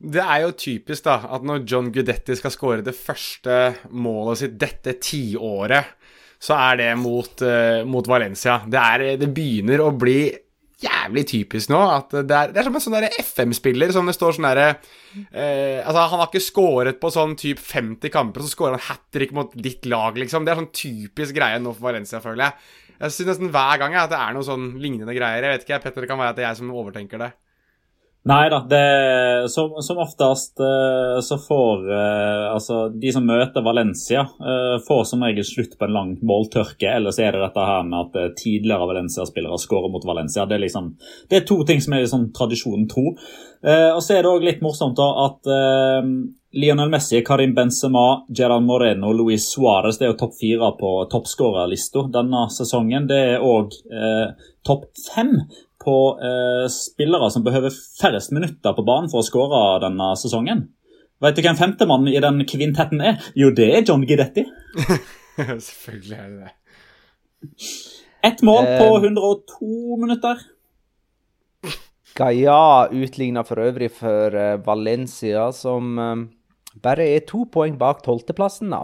Det 0.02 0.22
er 0.24 0.40
jo 0.48 0.56
typisk 0.58 1.06
da, 1.06 1.20
at 1.30 1.44
når 1.46 1.62
John 1.70 1.92
Gudetti 1.94 2.34
skal 2.38 2.54
skåre 2.54 2.86
det 2.86 2.96
første 2.98 3.58
målet 3.94 4.42
sitt 4.42 4.56
dette 4.58 4.96
tiåret, 4.98 5.94
så 6.42 6.58
er 6.58 6.80
det 6.80 6.94
mot, 6.98 7.44
uh, 7.46 7.84
mot 7.86 8.08
Valencia. 8.10 8.64
Det, 8.66 8.82
er, 8.82 9.06
det 9.22 9.30
begynner 9.30 9.86
å 9.86 9.92
bli 9.94 10.24
jævlig 10.84 11.24
typisk 11.30 11.72
nå. 11.72 11.80
At 11.98 12.14
det 12.16 12.38
er, 12.38 12.52
det 12.54 12.62
er 12.62 12.68
som 12.68 12.78
en 12.78 12.84
sånn 12.86 13.08
FM-spiller 13.22 13.94
som 13.96 14.10
det 14.10 14.16
står 14.18 14.38
sånn 14.38 14.48
derre 14.50 14.68
eh, 14.72 15.80
Altså, 15.82 16.08
han 16.14 16.22
har 16.24 16.30
ikke 16.30 16.44
scoret 16.44 17.02
på 17.02 17.12
sånn 17.14 17.38
type 17.40 17.64
50 17.64 18.14
kamper, 18.14 18.44
og 18.44 18.50
så 18.50 18.56
scorer 18.56 18.78
han 18.78 18.88
hat 18.90 19.06
trick 19.14 19.36
mot 19.38 19.54
ditt 19.56 19.88
lag, 19.92 20.18
liksom. 20.20 20.46
Det 20.48 20.54
er 20.54 20.62
sånn 20.64 20.74
typisk 20.76 21.38
greie 21.38 21.62
nå 21.62 21.76
for 21.76 21.92
Valencia, 21.92 22.22
føler 22.24 22.48
jeg. 22.48 22.72
Jeg 23.02 23.16
syns 23.16 23.32
nesten 23.32 23.54
hver 23.54 23.80
gang 23.82 23.96
at 23.98 24.12
det 24.12 24.20
er 24.22 24.36
noe 24.36 24.46
sånn 24.46 24.76
lignende 24.82 25.16
greier. 25.18 25.42
Jeg 25.42 25.58
vet 25.58 25.64
ikke, 25.66 25.82
Petter, 25.88 26.06
det 26.06 26.12
kan 26.12 26.22
være 26.22 26.36
at 26.36 26.38
det 26.38 26.46
er 26.46 26.52
jeg 26.52 26.62
som 26.62 26.76
overtenker 26.76 27.22
det. 27.24 27.32
Nei 28.24 28.50
da. 28.54 28.60
Som, 29.50 29.72
som, 29.82 29.98
oftest 29.98 30.60
uh, 30.60 31.20
så 31.22 31.38
får 31.42 31.88
uh, 31.90 32.54
altså 32.54 32.90
de 32.94 33.10
som 33.14 33.26
møter 33.26 33.64
Valencia, 33.66 34.22
uh, 34.22 34.78
får 34.86 35.08
som 35.10 35.24
regel 35.26 35.46
slutt 35.48 35.74
på 35.80 35.88
en 35.88 35.96
lang 35.96 36.12
måltørke. 36.22 36.86
Ellers 36.86 37.18
er 37.18 37.34
det 37.34 37.42
dette 37.42 37.64
her 37.66 37.88
med 37.88 37.98
at 38.04 38.36
tidligere 38.38 38.90
Valencia-spillere 38.92 39.58
skårer 39.62 39.90
mot 39.94 40.06
Valencia. 40.06 40.46
Det 40.46 40.60
er, 40.60 40.66
liksom, 40.68 40.92
det 41.32 41.40
er 41.40 41.48
to 41.50 41.58
ting 41.66 41.82
som 41.82 41.98
er 41.98 42.06
liksom 42.06 42.28
tradisjonen 42.38 42.86
tro. 42.92 43.16
og 43.62 44.04
så 44.04 44.16
er 44.16 44.22
det 44.22 44.30
òg 44.30 44.46
litt 44.46 44.62
morsomt 44.62 44.98
da 44.98 45.08
at 45.26 45.50
Lionel 46.58 46.90
Messi, 46.94 47.22
Karim 47.26 47.54
Benzema, 47.58 48.24
Gerard 48.30 48.66
Moreno, 48.66 49.14
Luis 49.14 49.48
Suárez 49.50 50.02
er 50.02 50.12
jo 50.12 50.18
topp 50.20 50.38
fire 50.40 50.72
på 50.78 50.94
toppskårerlista 51.14 52.06
denne 52.14 52.46
sesongen. 52.54 53.10
Det 53.10 53.22
er 53.34 53.46
òg 53.46 53.74
topp 54.68 54.90
fem 55.10 55.38
på 55.82 55.96
eh, 56.22 56.68
spillere 56.72 57.32
som 57.34 57.46
behøver 57.46 57.74
færrest 57.74 58.34
minutter 58.36 58.76
på 58.78 58.86
banen 58.86 59.10
for 59.12 59.22
å 59.22 59.28
skåre 59.28 59.82
denne 59.84 60.12
sesongen. 60.20 60.68
Vet 61.22 61.38
du 61.38 61.44
hvem 61.46 61.58
femtemann 61.58 62.08
i 62.10 62.22
den 62.22 62.42
kvintetten 62.50 63.02
er? 63.06 63.20
Jo, 63.38 63.52
det 63.54 63.68
er 63.70 63.84
John 63.86 64.06
Guidetti. 64.10 64.46
Selvfølgelig 65.70 66.18
er 66.18 66.32
det 66.32 66.48
det. 66.48 66.56
Ett 68.26 68.42
mål 68.46 68.66
på 68.78 68.88
102 69.02 69.68
eh, 69.68 70.00
minutter. 70.02 70.42
Gaia 72.18 72.90
utligna 72.92 73.44
for 73.48 73.62
øvrig 73.64 73.88
for 73.96 74.36
uh, 74.36 74.58
Valencia, 74.66 75.46
som 75.56 75.94
uh, 75.98 76.26
bare 76.84 77.08
er 77.16 77.24
to 77.26 77.46
poeng 77.54 77.78
bak 77.80 78.04
tolvteplassen, 78.06 78.74
da. 78.74 78.84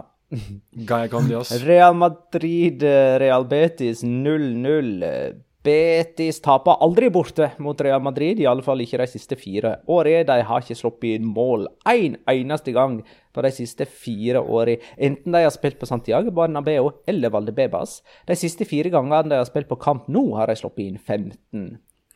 Gaia 0.88 1.10
Gandios. 1.12 1.52
Real 1.66 1.94
Madrid, 1.98 2.82
Real 3.20 3.46
Betis 3.50 4.02
0-0. 4.02 5.44
Betis 5.66 6.38
taper 6.38 6.78
aldri 6.84 7.08
borte 7.10 7.48
mot 7.58 7.80
Real 7.82 8.02
Madrid, 8.02 8.38
i 8.38 8.46
alle 8.46 8.62
fall 8.62 8.84
ikke 8.84 9.00
de 9.00 9.08
siste 9.10 9.36
fire 9.40 9.74
årene. 9.90 10.26
De 10.28 10.36
har 10.46 10.62
ikke 10.62 10.78
sluppet 10.78 11.16
inn 11.18 11.26
mål 11.26 11.66
én 11.90 12.14
en 12.14 12.20
eneste 12.30 12.72
gang 12.76 13.00
på 13.34 13.42
de 13.42 13.50
siste 13.54 13.88
fire 13.90 14.38
årene. 14.38 14.78
Enten 14.96 15.34
de 15.34 15.42
har 15.42 15.54
spilt 15.54 15.80
på 15.80 15.88
Santiago 15.90 16.30
Barnabeo 16.34 16.92
eller 17.10 17.34
Valdebebas. 17.34 17.98
De 18.28 18.38
siste 18.38 18.68
fire 18.70 18.92
gangene 18.94 19.32
de 19.32 19.40
har 19.40 19.50
spilt 19.50 19.68
på 19.68 19.80
kamp 19.82 20.06
nå, 20.06 20.28
har 20.38 20.46
de 20.46 20.56
sluppet 20.58 20.86
inn 20.86 20.98
15. 20.98 21.66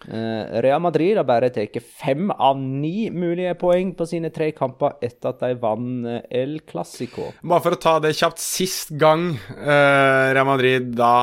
Uh, 0.09 0.61
Real 0.63 0.81
Madrid 0.83 1.17
har 1.17 1.27
bare 1.27 1.53
tatt 1.55 1.77
fem 1.83 2.31
av 2.33 2.59
ni 2.59 3.07
mulige 3.15 3.55
poeng 3.61 3.93
på 3.95 4.07
sine 4.11 4.33
tre 4.35 4.49
kamper 4.57 4.97
etter 5.05 5.31
at 5.31 5.45
de 5.45 5.55
vant 5.63 6.09
uh, 6.09 6.19
El 6.27 6.59
Clásico. 6.67 7.29
Bare 7.47 7.63
for 7.63 7.77
å 7.77 7.81
ta 7.83 7.95
det 8.03 8.15
kjapt. 8.19 8.43
Sist 8.43 8.91
gang 8.99 9.31
uh, 9.37 10.33
Real 10.35 10.49
Madrid 10.49 10.91
da 10.99 11.15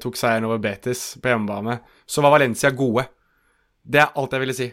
tok 0.00 0.16
seieren 0.18 0.46
over 0.48 0.60
Betis 0.62 1.14
på 1.22 1.30
hjemmebane, 1.30 1.78
så 2.06 2.22
var 2.24 2.34
Valencia 2.34 2.70
gode. 2.74 3.06
Det 3.84 4.00
er 4.00 4.14
alt 4.16 4.32
jeg 4.32 4.40
ville 4.40 4.56
si. 4.56 4.66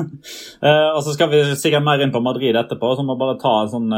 og 0.96 0.98
så 1.04 1.14
skal 1.14 1.30
vi 1.32 1.40
sikkert 1.56 1.84
mer 1.84 2.02
inn 2.04 2.12
på 2.12 2.20
Madrid 2.24 2.56
etterpå. 2.56 2.90
så 2.96 3.04
må 3.04 3.16
bare 3.20 3.38
ta 3.40 3.52
en 3.62 3.70
sånn, 3.72 3.94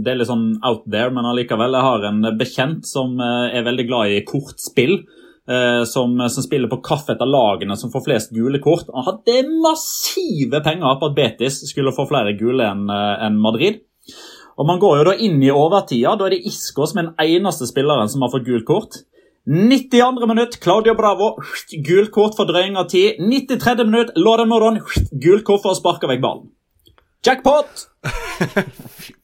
Det 0.00 0.12
er 0.12 0.20
litt 0.20 0.30
sånn 0.30 0.46
out 0.64 0.86
there, 0.88 1.12
men 1.12 1.28
allikevel. 1.28 1.76
Jeg 1.76 1.88
har 1.88 2.06
en 2.08 2.30
bekjent 2.40 2.88
som 2.88 3.20
er 3.20 3.66
veldig 3.66 3.86
glad 3.90 4.14
i 4.14 4.24
kortspill. 4.28 5.02
Eh, 5.44 5.84
som, 5.84 6.28
som, 6.28 6.42
spiller 6.42 6.70
på 6.72 6.78
kaffe 6.80 7.12
etter 7.12 7.28
lagene 7.28 7.76
som 7.76 7.90
får 7.92 8.04
flest 8.06 8.30
gule 8.32 8.62
kort. 8.64 8.88
Han 8.94 9.04
hadde 9.04 9.42
massive 9.60 10.62
penger 10.64 10.96
på 11.00 11.10
at 11.10 11.16
Betis 11.18 11.58
skulle 11.68 11.92
få 11.92 12.06
flere 12.08 12.32
gule 12.38 12.64
enn 12.64 12.86
eh, 12.88 13.26
en 13.26 13.36
Madrid. 13.44 13.82
Og 14.56 14.68
Man 14.68 14.80
går 14.80 15.00
jo 15.00 15.08
da 15.10 15.16
inn 15.26 15.42
i 15.44 15.52
overtida. 15.52 16.14
Da 16.16 16.28
er 16.28 16.36
det 16.36 16.46
Isco 16.48 16.86
som 16.88 17.02
er 17.02 17.10
den 17.10 17.34
eneste 17.36 17.68
spilleren 17.68 18.08
som 18.08 18.24
har 18.24 18.32
fått 18.32 18.46
gult 18.46 18.64
kort. 18.68 19.02
92. 19.44 20.24
minutt, 20.24 20.56
Claudio 20.64 20.94
Bravo, 20.96 21.34
gult 21.84 22.08
kort 22.14 22.38
for 22.38 22.48
drøying 22.48 22.78
av 22.80 22.88
tid. 22.88 23.20
93. 23.20 23.84
minutt, 23.84 24.14
Lorden 24.16 24.48
Moron, 24.48 24.80
gult 25.20 25.44
kort 25.44 25.60
for 25.66 25.74
å 25.74 25.76
sparke 25.76 26.08
vekk 26.08 26.24
ballen. 26.24 26.48
Jackpot! 27.24 27.84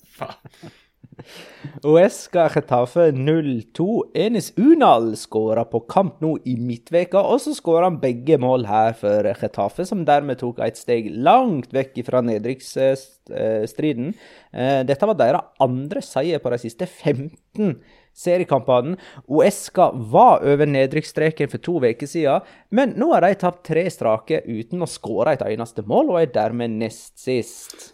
Uesca 1.84 2.46
Retafe 2.48 3.10
0-2. 3.12 3.86
Enis 4.14 4.52
Unal 4.56 5.16
skåra 5.16 5.64
på 5.68 5.82
kamp 5.90 6.20
nå 6.24 6.34
i 6.48 6.56
midtveka, 6.60 7.20
og 7.20 7.40
så 7.44 7.54
skåra 7.56 7.88
han 7.88 8.00
begge 8.02 8.38
mål 8.40 8.66
her 8.68 8.94
for 8.98 9.26
Retafe, 9.26 9.84
som 9.88 10.04
dermed 10.08 10.40
tok 10.40 10.60
et 10.64 10.80
steg 10.80 11.10
langt 11.12 11.74
vekk 11.76 12.00
fra 12.06 12.22
nedrykksstriden. 12.24 14.12
Eh, 14.52 14.80
dette 14.88 15.08
var 15.10 15.18
deres 15.20 15.62
andre 15.62 16.04
seier 16.04 16.40
på 16.42 16.52
de 16.54 16.60
siste 16.64 16.88
15 16.88 17.76
seriekampene. 18.16 18.96
Uesca 19.28 19.90
var 19.92 20.44
over 20.46 20.68
nedrykksstreken 20.68 21.50
for 21.52 21.62
to 21.64 21.76
uker 21.84 22.08
siden, 22.08 22.48
men 22.70 22.96
nå 23.00 23.12
har 23.14 23.26
de 23.26 23.36
tapt 23.40 23.66
tre 23.68 23.84
strake 23.92 24.42
uten 24.48 24.82
å 24.82 24.90
skåre 24.90 25.36
et 25.36 25.46
eneste 25.52 25.84
mål, 25.86 26.14
og 26.14 26.22
er 26.22 26.34
dermed 26.34 26.80
nest 26.80 27.18
sist. 27.20 27.92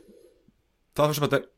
Ta 0.97 1.11
først, 1.11 1.21
Petter. 1.27 1.56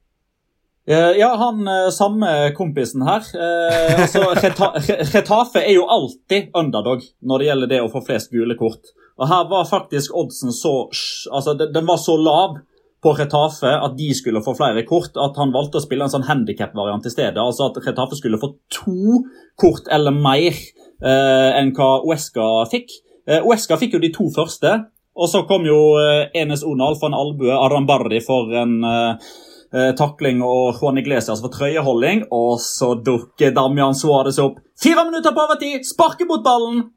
Eh, 0.89 1.19
ja, 1.21 1.37
han 1.37 1.69
eh, 1.69 1.91
samme 1.91 2.51
kompisen 2.57 3.03
her. 3.05 3.27
Eh, 3.37 4.01
altså, 4.03 4.23
Retafe 5.15 5.61
er 5.61 5.75
jo 5.75 5.85
alltid 5.85 6.49
underdog 6.57 7.03
når 7.21 7.39
det 7.43 7.49
gjelder 7.49 7.71
det 7.75 7.81
å 7.85 7.91
få 7.93 8.01
flest 8.07 8.33
gule 8.33 8.57
kort. 8.57 8.95
Og 9.21 9.29
Her 9.29 9.45
var 9.51 9.67
faktisk 9.69 10.15
oddsen 10.17 10.55
så 10.55 10.87
altså 11.35 11.57
Den 11.59 11.85
var 11.85 11.99
så 12.01 12.15
lav 12.17 12.57
på 13.05 13.13
Retafe 13.19 13.69
at 13.69 13.99
de 13.99 14.09
skulle 14.17 14.41
få 14.43 14.55
flere 14.57 14.83
kort, 14.87 15.13
at 15.21 15.37
han 15.39 15.53
valgte 15.55 15.79
å 15.79 15.85
spille 15.85 16.07
en 16.07 16.13
sånn 16.13 16.25
handikap-variant 16.27 17.05
i 17.05 17.13
stedet. 17.13 17.37
Altså 17.37 17.69
at 17.69 17.77
Retafe 17.85 18.17
skulle 18.17 18.41
få 18.41 18.55
to 18.73 19.21
kort 19.61 19.91
eller 19.93 20.15
mer 20.17 20.57
eh, 20.57 21.51
enn 21.59 21.75
hva 21.77 21.99
Uesca 22.09 22.65
fikk. 22.73 22.97
Eh, 23.29 23.45
Uesca 23.45 23.77
fikk 23.79 23.99
jo 23.99 24.01
de 24.03 24.11
to 24.15 24.31
første, 24.35 24.73
og 25.19 25.29
så 25.29 25.45
kom 25.51 25.67
jo 25.67 25.99
Enes 26.33 26.65
Onal 26.65 26.97
for 26.97 27.11
en 27.11 27.19
albue, 27.19 27.53
Arambardi 27.53 28.23
for 28.25 28.57
en 28.57 28.81
eh, 28.87 29.31
eh, 29.75 29.91
takling 29.99 30.43
og 30.45 30.79
Juan 30.79 31.01
Iglesias 31.01 31.43
for 31.45 31.53
trøyeholding. 31.55 32.27
Og 32.35 32.59
så 32.65 32.95
dukker 32.95 33.55
Damian 33.57 33.97
Suárez 33.99 34.41
opp. 34.43 34.61
Fire 34.79 35.07
minutter 35.09 35.35
på 35.35 35.45
overtid! 35.47 35.87
Sparker 35.89 36.29
mot 36.29 36.45
ballen! 36.45 36.89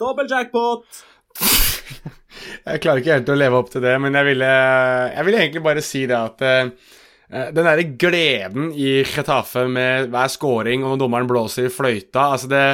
Dobbel 0.00 0.28
jackpot! 0.30 0.84
jeg 2.66 2.82
klarer 2.84 3.00
ikke 3.00 3.16
helt 3.18 3.32
å 3.32 3.38
leve 3.38 3.58
opp 3.60 3.72
til 3.72 3.84
det, 3.84 3.96
men 4.02 4.16
jeg 4.16 4.30
ville, 4.32 4.52
jeg 5.12 5.26
ville 5.28 5.42
egentlig 5.42 5.64
bare 5.64 5.84
si 5.84 6.04
det 6.08 6.16
at 6.16 6.44
eh, 6.46 6.70
den 7.26 7.64
derre 7.64 7.88
gleden 7.98 8.70
i 8.76 9.00
Chetafe 9.08 9.66
med 9.68 10.12
hver 10.12 10.30
scoring 10.32 10.84
og 10.84 10.92
når 10.92 11.00
dommeren 11.02 11.30
blåser 11.30 11.66
i 11.66 11.72
fløyta 11.72 12.30
altså 12.36 12.50
det 12.52 12.66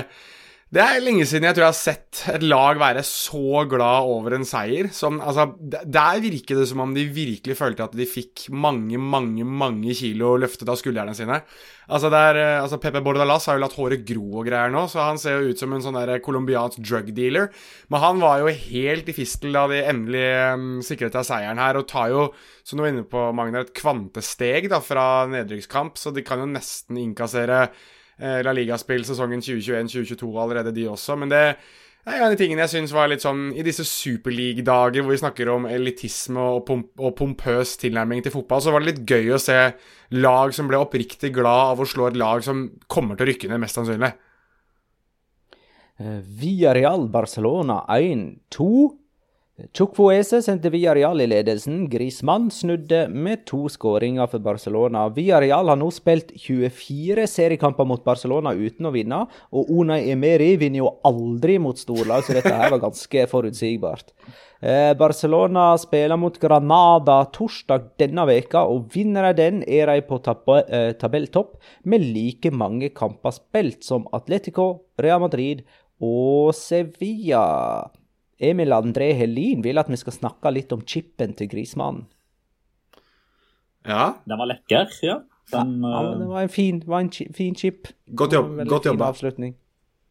det 0.72 0.80
er 0.80 1.02
lenge 1.04 1.26
siden 1.28 1.44
jeg 1.44 1.52
tror 1.52 1.66
jeg 1.66 1.74
har 1.74 1.76
sett 1.76 2.20
et 2.32 2.44
lag 2.46 2.78
være 2.80 3.02
så 3.04 3.66
glad 3.68 4.06
over 4.08 4.38
en 4.38 4.46
seier. 4.48 4.86
Som, 4.96 5.18
altså, 5.20 5.50
der 5.60 6.22
virker 6.24 6.56
det 6.56 6.64
som 6.70 6.80
om 6.80 6.94
de 6.96 7.04
virkelig 7.12 7.58
følte 7.58 7.84
at 7.84 7.96
de 7.98 8.06
fikk 8.08 8.46
mange, 8.48 8.96
mange 8.96 9.44
mange 9.44 9.92
kilo 9.98 10.30
løftet 10.40 10.72
av 10.72 10.80
skuldrene 10.80 11.12
sine. 11.18 11.42
Altså, 11.92 12.08
der, 12.14 12.40
eh, 12.40 12.62
altså 12.62 12.80
Pepe 12.80 13.04
Bordalas 13.04 13.50
har 13.50 13.60
jo 13.60 13.64
latt 13.66 13.76
håret 13.76 14.08
gro 14.08 14.24
og 14.40 14.48
greier 14.48 14.72
nå, 14.72 14.86
så 14.88 15.04
han 15.10 15.20
ser 15.20 15.42
jo 15.42 15.52
ut 15.52 15.60
som 15.60 15.76
en 15.76 15.84
sånn 15.84 16.00
colombiansk 16.24 16.80
drug 16.80 17.12
dealer. 17.12 17.52
Men 17.92 18.06
han 18.08 18.24
var 18.24 18.40
jo 18.40 18.58
helt 18.72 19.12
i 19.12 19.18
fistel 19.20 19.52
da 19.52 19.68
de 19.68 19.84
endelig 19.84 20.26
um, 20.56 20.68
sikret 20.80 21.12
seg 21.20 21.34
seieren 21.34 21.60
her, 21.60 21.76
og 21.76 21.90
tar 21.92 22.14
jo, 22.16 22.30
som 22.64 22.80
du 22.80 22.86
var 22.86 22.94
inne 22.94 23.04
på, 23.04 23.28
Magnar, 23.36 23.68
et 23.68 23.76
kvantesteg 23.76 24.72
da 24.72 24.80
fra 24.80 25.26
nedrykkskamp, 25.36 26.00
så 26.00 26.16
de 26.16 26.24
kan 26.24 26.40
jo 26.40 26.48
nesten 26.48 26.96
innkassere 26.96 27.66
La 28.22 28.52
Liga-spill 28.54 29.02
sesongen 29.06 29.40
2021-2022 29.42 30.28
allerede, 30.38 30.74
de 30.76 30.84
også. 30.92 31.16
Men 31.18 31.32
det 31.32 31.40
er 31.42 32.18
en 32.18 32.24
av 32.26 32.32
de 32.32 32.38
tingene 32.38 32.64
jeg 32.64 32.72
syns 32.72 32.94
var 32.94 33.10
litt 33.10 33.24
sånn 33.24 33.48
i 33.54 33.64
disse 33.66 33.84
superleague-dager 33.86 35.04
hvor 35.04 35.14
vi 35.14 35.20
snakker 35.20 35.50
om 35.52 35.68
elitisme 35.70 36.42
og, 36.56 36.64
pomp 36.66 37.02
og, 37.02 37.12
pompøs 37.18 37.76
tilnærming 37.82 38.24
til 38.24 38.34
fotball, 38.34 38.62
så 38.62 38.74
var 38.74 38.82
det 38.82 38.92
litt 38.92 39.04
gøy 39.06 39.34
å 39.36 39.42
se 39.42 39.58
lag 40.18 40.54
som 40.54 40.70
ble 40.70 40.80
oppriktig 40.82 41.32
glad 41.34 41.74
av 41.74 41.82
å 41.82 41.88
slå 41.88 42.10
et 42.10 42.18
lag 42.18 42.42
som 42.46 42.68
kommer 42.90 43.18
til 43.18 43.26
å 43.26 43.30
rykke 43.32 43.50
ned, 43.50 43.62
mest 43.62 43.78
sannsynlig. 43.78 44.12
Via 46.42 46.72
Real 46.74 47.06
Barcelona 47.12 47.82
1-2. 47.94 48.68
Chukwueze 49.76 50.38
sendte 50.40 50.70
Villarreal 50.72 51.20
i 51.20 51.26
ledelsen. 51.28 51.84
Grismann 51.92 52.46
snudde 52.50 53.02
med 53.12 53.44
to 53.46 53.66
skåringer 53.68 54.30
for 54.32 54.40
Barcelona. 54.40 55.04
Villarreal 55.12 55.68
har 55.68 55.76
nå 55.76 55.90
spilt 55.92 56.32
24 56.40 57.26
seriekamper 57.28 57.84
mot 57.88 58.00
Barcelona 58.04 58.54
uten 58.56 58.88
å 58.88 58.94
vinne, 58.94 59.20
og 59.52 59.68
Unai 59.68 60.06
Emeri 60.14 60.54
vinner 60.56 60.80
jo 60.80 60.94
aldri 61.04 61.58
mot 61.60 61.76
storlag, 61.76 62.24
så 62.24 62.38
dette 62.38 62.54
her 62.56 62.72
var 62.72 62.80
ganske 62.86 63.26
forutsigbart. 63.28 64.16
Eh, 64.62 64.96
Barcelona 64.96 65.68
spiller 65.78 66.16
mot 66.16 66.40
Granada 66.40 67.20
torsdag 67.36 67.92
denne 68.00 68.24
veka, 68.32 68.64
og 68.64 68.88
vinner 68.96 69.30
de 69.30 69.42
den, 69.42 69.62
er 69.68 69.92
de 69.92 70.00
på 70.08 70.22
eh, 70.64 70.92
tabelltopp 70.96 71.58
med 71.84 72.08
like 72.08 72.50
mange 72.56 72.88
kamper 72.96 73.36
spilt 73.36 73.84
som 73.84 74.08
Atletico, 74.16 74.86
Real 74.96 75.20
Madrid 75.20 75.66
og 76.00 76.54
Sevilla. 76.56 77.92
Emil 78.42 78.74
André 78.74 79.12
Helin 79.16 79.62
vil 79.62 79.78
at 79.78 79.90
vi 79.90 79.98
skal 80.00 80.16
snakke 80.16 80.50
litt 80.50 80.72
om 80.74 80.82
chipen 80.86 81.36
til 81.38 81.50
Grismannen. 81.52 82.08
Ja. 83.86 84.12
Den 84.26 84.38
var 84.38 84.50
lekker, 84.50 84.90
ja. 85.02 85.20
Den, 85.52 85.74
ja, 85.82 86.02
men 86.06 86.20
det 86.22 86.28
var 86.30 86.46
en 86.46 86.52
fin, 86.52 86.78
var 86.86 87.02
en 87.02 87.10
fin 87.10 87.56
chip. 87.58 87.90
Godt 88.18 88.36
jobb. 88.36 88.54
Godt 88.70 88.86
jobba. 88.88 89.10
Avslutning. 89.10 89.56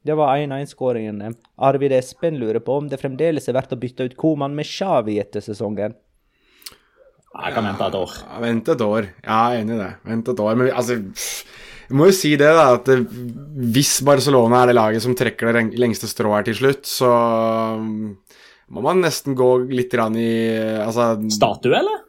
Det 0.03 0.15
var 0.17 0.33
1-1-skåringen. 0.37 1.35
Arvid 1.61 1.93
Espen 1.93 2.39
lurer 2.41 2.59
på 2.65 2.79
om 2.81 2.87
det 2.89 2.99
fremdeles 3.01 3.47
er 3.47 3.55
verdt 3.57 3.75
å 3.75 3.79
bytte 3.79 4.07
ut 4.09 4.17
Koman 4.19 4.55
med 4.57 4.67
Xavi 4.67 5.19
etter 5.21 5.43
sesongen. 5.45 5.93
Jeg 7.31 7.55
kan 7.55 7.63
vente 7.63 7.85
et 7.87 7.95
år. 7.95 8.15
Ja, 8.25 8.39
vente 8.43 8.73
et 8.75 8.81
år. 8.83 9.07
Ja, 9.23 9.37
jeg 9.53 9.61
er 9.61 9.63
enig 9.63 9.75
i 9.77 9.81
det. 9.81 9.91
Vente 10.09 10.33
et 10.33 10.41
år. 10.43 10.57
Men 10.59 10.71
altså 10.73 10.97
jeg 11.91 11.97
må 11.99 12.07
jo 12.07 12.15
si 12.15 12.29
det, 12.39 12.47
da, 12.55 12.69
at 12.77 12.87
hvis 13.75 13.97
Barcelona 14.07 14.61
er 14.61 14.71
det 14.71 14.77
laget 14.77 15.03
som 15.03 15.15
trekker 15.17 15.51
det 15.51 15.79
lengste 15.81 16.07
strået 16.07 16.39
her 16.39 16.45
til 16.47 16.59
slutt, 16.61 16.85
så 16.87 17.09
um, 17.75 18.13
må 18.71 18.83
man 18.85 19.03
nesten 19.03 19.35
gå 19.35 19.49
litt 19.67 19.91
i 19.91 20.31
Altså 20.79 21.17
Statue, 21.27 21.75
eller? 21.75 22.07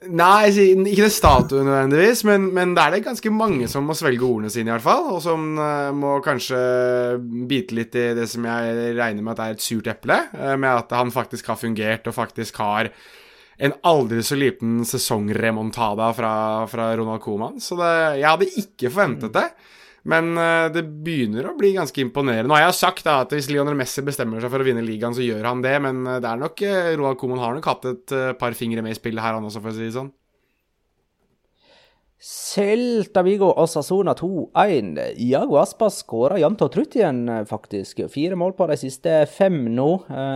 Nei, 0.00 0.48
ikke 0.48 1.02
det 1.04 1.12
statue 1.12 1.60
nødvendigvis, 1.66 2.22
men, 2.24 2.46
men 2.56 2.70
det 2.72 2.84
er 2.86 2.94
det 2.94 3.02
ganske 3.04 3.32
mange 3.34 3.66
som 3.68 3.84
må 3.84 3.96
svelge 3.98 4.24
ordene 4.24 4.48
sine, 4.48 4.70
i 4.70 4.72
hvert 4.72 4.86
fall. 4.86 5.10
Og 5.12 5.18
som 5.26 5.58
uh, 5.58 5.90
må 5.92 6.14
kanskje 6.24 6.60
bite 7.50 7.76
litt 7.76 7.98
i 7.98 8.06
det 8.16 8.30
som 8.30 8.46
jeg 8.48 8.94
regner 8.96 9.26
med 9.26 9.34
at 9.34 9.42
er 9.44 9.58
et 9.58 9.64
surt 9.66 9.90
eple. 9.90 10.22
Med 10.54 10.70
at 10.70 10.94
han 10.96 11.12
faktisk 11.12 11.50
har 11.50 11.60
fungert 11.60 12.08
og 12.08 12.16
faktisk 12.16 12.62
har 12.62 12.94
en 13.60 13.74
aldri 13.86 14.22
så 14.24 14.38
liten 14.38 14.80
sesongremontada 14.88 16.08
fra, 16.16 16.32
fra 16.70 16.88
Ronald 16.96 17.20
Coman. 17.24 17.60
Så 17.60 17.76
det, 17.80 17.92
jeg 18.22 18.28
hadde 18.28 18.48
ikke 18.62 18.92
forventet 18.92 19.36
det. 19.36 19.46
Men 20.08 20.32
uh, 20.38 20.70
det 20.72 20.86
begynner 21.04 21.50
å 21.50 21.56
bli 21.58 21.74
ganske 21.76 22.00
imponerende. 22.00 22.48
Nå 22.48 22.56
har 22.56 22.64
jeg 22.64 22.78
sagt 22.78 23.04
da, 23.04 23.18
at 23.26 23.34
hvis 23.36 23.50
Lionel 23.52 23.76
Messi 23.76 24.00
bestemmer 24.06 24.40
seg 24.40 24.52
for 24.52 24.64
å 24.64 24.66
vinne 24.66 24.84
ligaen, 24.84 25.12
så 25.16 25.24
gjør 25.24 25.44
han 25.50 25.60
det. 25.64 25.74
Men 25.84 26.00
uh, 26.08 26.16
det 26.22 26.30
er 26.30 26.40
nok 26.40 26.64
Roald 26.64 26.96
Ronald 27.02 27.20
Coman 27.20 27.42
har 27.44 27.58
nok 27.58 27.68
hatt 27.68 27.90
et 27.92 28.16
par 28.40 28.56
fingre 28.56 28.84
med 28.86 28.96
i 28.96 29.00
spillet 29.00 29.24
her, 29.24 29.36
han 29.36 29.44
også, 29.44 29.60
for 29.60 29.74
å 29.74 29.76
si 29.76 29.84
det 29.84 29.96
sånn. 29.98 30.08
Celta 32.50 33.22
Vigo 33.22 33.50
og 33.52 33.68
Sassona 33.70 34.10
2-1. 34.18 34.96
Iago 35.22 35.58
Aspas 35.60 36.00
skåra 36.02 36.40
jevnt 36.40 36.64
og 36.64 36.72
trutt 36.74 36.96
igjen, 36.98 37.22
faktisk. 37.46 38.02
Fire 38.10 38.38
mål 38.38 38.56
på 38.58 38.66
de 38.72 38.78
siste 38.80 39.20
fem 39.30 39.60
nå, 39.76 39.88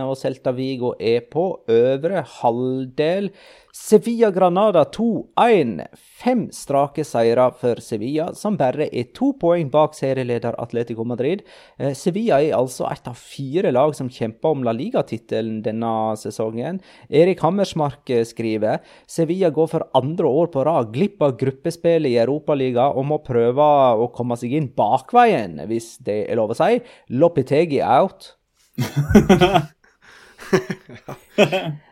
og 0.07 0.15
Celta 0.19 0.53
Vigo 0.55 0.93
er 0.95 1.25
på 1.31 1.49
øvre 1.75 2.23
halvdel. 2.37 3.31
Sevilla 3.75 4.29
Granada 4.31 4.85
2-1. 4.85 5.81
Fem 5.99 6.45
strake 6.55 7.03
seire 7.03 7.49
for 7.59 7.81
Sevilla, 7.83 8.29
som 8.31 8.55
bare 8.55 8.85
er 8.87 9.09
to 9.11 9.33
poeng 9.35 9.67
bak 9.73 9.97
serieleder 9.97 10.55
Atletico 10.63 11.03
Madrid. 11.03 11.41
Eh, 11.75 11.91
Sevilla 11.91 12.37
er 12.39 12.55
altså 12.55 12.87
et 12.87 13.09
av 13.11 13.19
fire 13.19 13.73
lag 13.75 13.91
som 13.97 14.07
kjemper 14.07 14.55
om 14.55 14.63
La 14.63 14.71
Liga-tittelen 14.71 15.59
denne 15.65 15.91
sesongen. 16.15 16.79
Erik 17.11 17.43
Hammersmark 17.43 18.13
eh, 18.15 18.23
skriver 18.23 18.79
Sevilla 19.11 19.51
går 19.51 19.67
for 19.73 19.89
andre 19.99 20.31
år 20.31 20.47
på 20.55 20.63
rad 20.63 20.95
glipp 20.95 21.27
av 21.27 21.35
gruppespillet 22.05 22.11
i 22.11 22.19
Europaligaen 22.21 22.95
og 22.95 23.05
må 23.05 23.19
prøve 23.23 23.61
å 23.97 24.09
komme 24.13 24.37
seg 24.37 24.53
inn 24.53 24.73
bakveien, 24.75 25.59
hvis 25.67 25.97
det 26.03 26.29
er 26.29 26.35
lov 26.37 26.51
å 26.51 26.55
si. 26.55 26.81
Lopetegi 27.09 27.81
out. 27.81 28.35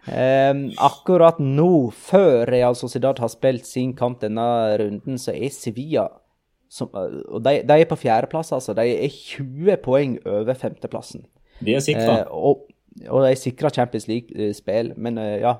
um, 0.05 0.71
akkurat 0.89 1.39
nå, 1.39 1.91
før 1.91 2.45
Real 2.47 2.75
Sociedad 2.75 3.19
har 3.19 3.29
spilt 3.29 3.65
sin 3.65 3.93
kamp 3.95 4.21
denne 4.21 4.77
runden, 4.77 5.17
så 5.17 5.33
er 5.33 5.49
Sevilla 5.51 6.09
som, 6.69 6.89
og 6.89 7.43
de, 7.45 7.61
de, 7.61 7.73
er 7.77 7.85
på 7.85 7.99
fjerdeplass, 8.01 8.51
altså. 8.51 8.73
De 8.73 8.81
er 8.81 9.09
20 9.13 9.77
poeng 9.83 10.15
over 10.25 10.55
femteplassen. 10.57 11.21
De 11.61 11.75
er 11.75 11.83
sikra. 11.85 12.23
Uh, 12.25 12.33
og, 12.33 12.63
og, 13.11 13.19
de 13.27 13.35
sikra 13.37 13.69
Champions 13.69 14.07
League-spill, 14.09 14.95
men 14.97 15.21
uh, 15.21 15.35
ja 15.37 15.53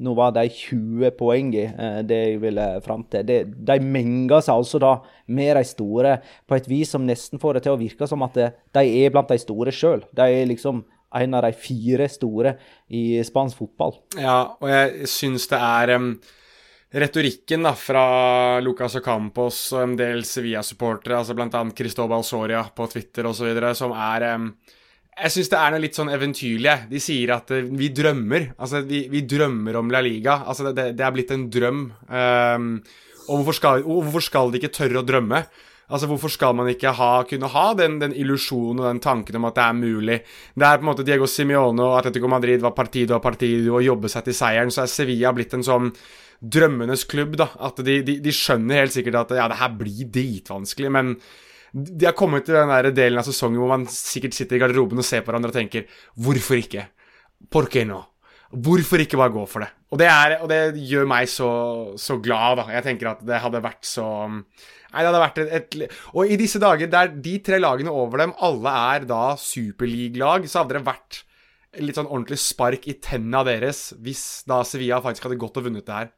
nå 0.00 0.14
var 0.16 0.32
de 0.36 0.46
20 0.48 1.12
poeng 1.18 1.50
i 1.54 1.66
det 2.08 2.20
jeg 2.20 2.38
ville 2.42 2.66
fram 2.84 3.04
til. 3.12 3.26
De, 3.28 3.42
de 3.44 3.76
menger 3.84 4.40
seg 4.46 4.62
altså 4.62 4.80
da 4.82 4.94
med 5.30 5.52
de 5.58 5.64
store 5.68 6.14
på 6.48 6.56
et 6.56 6.70
vis 6.70 6.94
som 6.94 7.04
nesten 7.06 7.42
får 7.42 7.58
det 7.58 7.66
til 7.66 7.76
å 7.76 7.80
virke 7.80 8.08
som 8.08 8.24
at 8.26 8.38
de 8.40 8.84
er 9.02 9.12
blant 9.12 9.30
de 9.30 9.38
store 9.40 9.74
sjøl. 9.74 10.06
De 10.16 10.24
er 10.24 10.48
liksom 10.48 10.82
en 11.20 11.34
av 11.34 11.46
de 11.46 11.52
fire 11.58 12.08
store 12.10 12.54
i 12.94 13.22
spansk 13.26 13.58
fotball. 13.60 13.96
Ja, 14.18 14.54
og 14.60 14.70
jeg 14.70 15.10
syns 15.10 15.48
det 15.50 15.58
er 15.58 15.94
um, 15.98 16.12
retorikken 16.94 17.66
da, 17.66 17.74
fra 17.78 18.04
Lucas 18.62 18.96
Ocampos 19.00 19.58
og 19.74 19.84
en 19.84 19.96
del 19.98 20.22
Sevilla-supportere, 20.26 21.20
altså 21.20 21.36
bl.a. 21.38 21.64
Cristobal 21.76 22.26
Soria 22.26 22.62
på 22.74 22.86
Twitter 22.92 23.30
osv., 23.30 23.50
som 23.78 23.94
er 23.96 24.28
um, 24.36 24.52
jeg 25.20 25.34
syns 25.34 25.50
det 25.52 25.60
er 25.60 25.74
noe 25.74 25.82
litt 25.82 25.98
sånn 25.98 26.12
eventyrlig. 26.12 26.76
De 26.90 27.00
sier 27.02 27.34
at 27.36 27.52
uh, 27.54 27.62
vi 27.80 27.90
drømmer. 27.94 28.50
Altså, 28.58 28.82
vi, 28.88 29.04
vi, 29.12 29.24
drømmer 29.28 29.80
om 29.80 29.90
La 29.92 30.02
Liga. 30.04 30.40
Altså, 30.48 30.70
det, 30.76 30.92
det 30.98 31.06
er 31.06 31.16
blitt 31.16 31.34
en 31.34 31.48
drøm. 31.52 31.82
Um, 32.08 32.70
og 33.30 33.40
hvorfor 33.40 33.58
skal, 33.58 33.84
hvorfor 33.86 34.24
skal 34.24 34.50
de 34.50 34.60
ikke 34.60 34.72
tørre 34.74 35.02
å 35.02 35.06
drømme? 35.06 35.44
Altså, 35.90 36.06
Hvorfor 36.06 36.30
skal 36.30 36.54
man 36.54 36.68
ikke 36.70 36.92
ha, 36.94 37.10
kunne 37.26 37.50
ha 37.50 37.66
den, 37.74 37.98
den 37.98 38.14
illusjonen 38.14 38.78
og 38.78 38.86
den 38.86 39.02
tanken 39.02 39.40
om 39.40 39.48
at 39.48 39.56
det 39.58 39.64
er 39.64 39.78
mulig? 39.78 40.18
Det 40.54 40.66
er 40.66 40.78
på 40.78 40.84
en 40.84 40.90
måte 40.92 41.06
Diego 41.06 41.26
Simione 41.26 41.82
og 41.82 41.96
Atletico 41.98 42.30
Madrid 42.30 42.62
var 42.62 42.76
partido 42.76 43.16
og 43.16 43.24
partido 43.24 43.74
og 43.74 43.82
jobbe 43.82 44.10
seg 44.12 44.28
til 44.28 44.36
seieren, 44.38 44.70
så 44.70 44.84
er 44.84 44.92
Sevilla 44.92 45.32
blitt 45.34 45.56
en 45.58 45.66
sånn 45.66 45.90
drømmenes 46.40 47.04
klubb. 47.10 47.34
da, 47.40 47.50
At 47.58 47.82
de, 47.82 48.00
de, 48.06 48.20
de 48.22 48.34
skjønner 48.34 48.84
helt 48.84 48.94
sikkert 48.94 49.24
at 49.24 49.34
ja, 49.40 49.48
det 49.50 49.58
her 49.58 49.74
blir 49.82 50.12
dritvanskelig, 50.14 50.92
men 50.94 51.16
de 51.72 52.06
har 52.06 52.16
kommet 52.18 52.46
til 52.46 52.56
den 52.58 52.70
der 52.72 52.90
delen 52.94 53.20
av 53.20 53.26
sesongen 53.28 53.60
hvor 53.62 53.70
man 53.70 53.86
sikkert 53.90 54.34
sitter 54.34 54.58
i 54.58 54.62
garderoben 54.62 54.98
og 54.98 55.06
ser 55.06 55.22
på 55.22 55.30
hverandre 55.30 55.52
og 55.52 55.58
tenker 55.58 55.86
Hvorfor 56.18 56.58
ikke? 56.58 56.88
Por 57.50 57.70
qué 57.70 57.84
no? 57.86 58.02
Hvorfor 58.50 58.98
ikke 58.98 59.18
bare 59.20 59.30
gå 59.30 59.44
for 59.46 59.62
det? 59.62 59.70
Og 59.94 59.98
det, 60.00 60.08
er, 60.10 60.36
og 60.42 60.50
det 60.50 60.82
gjør 60.90 61.06
meg 61.10 61.28
så, 61.30 61.50
så, 61.98 62.16
glad, 62.22 62.58
da. 62.58 62.66
Jeg 62.74 62.86
tenker 62.86 63.12
at 63.12 63.22
det 63.26 63.38
hadde 63.44 63.62
vært 63.62 63.86
så 63.86 64.06
Nei, 64.26 65.04
det 65.04 65.06
hadde 65.06 65.22
vært 65.22 65.38
et, 65.38 65.50
et, 65.54 65.98
Og 66.18 66.30
i 66.34 66.38
disse 66.38 66.58
dager 66.62 66.90
der 66.90 67.12
de 67.14 67.36
tre 67.46 67.60
lagene 67.62 67.94
over 67.94 68.24
dem 68.24 68.34
alle 68.42 68.72
er 68.90 69.06
da 69.06 69.36
superleague-lag, 69.38 70.48
så 70.50 70.64
hadde 70.64 70.80
det 70.80 70.88
vært 70.88 71.20
litt 71.78 71.94
sånn 71.94 72.10
ordentlig 72.10 72.40
spark 72.42 72.88
i 72.90 72.96
tenna 72.98 73.44
deres 73.46 73.92
hvis 74.02 74.42
da 74.50 74.64
Sevilla 74.66 74.98
faktisk 75.04 75.28
hadde 75.28 75.38
gått 75.38 75.60
og 75.62 75.68
vunnet 75.68 75.86
det 75.86 76.00
her. 76.00 76.10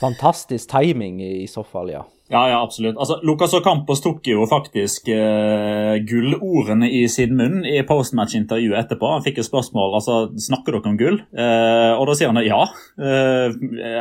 Fantastisk 0.00 0.70
timing 0.72 1.20
i 1.20 1.48
så 1.50 1.60
fall, 1.66 1.92
ja. 1.92 2.06
Ja, 2.28 2.42
ja, 2.50 2.58
absolutt. 2.60 2.98
Altså, 3.00 3.16
Lucas 3.24 3.54
Ocampos 3.56 4.02
tok 4.04 4.26
jo 4.28 4.44
faktisk 4.48 5.06
uh, 5.08 5.94
gullordene 6.04 6.90
i 6.92 7.06
sin 7.08 7.32
munn 7.38 7.62
i 7.64 7.78
postmatch-intervjuet 7.88 8.76
etterpå. 8.82 9.08
Han 9.14 9.24
fikk 9.24 9.40
et 9.40 9.48
spørsmål 9.48 9.96
altså, 9.96 10.18
snakker 10.48 10.76
dere 10.76 10.92
om 10.92 10.98
gull, 11.00 11.16
uh, 11.32 11.94
og 11.96 12.04
da 12.10 12.18
sier 12.18 12.28
han 12.28 12.42
ja. 12.44 12.60
Uh, 13.00 13.48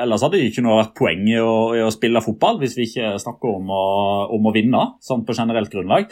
ellers 0.04 0.28
hadde 0.28 0.42
det 0.42 0.52
ikke 0.52 0.66
noe 0.66 0.82
vært 0.82 0.96
poeng 1.00 1.24
i 1.32 1.40
å, 1.40 1.56
i 1.80 1.86
å, 1.86 1.94
spille 1.96 2.24
fotball 2.26 2.60
hvis 2.60 2.76
vi 2.76 2.90
ikke 2.90 3.16
snakker 3.24 3.62
om 3.62 3.72
å, 3.72 3.84
om 4.36 4.52
å 4.52 4.56
vinne, 4.56 4.84
sånn 5.00 5.24
på 5.24 5.36
generelt 5.38 5.72
grunnlag. 5.72 6.12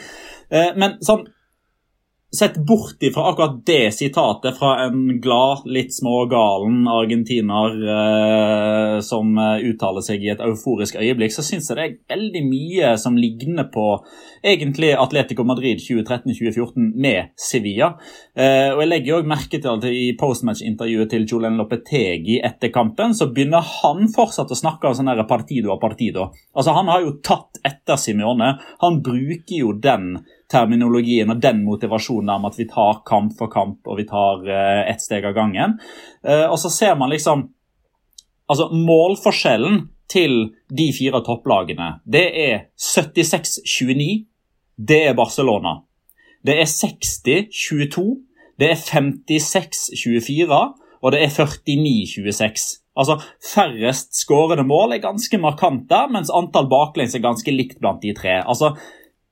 men 0.50 0.96
sånn 1.04 1.26
Sett 2.36 2.56
bort 2.66 3.02
ifra 3.02 3.30
akkurat 3.30 3.66
det 3.66 3.94
sitatet 3.94 4.58
fra 4.58 4.84
en 4.84 5.20
glad, 5.20 5.62
litt 5.64 5.94
smågalen 5.94 6.82
argentiner 6.88 7.76
eh, 7.94 8.96
som 9.00 9.38
eh, 9.40 9.62
uttaler 9.70 10.04
seg 10.04 10.24
i 10.24 10.32
et 10.34 10.42
euforisk 10.44 10.98
øyeblikk, 11.00 11.32
så 11.32 11.44
syns 11.46 11.70
jeg 11.70 11.78
det 11.78 11.86
er 11.86 11.96
veldig 12.12 12.42
mye 12.44 12.92
som 13.00 13.16
ligner 13.16 13.70
på 13.72 13.86
egentlig 14.44 14.92
Atletico 14.98 15.46
Madrid 15.48 15.80
2013-2014 15.80 16.90
med 17.06 17.32
Sevilla. 17.40 17.94
Eh, 18.36 18.68
og 18.74 18.84
Jeg 18.84 18.92
legger 18.92 19.18
også 19.20 19.32
merke 19.32 19.62
til 19.62 19.72
at 19.72 19.88
i 19.88 20.06
postmatch-intervjuet 20.20 21.12
til 21.14 21.28
Julen 21.30 21.56
Lopetegi 21.56 22.40
etter 22.44 22.74
kampen, 22.74 23.16
så 23.16 23.30
begynner 23.32 23.64
han 23.80 24.10
fortsatt 24.12 24.52
å 24.52 24.58
snakke 24.58 24.90
om 24.90 24.98
sånn 24.98 25.14
partido 25.30 25.72
a 25.72 25.80
partido. 25.80 26.28
Altså 26.52 26.76
Han 26.76 26.92
har 26.92 27.06
jo 27.06 27.16
tatt 27.24 27.62
etter 27.64 27.96
Simione. 27.96 28.58
Han 28.84 29.00
bruker 29.00 29.56
jo 29.56 29.72
den 29.72 30.18
terminologien 30.52 31.30
og 31.32 31.40
den 31.42 31.64
motivasjonen 31.66 32.36
om 32.36 32.46
at 32.48 32.58
vi 32.58 32.68
tar 32.70 33.02
kamp 33.08 33.34
for 33.38 33.50
kamp 33.52 33.86
og 33.86 33.98
vi 34.00 34.06
tar 34.08 34.46
uh, 34.46 34.82
ett 34.86 35.02
steg 35.02 35.26
av 35.26 35.34
gangen. 35.36 35.76
Uh, 36.26 36.46
og 36.50 36.58
så 36.62 36.72
ser 36.72 36.98
man 36.98 37.12
liksom 37.14 37.50
Altså, 38.46 38.68
målforskjellen 38.70 39.88
til 40.06 40.52
de 40.70 40.84
fire 40.94 41.18
topplagene, 41.26 41.96
det 42.06 42.26
er 42.38 42.68
76-29. 42.78 44.26
Det 44.78 45.00
er 45.08 45.16
Barcelona. 45.18 45.80
Det 46.46 46.54
er 46.60 46.68
60-22. 46.70 48.04
Det 48.54 48.70
er 48.70 48.78
56-24. 48.78 50.60
Og 51.02 51.12
det 51.12 51.22
er 51.24 51.32
49-26. 51.34 52.66
Altså, 52.96 53.18
Færrest 53.54 54.14
skårede 54.16 54.64
mål 54.64 54.94
er 54.96 55.04
ganske 55.04 55.38
markant 55.38 55.88
der, 55.90 56.08
mens 56.12 56.32
antall 56.32 56.68
baklengs 56.70 57.14
er 57.14 57.24
ganske 57.24 57.52
likt 57.52 57.80
blant 57.82 58.02
de 58.02 58.14
tre. 58.16 58.40
Altså, 58.46 58.72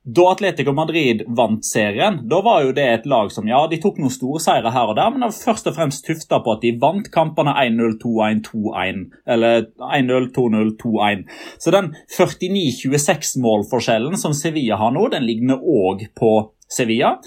da 0.05 0.27
Atletico 0.29 0.69
Madrid 0.77 1.23
vant 1.27 1.65
serien, 1.65 2.19
da 2.29 2.37
var 2.45 2.61
jo 2.61 2.73
det 2.77 2.85
et 2.85 3.05
lag 3.09 3.31
som 3.33 3.47
ja, 3.49 3.63
de 3.69 3.79
tok 3.81 3.97
noen 3.97 4.13
store 4.13 4.39
seire 4.43 4.69
her 4.73 4.91
og 4.91 4.95
der, 4.99 5.09
men 5.09 5.19
det 5.23 5.29
var 5.31 5.45
først 5.47 5.69
og 5.71 5.75
fremst 5.77 6.05
tufta 6.05 6.37
på 6.45 6.53
at 6.53 6.61
de 6.61 6.71
vant 6.81 7.07
kampene 7.13 7.53
1-0, 7.57 7.95
2-1, 8.03 8.41
2-1. 8.45 8.99
Eller 9.35 9.55
1-0, 9.81 10.29
2-0, 10.35 10.69
2-1. 10.83 11.23
Så 11.57 11.73
den 11.73 11.87
49-26-målforskjellen 12.13 14.17
som 14.21 14.33
Sevilla 14.37 14.75
har 14.81 14.91
nå, 14.93 15.03
den 15.15 15.25
ligner 15.25 15.57
òg 15.57 15.97
på 16.17 16.31
Sevilla. 16.69 17.17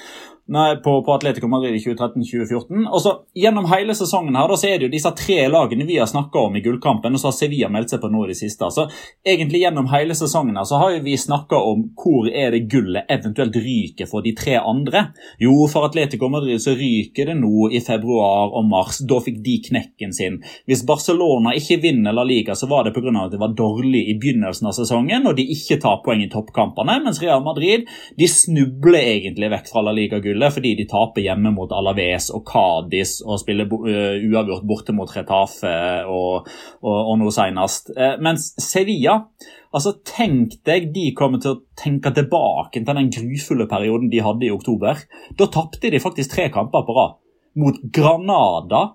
Nei, 0.49 0.77
på, 0.77 1.05
på 1.05 1.13
Atletico 1.13 1.49
Madrid 1.49 1.75
i 1.77 1.79
2013-2014. 1.79 2.87
Og 2.89 3.03
så 3.03 3.15
Gjennom 3.39 3.67
hele 3.71 3.95
sesongen 3.95 4.35
her 4.35 4.49
da, 4.49 4.57
så 4.57 4.67
er 4.67 4.79
det 4.81 4.87
jo 4.87 4.93
disse 4.95 5.11
tre 5.15 5.43
lagene 5.53 5.85
vi 5.87 5.99
har 6.01 6.09
snakka 6.09 6.41
om 6.49 6.57
i 6.57 6.63
gullkampen, 6.65 7.15
og 7.15 7.21
så 7.21 7.29
har 7.29 7.35
Sevilla 7.37 7.69
meldt 7.71 7.93
seg 7.93 8.01
på 8.03 8.09
nå 8.11 8.23
i 8.25 8.31
det 8.31 8.39
siste. 8.39 8.71
Så 8.73 8.87
egentlig 9.29 9.61
Gjennom 9.61 9.91
hele 9.93 10.17
sesongen 10.17 10.57
her 10.57 10.65
så 10.67 10.81
har 10.81 10.97
vi 11.05 11.19
snakka 11.21 11.61
om 11.69 11.83
hvor 12.01 12.31
er 12.33 12.57
det 12.57 12.63
gullet 12.73 13.11
eventuelt 13.13 13.59
ryker 13.61 14.09
for 14.09 14.25
de 14.25 14.33
tre 14.39 14.57
andre. 14.59 15.11
Jo, 15.43 15.53
for 15.69 15.87
Atletico 15.87 16.31
Madrid 16.33 16.63
så 16.65 16.73
ryker 16.79 17.29
det 17.29 17.37
nå 17.43 17.69
i 17.69 17.83
februar 17.85 18.57
og 18.57 18.67
mars. 18.71 19.03
Da 19.05 19.21
fikk 19.23 19.43
de 19.45 19.59
knekken 19.69 20.17
sin. 20.17 20.41
Hvis 20.65 20.87
Barcelona 20.89 21.53
ikke 21.61 21.79
vinner 21.85 22.17
La 22.17 22.25
Liga, 22.25 22.57
så 22.57 22.71
var 22.73 22.89
det 22.89 22.95
pga. 22.97 23.13
at 23.27 23.37
det 23.37 23.43
var 23.45 23.53
dårlig 23.57 24.07
i 24.09 24.17
begynnelsen 24.19 24.73
av 24.73 24.75
sesongen, 24.81 25.29
og 25.29 25.37
de 25.37 25.45
ikke 25.53 25.79
tar 25.85 26.01
poeng 26.05 26.25
i 26.25 26.33
toppkampene, 26.33 26.99
mens 27.05 27.21
Real 27.23 27.45
Madrid 27.45 27.85
de 28.17 28.33
snubler 28.33 29.13
egentlig 29.13 29.53
vekk 29.53 29.71
fra 29.71 29.85
La 29.85 29.93
Liga-gullet 29.93 30.38
skylder 30.39 30.55
fordi 30.55 30.75
de 30.77 30.87
taper 30.87 31.23
hjemme 31.23 31.51
mot 31.53 31.71
Alaves 31.73 32.31
og 32.31 32.47
Cádiz 32.47 33.23
og 33.25 33.41
spiller 33.41 33.67
uh, 33.67 34.19
uavgjort 34.23 34.67
borte 34.67 34.93
mot 34.93 35.11
Retafe 35.11 36.05
og, 36.07 36.47
og, 36.83 36.99
og 37.11 37.19
noe 37.19 37.33
senest. 37.33 37.91
Uh, 37.97 38.19
mens 38.21 38.55
Sevilla 38.59 39.27
altså 39.73 39.99
Tenk 40.05 40.63
deg 40.65 40.93
de 40.95 41.13
kommer 41.15 41.41
til 41.41 41.57
å 41.57 41.63
tenke 41.77 42.13
tilbake 42.15 42.81
til 42.81 42.97
den 42.97 43.11
grufulle 43.11 43.67
perioden 43.69 44.09
de 44.11 44.23
hadde 44.25 44.47
i 44.47 44.53
oktober. 44.53 44.97
Da 45.37 45.47
tapte 45.47 45.91
de 45.91 46.01
faktisk 46.01 46.33
tre 46.33 46.49
kamper 46.51 46.87
på 46.87 46.95
rad. 46.97 47.19
Mot 47.59 47.77
Granada, 47.93 48.95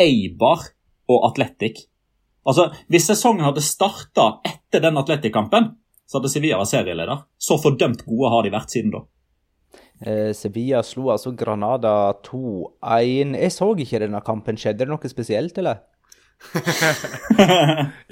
Eibar 0.00 0.64
og 1.08 1.28
Atletic. 1.30 1.84
Altså, 2.48 2.72
Hvis 2.88 3.06
sesongen 3.10 3.44
hadde 3.44 3.62
starta 3.62 4.40
etter 4.46 4.80
den 4.80 4.96
Atletic-kampen, 4.98 5.74
så 6.08 6.18
hadde 6.18 6.32
Sevilla 6.32 6.58
vært 6.58 6.72
serieleder. 6.72 7.22
Så 7.38 7.60
fordømt 7.60 8.06
gode 8.08 8.32
har 8.32 8.46
de 8.46 8.54
vært 8.54 8.72
siden 8.72 8.94
da. 8.94 9.04
Eh, 9.98 10.30
Sevilla 10.36 10.82
slo 10.86 11.10
altså 11.14 11.32
Granada 11.36 12.14
2-1. 12.26 13.36
Jeg 13.38 13.54
så 13.54 13.72
ikke 13.74 14.02
denne 14.04 14.22
kampen. 14.26 14.58
Skjedde 14.60 14.84
det 14.84 14.90
noe 14.92 15.10
spesielt, 15.10 15.58
eller? 15.58 15.84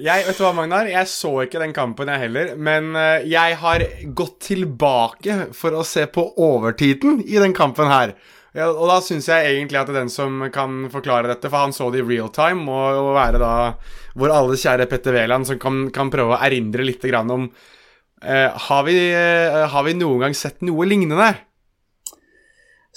jeg, 0.09 0.25
vet 0.27 0.35
du 0.35 0.43
hva, 0.43 0.51
Magnar? 0.57 0.89
Jeg 0.91 1.07
så 1.11 1.31
ikke 1.45 1.61
den 1.63 1.75
kampen, 1.77 2.11
jeg 2.11 2.27
heller. 2.27 2.55
Men 2.59 2.95
eh, 2.99 3.27
jeg 3.31 3.61
har 3.63 3.85
gått 4.19 4.41
tilbake 4.49 5.53
for 5.57 5.79
å 5.79 5.87
se 5.87 6.09
på 6.11 6.27
overtiden 6.43 7.23
i 7.23 7.39
den 7.43 7.55
kampen 7.57 7.93
her. 7.93 8.17
Og 8.57 8.87
da 8.89 9.01
syns 9.05 9.27
jeg 9.29 9.51
egentlig 9.51 9.77
at 9.77 9.91
det 9.91 9.93
er 9.93 10.05
den 10.07 10.13
som 10.13 10.41
kan 10.53 10.87
forklare 10.93 11.29
dette, 11.29 11.51
for 11.53 11.61
han 11.61 11.75
så 11.77 11.91
det 11.93 12.01
i 12.01 12.07
real 12.07 12.31
time, 12.33 12.65
og, 12.73 13.01
og 13.03 13.11
være 13.19 13.41
da 13.43 13.51
vår 14.17 14.33
alles 14.33 14.65
kjære 14.65 14.87
Petter 14.89 15.13
Wæland 15.13 15.49
som 15.49 15.59
kan, 15.61 15.83
kan, 15.93 16.09
prøve 16.13 16.33
å 16.33 16.41
erindre 16.41 16.87
litt 16.87 17.05
om 17.21 17.51
eh, 18.25 18.49
har, 18.49 18.87
vi, 18.89 18.97
eh, 19.13 19.59
har 19.69 19.85
vi 19.85 19.93
noen 19.99 20.25
gang 20.25 20.39
sett 20.39 20.65
noe 20.65 20.89
lignende? 20.89 21.35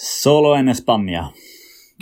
Solo 0.00 0.54
en 0.56 0.74
Spania. 0.74 1.26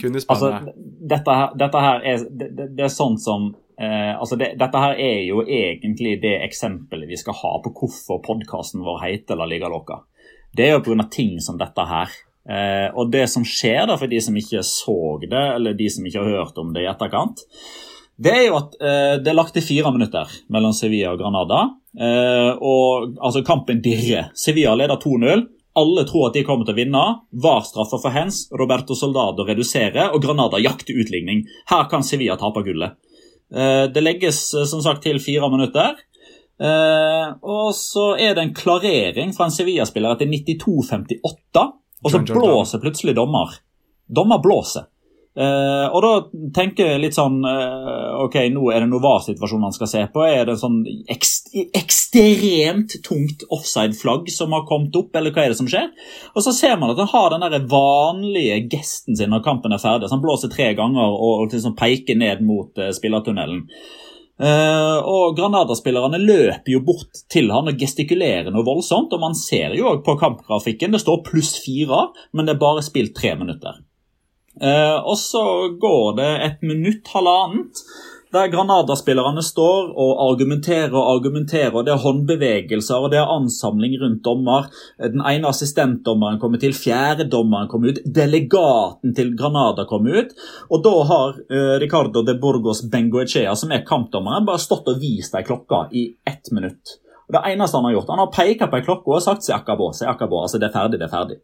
Kun 0.00 0.16
i 0.16 0.20
Spania. 0.20 0.60
Altså, 0.60 0.74
dette, 1.10 1.38
dette 1.58 1.80
her 1.82 2.04
er 2.06 2.28
det, 2.30 2.50
det, 2.76 2.84
er 2.86 2.92
sånn 2.94 3.18
som 3.18 3.48
eh, 3.80 4.12
altså 4.14 4.38
det, 4.38 4.52
Dette 4.60 4.82
her 4.84 5.00
er 5.02 5.18
jo 5.26 5.42
egentlig 5.42 6.18
det 6.22 6.36
eksempelet 6.46 7.10
vi 7.10 7.18
skal 7.18 7.34
ha 7.40 7.56
på 7.64 7.74
hvorfor 7.74 8.22
podkasten 8.22 8.84
vår 8.86 9.02
heter 9.02 9.40
La 9.40 9.48
Liga 9.50 9.70
Loca. 9.72 10.04
Det 10.54 10.68
er 10.68 10.76
jo 10.76 10.84
pga. 10.86 11.08
ting 11.10 11.40
som 11.42 11.58
dette 11.58 11.88
her. 11.90 12.14
Eh, 12.48 12.88
og 12.94 13.10
det 13.12 13.26
som 13.28 13.44
skjer, 13.44 13.82
da, 13.90 13.98
for 14.00 14.08
de 14.08 14.22
som 14.24 14.36
ikke 14.38 14.62
så 14.64 15.18
det, 15.26 15.44
eller 15.58 15.76
de 15.76 15.90
som 15.92 16.06
ikke 16.06 16.22
har 16.22 16.38
hørt 16.38 16.62
om 16.62 16.72
det 16.72 16.86
i 16.86 16.88
etterkant, 16.88 17.42
det 18.18 18.32
er 18.34 18.46
jo 18.48 18.56
at 18.58 18.78
eh, 18.82 19.14
det 19.22 19.30
er 19.30 19.36
lagt 19.36 19.54
til 19.54 19.62
fire 19.62 19.92
minutter 19.94 20.30
mellom 20.50 20.72
Sevilla 20.74 21.12
og 21.12 21.20
Granada. 21.20 21.60
Eh, 21.98 22.50
og 22.56 23.18
altså 23.22 23.44
Kampen 23.46 23.82
dirrer. 23.84 24.32
Sevilla 24.38 24.74
leder 24.78 24.98
2-0. 25.02 25.44
Alle 25.78 26.04
tror 26.08 26.28
at 26.28 26.36
de 26.38 26.44
kommer 26.46 26.66
til 26.66 26.74
å 26.74 26.78
vinne. 26.80 27.04
VAR 27.30 27.62
straffer 27.66 28.00
for 28.02 28.14
hens. 28.14 28.46
Roberto 28.58 28.96
Soldado 28.98 29.46
reduserer, 29.46 30.10
og 30.10 30.22
Granada 30.24 30.58
jakter 30.62 30.98
utligning. 30.98 31.44
Her 31.70 31.86
kan 31.90 32.06
Sevilla 32.06 32.38
tape 32.40 32.64
gullet. 32.66 32.98
Eh, 33.54 33.84
det 33.94 34.02
legges 34.02 34.42
eh, 34.54 34.66
som 34.68 34.82
sagt 34.84 35.04
til 35.06 35.20
fire 35.22 35.50
minutter. 35.52 35.96
Eh, 36.58 37.26
og 37.46 37.70
så 37.78 38.10
er 38.18 38.34
det 38.34 38.44
en 38.44 38.54
klarering 38.56 39.32
fra 39.36 39.46
en 39.46 39.54
Sevilla-spiller 39.54 40.16
etter 40.16 40.30
92-58. 40.32 41.66
Og 42.02 42.12
så 42.12 42.22
blåser 42.26 42.82
plutselig 42.82 43.14
dommer. 43.18 43.54
Dommer 44.06 44.42
blåser. 44.42 44.88
Uh, 45.38 45.86
og 45.94 46.00
da 46.02 46.12
tenker 46.56 46.88
jeg 46.88 46.98
litt 46.98 47.14
sånn 47.14 47.36
uh, 47.46 48.16
Ok, 48.24 48.40
nå 48.50 48.72
er 48.74 48.82
det 48.82 48.88
noe 48.90 48.98
VAR-situasjon 49.04 49.62
han 49.68 49.74
skal 49.76 49.90
se 49.90 50.00
på. 50.10 50.24
Er 50.26 50.48
det 50.48 50.56
sånn 50.58 50.80
ekst 51.14 51.52
ekstremt 51.54 52.96
tungt 53.06 53.44
offside-flagg 53.54 54.28
som 54.34 54.52
har 54.56 54.66
kommet 54.66 54.96
opp, 54.98 55.14
eller 55.16 55.32
hva 55.32 55.44
er 55.44 55.52
det 55.52 55.60
som 55.60 55.68
skjer? 55.70 55.88
Og 56.34 56.44
så 56.44 56.52
ser 56.56 56.76
man 56.80 56.92
at 56.92 57.00
han 57.02 57.10
har 57.12 57.30
den 57.32 57.46
der 57.46 57.70
vanlige 57.70 58.58
gesten 58.74 59.16
sin 59.16 59.30
når 59.32 59.44
kampen 59.46 59.72
er 59.72 59.82
ferdig. 59.82 60.08
Så 60.08 60.16
han 60.16 60.24
blåser 60.24 60.52
tre 60.52 60.72
ganger 60.78 61.06
og, 61.06 61.44
og 61.44 61.54
liksom 61.54 61.76
peker 61.78 62.18
ned 62.18 62.42
mot 62.44 62.74
uh, 62.80 62.90
spillertunnelen. 62.96 63.66
Uh, 64.38 65.02
og 65.02 65.34
Granada-spillerne 65.38 66.20
løper 66.22 66.70
jo 66.70 66.82
bort 66.86 67.24
til 67.30 67.50
han 67.50 67.70
og 67.70 67.80
gestikulerer 67.80 68.52
noe 68.54 68.66
voldsomt. 68.66 69.14
og 69.14 69.22
Man 69.22 69.38
ser 69.38 69.74
jo 69.78 69.96
på 70.02 70.18
kampgrafikken 70.20 70.94
det 70.94 71.02
står 71.02 71.24
pluss 71.26 71.56
fire, 71.64 72.08
men 72.32 72.46
det 72.46 72.54
er 72.54 72.62
bare 72.62 72.86
spilt 72.86 73.16
tre 73.18 73.34
minutter. 73.38 73.82
Uh, 74.58 74.98
og 75.06 75.18
så 75.20 75.42
går 75.80 76.16
det 76.18 76.30
et 76.46 76.62
minutt, 76.66 77.06
halvannet, 77.14 77.82
der 78.32 78.50
Granada-spillerne 78.52 79.42
står 79.44 79.92
og 79.96 80.20
argumenterer 80.26 80.92
og 80.92 81.14
argumenterer. 81.14 81.72
og 81.72 81.86
Det 81.86 81.94
er 81.94 82.02
håndbevegelser 82.02 83.04
og 83.04 83.10
det 83.12 83.20
er 83.20 83.32
ansamling 83.32 83.96
rundt 84.02 84.24
dommer. 84.24 84.68
Den 85.00 85.24
ene 85.24 85.48
assistentdommeren 85.48 86.40
kommer 86.40 86.60
til, 86.60 86.76
fjerdedommeren 86.76 87.70
kommer 87.72 87.94
ut, 87.94 88.02
delegaten 88.04 89.14
til 89.16 89.34
Granada 89.38 89.86
kommer 89.88 90.20
ut. 90.20 90.36
Og 90.70 90.84
da 90.84 90.94
har 91.12 91.40
eh, 91.48 91.74
Ricardo 91.80 92.22
de 92.22 92.36
Burgos 92.40 92.84
Bengoechea, 92.92 93.54
som 93.56 93.72
er 93.72 93.86
kampdommeren, 93.88 94.46
bare 94.48 94.60
stått 94.60 94.90
og 94.92 95.00
vist 95.00 95.36
ei 95.38 95.46
klokka 95.46 95.86
i 95.92 96.10
ett 96.28 96.52
minutt. 96.52 96.98
Og 97.28 97.34
Det 97.36 97.44
eneste 97.52 97.76
han 97.76 97.84
har 97.84 97.92
gjort, 97.92 98.08
han 98.08 98.24
har 98.24 98.32
pekt 98.32 98.70
på 98.70 98.76
ei 98.76 98.84
klokke 98.84 99.12
og 99.12 99.22
sagt 99.22 99.44
'se 99.44 99.52
akabo', 99.52 99.92
se 99.92 100.06
akabo, 100.06 100.42
altså 100.42 100.58
det 100.58 100.68
er 100.68 100.78
ferdig, 100.78 100.98
det 101.00 101.08
er 101.08 101.16
ferdig. 101.16 101.36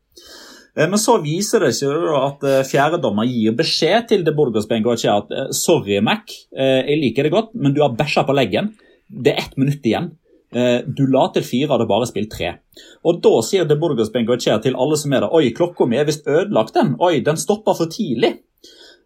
Eh, 0.77 0.89
men 0.91 0.99
så 1.01 1.17
viser 1.23 1.65
det 1.65 1.73
seg 1.79 2.09
at 2.19 2.45
eh, 2.49 2.65
fjerdedommer 2.67 3.29
gir 3.31 3.55
beskjed 3.59 4.11
til 4.11 4.27
De 4.27 4.35
Burgos 4.35 4.69
Bengoche 4.71 5.11
at 5.13 5.31
eh, 5.31 5.49
sorry, 5.55 6.01
Mac, 6.05 6.35
jeg 6.55 7.01
liker 7.01 7.27
det 7.27 7.35
godt, 7.35 7.55
men 7.55 7.75
du 7.75 7.83
har 7.85 7.95
bæsja 7.95 8.27
på 8.27 8.35
leggen. 8.37 8.75
Det 9.09 9.35
er 9.35 9.43
ett 9.45 9.59
minutt 9.61 9.85
igjen. 9.87 10.15
Du 10.55 11.03
la 11.11 11.25
til 11.35 11.43
fire, 11.43 11.67
hadde 11.73 11.87
bare 11.91 12.07
spilt 12.07 12.29
tre. 12.31 12.53
Og 13.03 13.17
Da 13.25 13.33
sier 13.43 13.67
De 13.67 13.75
Burgos 13.79 14.13
Bengoche 14.15 14.55
til 14.63 14.77
alle 14.79 14.99
som 15.01 15.13
er 15.13 15.25
der 15.25 15.35
oi, 15.35 15.49
klokka 15.55 15.87
mi 15.91 15.99
er 15.99 16.07
visst 16.07 16.29
ødelagt. 16.31 16.77
den. 16.79 16.93
Oi, 17.03 17.19
den 17.27 17.41
stoppa 17.41 17.75
for 17.75 17.91
tidlig. 17.91 18.37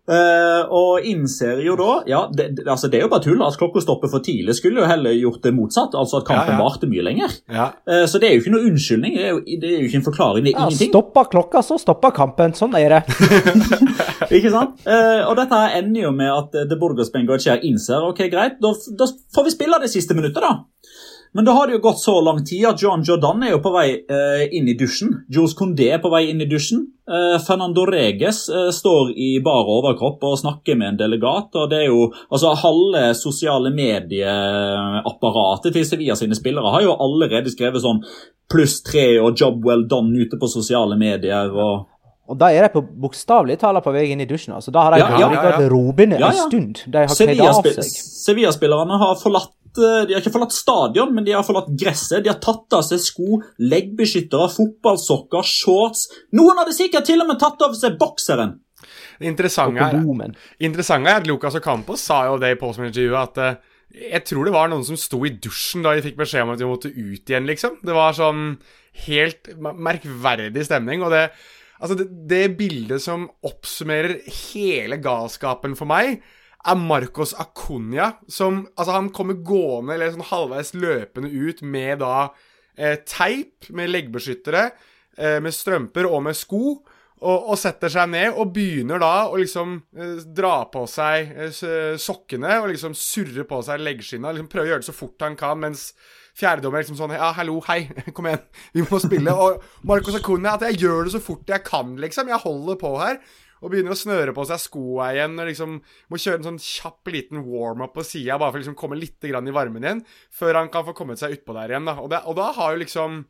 Uh, 0.08 0.64
og 0.72 1.04
innser 1.04 1.58
jo 1.60 1.74
da 1.76 1.98
ja, 2.08 2.22
det, 2.32 2.62
altså 2.64 2.88
det 2.88 2.96
er 2.96 3.02
jo 3.04 3.10
bare 3.12 3.26
tull. 3.26 3.42
at 3.44 3.58
Klokka 3.60 3.82
stopper 3.84 4.08
for 4.08 4.24
tidlig. 4.24 4.56
Skulle 4.56 4.80
jo 4.80 4.88
heller 4.88 5.12
gjort 5.12 5.42
det 5.44 5.52
motsatt. 5.56 5.96
altså 5.98 6.22
At 6.22 6.28
kampen 6.30 6.54
ja, 6.54 6.56
ja. 6.56 6.64
varte 6.64 6.88
mye 6.88 7.04
lenger. 7.04 7.34
Ja. 7.52 7.68
Uh, 7.84 8.04
så 8.08 8.20
det 8.20 8.30
er 8.30 8.38
jo 8.38 8.44
ikke 8.44 8.54
noe 8.56 8.70
unnskyldning. 8.70 9.18
Det 9.18 9.26
er 9.26 9.34
jo, 9.34 9.42
det 9.44 9.72
er 9.72 9.76
jo 9.76 9.90
ikke 9.90 10.00
en 10.00 10.06
forklaring. 10.08 10.46
det 10.46 10.54
er 10.54 10.56
ja, 10.56 10.68
ingenting. 10.68 10.92
Stoppa 10.94 11.26
klokka, 11.34 11.62
så 11.66 11.78
stoppa 11.82 12.12
kampen. 12.16 12.56
Sånn 12.56 12.76
er 12.78 12.96
det. 12.96 13.02
ikke 14.38 14.54
sant? 14.54 14.80
Uh, 14.88 15.28
og 15.28 15.36
dette 15.40 15.60
ender 15.82 16.08
jo 16.08 16.14
med 16.16 16.32
at 16.32 16.58
De 16.70 16.80
Burgos 16.80 17.12
Bengochea 17.12 17.58
innser 17.68 18.08
ok, 18.08 18.24
greit, 18.32 18.56
da, 18.64 18.72
da 18.96 19.12
får 19.34 19.48
vi 19.48 19.54
spille 19.58 19.82
det 19.82 19.92
siste 19.92 20.16
minuttet, 20.16 20.40
da. 20.40 20.56
Men 21.32 21.44
da 21.44 21.52
har 21.52 21.66
det 21.66 21.72
jo 21.76 21.84
gått 21.84 22.00
så 22.00 22.20
lang 22.24 22.44
tid 22.46 22.66
at 22.70 22.82
John 22.82 23.02
Jordan 23.06 23.42
er 23.44 23.50
jo 23.52 23.60
på 23.64 23.72
vei 23.74 23.88
eh, 24.00 24.44
inn 24.56 24.68
i 24.70 24.76
dusjen. 24.78 25.10
Jules 25.32 25.54
Condé 25.58 25.90
er 25.94 26.00
på 26.02 26.10
vei 26.12 26.22
inn 26.30 26.40
i 26.40 26.48
dusjen. 26.48 26.86
Eh, 27.08 27.36
Fernando 27.44 27.84
Reges 27.88 28.48
eh, 28.48 28.70
står 28.74 29.12
i 29.12 29.40
bar 29.44 29.68
overkropp 29.78 30.24
og 30.28 30.40
snakker 30.40 30.74
med 30.80 30.88
en 30.92 31.00
delegat. 31.04 31.48
og 31.54 31.64
det 31.70 31.78
er 31.84 31.88
jo, 31.90 32.12
altså 32.30 32.54
Halve 32.62 33.14
sosiale 33.18 33.70
medieapparatet 33.74 35.72
til 35.76 35.84
Sevilla 35.86 36.16
sine 36.18 36.36
spillere 36.38 36.72
har 36.74 36.82
jo 36.86 36.96
allerede 36.96 37.50
skrevet 37.52 37.84
sånn 37.84 38.02
pluss 38.48 38.82
tre 38.82 39.20
og 39.20 39.36
'job 39.36 39.64
well 39.64 39.84
done' 39.84 40.16
ute 40.16 40.36
på 40.40 40.48
sosiale 40.48 40.96
medier. 40.96 41.52
og 41.52 41.86
og 42.28 42.36
da 42.36 42.50
er 42.52 42.66
de 42.66 42.68
på 42.74 42.82
bokstavelig 42.84 43.56
talt 43.62 43.80
på 43.84 43.92
vei 43.94 44.10
inn 44.12 44.20
i 44.20 44.26
dusjen. 44.28 44.52
altså 44.52 44.70
Da 44.70 44.82
har 44.84 44.92
de 44.92 44.98
ja, 45.00 45.06
ja, 45.16 45.28
ja, 45.32 45.52
ja. 45.62 45.68
robende 45.72 46.18
en 46.20 46.36
stund. 46.36 46.82
De 46.86 47.06
har. 47.08 47.62
Sevilla-spillerne 47.88 48.98
har 49.00 49.14
forlatt 49.16 49.54
de 49.78 50.14
har 50.14 50.22
ikke 50.22 50.34
forlatt 50.34 50.56
stadion, 50.56 51.12
men 51.14 51.26
de 51.26 51.34
har 51.36 51.46
forlatt 51.46 51.70
gresset. 51.78 52.22
De 52.24 52.32
har 52.32 52.40
tatt 52.42 52.78
av 52.78 52.84
seg 52.86 53.02
sko, 53.02 53.40
leggbeskyttere, 53.62 54.50
fotballsokker, 54.54 55.46
shorts. 55.46 56.06
Noen 56.38 56.60
hadde 56.62 56.76
sikkert 56.76 57.08
til 57.08 57.24
og 57.24 57.30
med 57.30 57.40
tatt 57.42 57.62
av 57.64 57.76
seg 57.78 57.98
bokseren. 58.00 58.58
Det 59.18 59.26
interessante 59.26 59.82
er, 59.82 60.36
interessante 60.62 61.10
er 61.10 61.22
at 61.22 61.26
Lucas 61.26 61.56
Ocampos 61.58 62.04
sa 62.06 62.22
jo 62.28 62.36
det 62.38 62.52
i 62.54 62.58
postman-intervjuet 62.60 63.18
at 63.18 63.40
uh, 63.42 63.78
jeg 63.96 64.22
tror 64.28 64.46
det 64.46 64.54
var 64.54 64.68
noen 64.70 64.84
som 64.86 64.98
sto 65.00 65.22
i 65.26 65.32
dusjen 65.42 65.84
da 65.84 65.94
de 65.96 66.04
fikk 66.04 66.18
beskjed 66.20 66.44
om 66.44 66.52
at 66.52 66.60
de 66.60 66.68
måtte 66.68 66.92
ut 66.92 67.30
igjen, 67.30 67.48
liksom. 67.48 67.80
Det 67.82 67.96
var 67.96 68.16
sånn 68.16 68.52
helt 69.06 69.50
merkverdig 69.58 70.66
stemning. 70.66 71.02
Og 71.04 71.14
det, 71.14 71.24
altså 71.80 71.96
det, 71.98 72.08
det 72.30 72.44
bildet 72.58 73.02
som 73.04 73.26
oppsummerer 73.48 74.20
hele 74.52 75.00
galskapen 75.02 75.76
for 75.78 75.88
meg, 75.90 76.20
er 76.66 76.74
Marcos 76.76 77.34
Acuña, 77.34 78.12
som 78.28 78.66
Altså, 78.76 78.92
han 78.92 79.10
kommer 79.10 79.34
gående, 79.34 79.94
eller 79.94 80.12
sånn 80.14 80.30
halvveis 80.30 80.74
løpende 80.74 81.30
ut 81.30 81.62
med 81.62 82.00
da 82.02 82.30
eh, 82.76 82.98
teip, 83.06 83.70
med 83.70 83.90
leggbeskyttere, 83.90 84.70
eh, 85.18 85.38
med 85.42 85.54
strømper 85.54 86.08
og 86.08 86.24
med 86.28 86.38
sko. 86.38 86.78
Og, 87.18 87.48
og, 87.50 87.56
setter 87.58 87.90
seg 87.90 88.12
ned 88.12 88.36
og 88.38 88.52
begynner 88.54 89.00
da 89.02 89.26
å 89.26 89.38
liksom 89.40 89.72
eh, 89.98 90.20
dra 90.22 90.68
på 90.70 90.84
seg 90.86 91.32
eh, 91.34 91.96
sokkene 91.98 92.60
og 92.60 92.68
liksom 92.70 92.94
surre 92.94 93.42
på 93.48 93.58
seg 93.66 93.82
leggskinna. 93.82 94.30
Liksom 94.34 94.50
prøve 94.52 94.68
å 94.68 94.70
gjøre 94.72 94.84
det 94.84 94.90
så 94.90 94.94
fort 94.94 95.26
han 95.26 95.34
kan, 95.38 95.58
mens 95.64 95.88
fjerdedommer 96.38 96.84
liksom 96.84 96.98
sånn 97.00 97.16
Ja, 97.16 97.32
hallo, 97.34 97.58
hei, 97.66 97.88
kom 98.14 98.30
igjen, 98.30 98.44
vi 98.76 98.86
må 98.86 99.02
spille. 99.02 99.34
Og 99.34 99.64
Marcos 99.90 100.18
Acuña 100.18 100.54
at 100.54 100.68
jeg 100.68 100.84
gjør 100.84 101.08
det 101.08 101.16
så 101.16 101.22
fort 101.22 101.50
jeg 101.50 101.66
kan, 101.66 101.96
liksom. 101.98 102.30
Jeg 102.30 102.44
holder 102.44 102.78
på 102.78 102.94
her 103.02 103.18
og 103.62 103.72
begynner 103.72 103.94
å 103.94 103.98
snøre 103.98 104.34
på 104.36 104.46
seg 104.48 104.62
skoa 104.62 105.10
igjen. 105.14 105.38
og 105.38 105.50
liksom 105.50 105.76
Må 106.08 106.20
kjøre 106.20 106.42
en 106.42 106.48
sånn 106.50 106.62
kjapp 106.62 107.12
liten 107.12 107.44
warm-up 107.46 107.94
på 107.96 108.06
sida, 108.06 108.38
bare 108.38 108.52
for 108.52 108.60
å 108.60 108.64
liksom 108.64 108.78
komme 108.78 108.98
litt 108.98 109.24
i 109.24 109.32
varmen 109.32 109.84
igjen, 109.84 110.04
før 110.30 110.62
han 110.62 110.72
kan 110.72 110.86
få 110.86 110.94
kommet 110.96 111.20
seg 111.20 111.38
utpå 111.38 111.56
der 111.56 111.74
igjen. 111.74 111.88
da. 111.88 111.98
Og, 112.02 112.10
det, 112.12 112.22
og 112.26 112.38
da 112.38 112.52
har 112.56 112.74
jo 112.74 112.82
liksom 112.84 113.22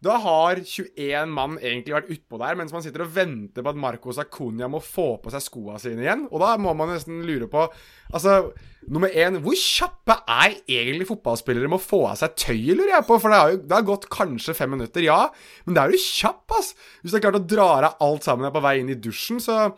da 0.00 0.14
har 0.24 0.62
21 0.64 1.28
mann 1.28 1.58
egentlig 1.60 1.92
vært 1.92 2.12
utpå 2.14 2.38
der, 2.40 2.56
mens 2.56 2.72
man 2.72 2.80
sitter 2.84 3.04
og 3.04 3.12
venter 3.12 3.64
på 3.64 3.68
at 3.68 3.80
Marcos 3.80 4.20
Acuña 4.22 4.68
må 4.72 4.80
få 4.80 5.18
på 5.20 5.32
seg 5.32 5.44
skoa 5.44 5.76
sine 5.82 6.06
igjen. 6.06 6.22
Og 6.30 6.40
da 6.40 6.54
må 6.60 6.72
man 6.76 6.94
nesten 6.94 7.20
lure 7.28 7.50
på 7.50 7.66
Altså, 8.10 8.50
nummer 8.90 9.12
én 9.14 9.36
Hvor 9.44 9.54
kjappe 9.54 10.16
er 10.26 10.56
egentlig 10.64 11.06
fotballspillere 11.06 11.68
med 11.70 11.78
å 11.78 11.84
få 11.84 12.00
av 12.08 12.16
seg 12.18 12.32
tøyet, 12.34 12.72
lurer 12.74 12.96
jeg 12.96 13.06
på? 13.06 13.20
For 13.20 13.30
det 13.30 13.38
har 13.38 13.52
jo 13.52 13.60
det 13.60 13.76
har 13.76 13.86
gått 13.86 14.08
kanskje 14.10 14.56
fem 14.56 14.72
minutter, 14.74 15.04
ja. 15.04 15.20
Men 15.66 15.76
det 15.76 15.84
er 15.84 15.94
jo 15.94 16.02
kjapp, 16.02 16.56
ass. 16.56 16.72
Hvis 17.02 17.12
du 17.12 17.20
har 17.20 17.26
klart 17.28 17.42
å 17.42 17.48
dra 17.52 17.68
av 17.76 18.02
alt 18.08 18.26
sammen 18.26 18.50
på 18.50 18.64
vei 18.64 18.78
inn 18.80 18.90
i 18.90 18.98
dusjen, 18.98 19.38
så 19.38 19.68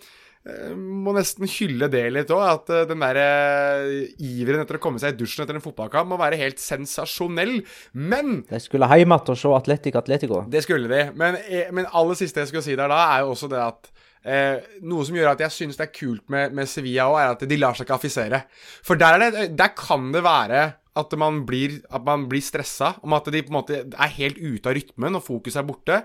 må 0.74 1.14
nesten 1.14 1.46
hylle 1.46 1.86
det 1.92 2.04
litt 2.14 2.32
òg. 2.34 2.42
At 2.42 2.72
eh, 2.74 2.84
den 2.90 3.02
der 3.04 3.20
uh, 3.22 3.98
iveren 4.18 4.64
etter 4.64 4.80
å 4.80 4.82
komme 4.82 5.02
seg 5.02 5.14
i 5.14 5.20
dusjen 5.20 5.44
etter 5.44 5.58
en 5.58 5.64
fotballkamp 5.64 6.10
må 6.12 6.20
være 6.20 6.40
helt 6.40 6.62
sensasjonell. 6.62 7.60
Men 7.94 8.42
De 8.50 8.62
skulle 8.62 8.88
hjem 8.90 9.14
igjen 9.14 9.34
og 9.34 9.42
se 9.42 9.56
Atletic 9.58 9.98
Atletico. 10.02 10.44
Det 10.50 10.64
skulle 10.66 10.90
de. 10.90 11.04
Men, 11.18 11.38
men 11.74 11.90
aller 11.90 12.18
siste 12.18 12.42
jeg 12.42 12.52
skulle 12.52 12.66
si 12.66 12.78
der 12.78 12.90
da, 12.90 13.04
er 13.14 13.26
jo 13.26 13.34
også 13.36 13.50
det 13.52 13.62
at 13.62 13.92
Eh, 14.22 14.60
noe 14.86 15.02
som 15.02 15.16
gjør 15.18 15.32
at 15.32 15.40
jeg 15.42 15.50
syns 15.50 15.78
det 15.78 15.88
er 15.88 15.96
kult 15.96 16.28
med, 16.30 16.52
med 16.54 16.68
Sevilla 16.70 17.08
òg, 17.10 17.16
er 17.18 17.32
at 17.34 17.40
de 17.50 17.56
lar 17.58 17.74
seg 17.74 17.88
ikke 17.88 17.96
affisere. 17.96 18.38
For 18.86 18.98
der, 18.98 19.18
er 19.18 19.34
det, 19.34 19.46
der 19.58 19.72
kan 19.74 20.12
det 20.14 20.22
være 20.22 20.60
at 20.98 21.16
man 21.18 21.40
blir, 21.48 21.80
at 21.90 22.04
man 22.06 22.28
blir 22.30 22.44
stressa, 22.44 22.92
om 23.02 23.16
at 23.16 23.30
de 23.32 23.42
på 23.42 23.50
en 23.50 23.58
måte 23.58 23.80
er 23.82 24.14
helt 24.18 24.38
ute 24.38 24.68
av 24.68 24.76
rytmen 24.76 25.18
og 25.18 25.24
fokuset 25.26 25.62
er 25.62 25.66
borte. 25.66 25.98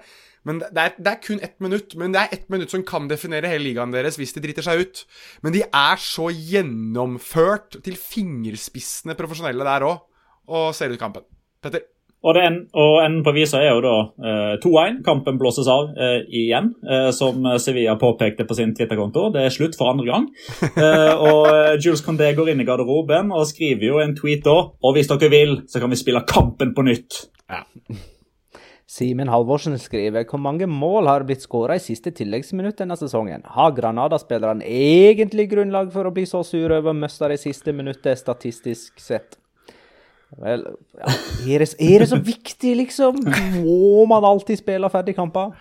Men 0.47 0.61
det 0.63 0.83
er, 0.83 0.95
det 0.95 1.11
er 1.11 1.19
kun 1.23 1.43
ett 1.43 1.57
minutt. 1.63 1.95
Men 1.99 2.15
det 2.15 2.23
er 2.23 2.37
ett 2.37 2.47
minutt 2.53 2.73
som 2.73 2.85
kan 2.87 3.09
definere 3.11 3.51
hele 3.51 3.67
ligaen 3.67 3.93
deres 3.95 4.19
hvis 4.19 4.33
de 4.37 4.43
driter 4.45 4.65
seg 4.65 4.85
ut. 4.85 5.03
Men 5.43 5.55
de 5.55 5.65
er 5.67 6.01
så 6.01 6.29
gjennomført 6.31 7.81
til 7.85 7.99
fingerspissene 7.99 9.17
profesjonelle 9.19 9.67
der 9.67 9.87
òg, 9.87 10.01
og 10.47 10.73
ser 10.75 10.93
ut 10.93 11.01
kampen. 11.01 11.27
Petter? 11.63 11.85
Og, 12.25 12.33
det 12.33 12.43
en, 12.47 12.55
og 12.75 12.95
enden 13.05 13.21
på 13.23 13.31
visa 13.35 13.59
er 13.61 13.75
jo 13.75 13.81
da 13.85 13.93
eh, 14.25 14.55
2-1. 14.63 14.97
Kampen 15.05 15.37
blåses 15.39 15.67
av 15.69 15.91
eh, 15.93 16.23
igjen, 16.33 16.71
eh, 16.89 17.09
som 17.15 17.45
Sevilla 17.61 17.93
påpekte 18.01 18.47
på 18.47 18.57
sin 18.57 18.73
Twitter-konto. 18.75 19.27
Det 19.35 19.45
er 19.45 19.53
slutt 19.53 19.77
for 19.77 19.93
andre 19.93 20.07
gang. 20.09 20.27
Eh, 20.77 21.13
og 21.13 21.47
eh, 21.51 21.77
Jules 21.81 22.03
Condé 22.05 22.31
går 22.37 22.51
inn 22.51 22.61
i 22.61 22.65
garderoben 22.67 23.31
og 23.35 23.47
skriver 23.49 23.85
jo 23.87 24.01
en 24.01 24.17
tweet 24.17 24.43
da. 24.45 24.57
Og 24.81 24.97
hvis 24.97 25.09
dere 25.09 25.29
vil, 25.31 25.55
så 25.69 25.81
kan 25.81 25.93
vi 25.93 25.99
spille 25.99 26.25
kampen 26.27 26.73
på 26.75 26.85
nytt. 26.85 27.21
Ja. 27.49 27.61
Simen 28.88 29.27
Halvorsen 29.27 29.73
skriver 29.83 30.23
hvor 30.29 30.39
mange 30.39 30.63
mål 30.71 31.09
har 31.09 31.25
blitt 31.27 31.43
skåra 31.43 31.75
i 31.75 31.81
siste 31.83 32.13
tilleggsminutt 32.15 32.77
denne 32.79 32.95
sesongen? 32.95 33.41
Har 33.51 33.73
Granada-spillerne 33.75 34.63
egentlig 34.63 35.49
grunnlag 35.51 35.91
for 35.91 36.07
å 36.07 36.13
bli 36.15 36.23
så 36.29 36.39
sure 36.47 36.77
over 36.79 36.93
å 36.93 36.95
miste 36.95 37.27
det 37.27 37.41
siste 37.41 37.73
minuttet, 37.75 38.15
statistisk 38.21 39.03
sett? 39.03 39.35
Vel, 40.39 40.63
ja. 40.95 41.03
er, 41.03 41.65
det, 41.65 41.69
er, 41.83 41.99
det, 41.99 42.07
så 42.13 42.21
viktig, 42.23 42.73
liksom? 42.79 43.19
Må 43.59 44.07
man 44.07 44.23
alltid 44.27 44.61
spille 44.61 44.91
ferdig 44.91 45.17
kamper? 45.19 45.51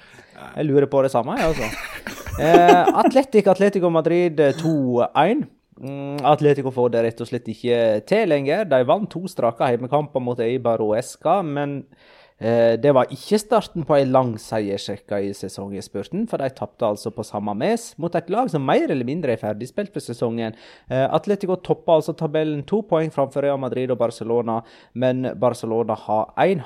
Jeg 0.54 0.68
lurer 0.70 0.86
på 0.90 1.02
det 1.02 1.10
samme, 1.10 1.34
jeg, 1.40 1.50
altså. 1.50 2.14
Eh, 2.36 2.96
Atletic, 3.02 3.46
Atletico 3.50 3.90
Madrid 3.90 4.38
2-1. 4.60 5.46
Mm, 5.82 6.20
Atletico 6.22 6.70
får 6.74 6.94
det 6.94 7.02
rett 7.08 7.22
og 7.24 7.30
slett 7.30 7.50
ikke 7.50 7.80
til 8.06 8.30
lenger. 8.30 8.68
De 8.70 8.86
vant 8.86 9.10
to 9.10 9.24
strake 9.30 9.72
hjemmekamper 9.72 10.22
mot 10.22 10.42
Eibar 10.44 10.84
og 10.84 10.94
Eska, 11.00 11.40
men 11.42 11.80
Eh, 11.90 12.15
det 12.36 12.92
var 12.92 13.08
ikke 13.08 13.38
starten 13.40 13.86
på 13.88 13.94
ei 13.96 14.04
lang 14.04 14.34
seiersrekke 14.36 15.22
i 15.24 15.30
sesonginnspurten, 15.32 16.26
for 16.28 16.42
de 16.42 16.50
tapte 16.52 16.84
altså 16.84 17.08
på 17.14 17.24
samme 17.24 17.54
mes 17.56 17.86
mot 17.96 18.14
et 18.14 18.28
lag 18.30 18.50
som 18.52 18.66
mer 18.66 18.90
eller 18.90 19.08
mindre 19.08 19.32
er 19.32 19.40
ferdigspilt 19.40 19.94
for 19.94 20.04
sesongen. 20.04 20.56
Eh, 20.90 21.06
Atletico 21.06 21.56
toppa 21.56 21.96
altså 21.96 22.12
tabellen 22.12 22.62
to 22.68 22.82
poeng 22.88 23.12
framfor 23.14 23.46
Real 23.46 23.58
Madrid 23.60 23.90
og 23.90 23.98
Barcelona, 24.02 24.60
men 24.92 25.30
Barcelona 25.40 25.96
har 26.06 26.34
én 26.44 26.60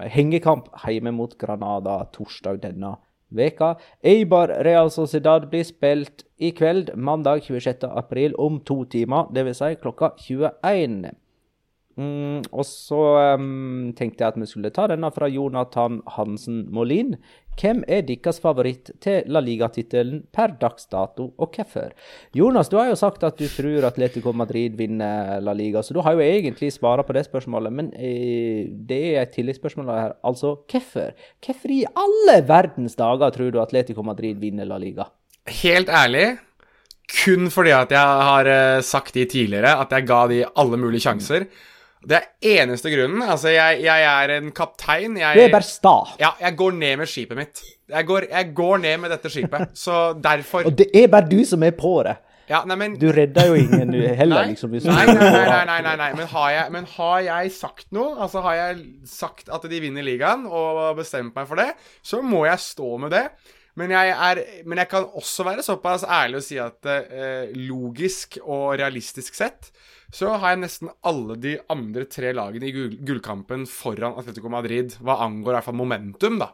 hengekamp 0.00 0.72
hjemme 0.86 1.12
mot 1.12 1.36
Granada 1.38 2.00
torsdag 2.14 2.62
denne 2.64 2.96
veka. 3.30 3.74
Eibar 4.02 4.48
Real 4.64 4.90
Sociedad 4.90 5.48
blir 5.50 5.64
spilt 5.64 6.24
i 6.38 6.50
kveld, 6.50 6.94
mandag 6.96 7.44
26. 7.44 7.84
april, 7.84 8.34
om 8.38 8.60
to 8.64 8.84
timer, 8.84 9.28
dvs. 9.34 9.60
Si 9.60 9.76
klokka 9.82 10.14
21. 10.16 11.12
Mm, 11.98 12.46
og 12.54 12.64
så 12.64 13.00
um, 13.36 13.90
tenkte 13.98 14.22
jeg 14.22 14.32
at 14.32 14.38
vi 14.38 14.48
skulle 14.48 14.70
ta 14.72 14.86
denne 14.88 15.10
fra 15.12 15.28
Jonathan 15.28 15.98
Hansen 16.14 16.62
Molin. 16.72 17.16
Hvem 17.60 17.82
er 17.90 18.04
deres 18.06 18.38
favoritt 18.40 18.92
til 19.04 19.26
La 19.28 19.42
Liga-tittelen 19.44 20.22
per 20.32 20.54
dags 20.60 20.86
dato, 20.88 21.26
og 21.36 21.56
hvorfor? 21.56 21.90
Jonas, 22.36 22.70
du 22.72 22.78
har 22.78 22.88
jo 22.88 22.96
sagt 22.96 23.24
at 23.26 23.36
du 23.36 23.44
tror 23.52 23.88
Atletico 23.90 24.32
Madrid 24.32 24.78
vinner 24.78 25.42
La 25.44 25.52
Liga, 25.56 25.82
så 25.84 25.96
du 25.96 26.00
har 26.06 26.16
jo 26.16 26.24
egentlig 26.24 26.70
svara 26.72 27.04
på 27.04 27.16
det 27.16 27.26
spørsmålet. 27.26 27.74
Men 27.74 27.90
eh, 27.98 28.70
det 28.70 29.00
er 29.10 29.24
et 29.26 29.34
tilleggsspørsmål 29.36 29.90
her. 29.92 30.14
Altså, 30.24 30.54
hvorfor? 30.70 31.10
Hvorfor 31.44 31.74
i 31.74 31.82
alle 31.90 32.38
verdens 32.48 32.96
dager 32.96 33.34
tror 33.34 33.50
du 33.52 33.60
Atletico 33.60 34.06
Madrid 34.06 34.40
vinner 34.40 34.68
La 34.68 34.78
Liga? 34.80 35.10
Helt 35.50 35.90
ærlig, 35.90 36.38
kun 37.10 37.50
fordi 37.50 37.74
at 37.74 37.92
jeg 37.92 38.24
har 38.30 38.48
uh, 38.48 38.84
sagt 38.86 39.16
de 39.18 39.26
tidligere, 39.28 39.74
at 39.82 39.92
jeg 39.92 40.06
ga 40.08 40.22
de 40.30 40.44
alle 40.46 40.78
mulige 40.80 41.04
sjanser. 41.08 41.48
Det 42.00 42.16
er 42.16 42.62
eneste 42.62 42.88
grunnen. 42.92 43.20
Altså, 43.26 43.50
jeg, 43.52 43.82
jeg 43.84 44.04
er 44.08 44.32
en 44.38 44.48
kaptein. 44.56 45.18
Jeg, 45.20 45.36
du 45.36 45.42
er 45.42 45.52
bare 45.52 45.66
sta. 45.66 45.94
Ja, 46.20 46.32
jeg 46.40 46.56
går 46.56 46.78
ned 46.78 46.96
med 47.02 47.10
skipet 47.10 47.36
mitt. 47.36 47.62
Jeg 47.90 48.06
går, 48.08 48.30
jeg 48.30 48.54
går 48.56 48.80
ned 48.86 48.96
med 49.02 49.12
dette 49.12 49.32
skipet, 49.32 49.74
så 49.76 50.00
derfor 50.22 50.64
Og 50.70 50.76
det 50.78 50.88
er 50.96 51.10
bare 51.12 51.28
du 51.28 51.40
som 51.44 51.62
er 51.66 51.74
på 51.76 51.98
det. 52.06 52.16
Ja, 52.50 52.64
nei, 52.66 52.74
men... 52.80 52.96
Du 52.98 53.06
redder 53.14 53.46
jo 53.46 53.54
ingen 53.60 53.92
heller, 54.20 54.40
nei. 54.40 54.54
liksom. 54.54 54.72
Nei, 54.74 55.04
nei, 55.06 55.28
nei, 55.68 55.78
nei, 55.84 55.94
nei, 56.00 56.08
Men, 56.18 56.26
har 56.32 56.48
jeg, 56.50 56.72
men 56.74 56.88
har 56.96 57.20
jeg 57.28 57.52
sagt 57.54 57.86
noe, 57.94 58.16
altså 58.18 58.42
har 58.42 58.56
jeg 58.58 58.80
sagt 59.06 59.52
at 59.54 59.68
de 59.70 59.82
vinner 59.84 60.06
ligaen, 60.06 60.48
og 60.50 60.96
bestemt 60.98 61.36
meg 61.36 61.46
for 61.46 61.60
det, 61.60 61.68
så 62.02 62.18
må 62.26 62.42
jeg 62.48 62.64
stå 62.64 62.96
med 63.04 63.14
det. 63.14 63.26
Men 63.80 63.94
jeg, 63.94 64.12
er, 64.12 64.42
men 64.68 64.82
jeg 64.82 64.90
kan 64.90 65.08
også 65.16 65.46
være 65.48 65.64
såpass 65.64 66.04
ærlig 66.04 66.40
og 66.42 66.44
si 66.46 66.58
at 66.60 66.90
eh, 66.92 67.54
logisk 67.56 68.36
og 68.44 68.76
realistisk 68.80 69.38
sett 69.38 69.72
så 70.14 70.32
har 70.42 70.54
jeg 70.54 70.62
nesten 70.64 70.90
alle 71.06 71.36
de 71.38 71.54
andre 71.70 72.04
tre 72.10 72.32
lagene 72.34 72.66
i 72.66 72.74
gull 72.74 72.96
gullkampen 73.06 73.66
foran 73.70 74.16
Atletico 74.18 74.50
Madrid, 74.50 74.96
hva 74.98 75.20
angår 75.26 75.52
i 75.52 75.56
hvert 75.58 75.68
fall 75.68 75.78
momentum, 75.78 76.40
da. 76.42 76.50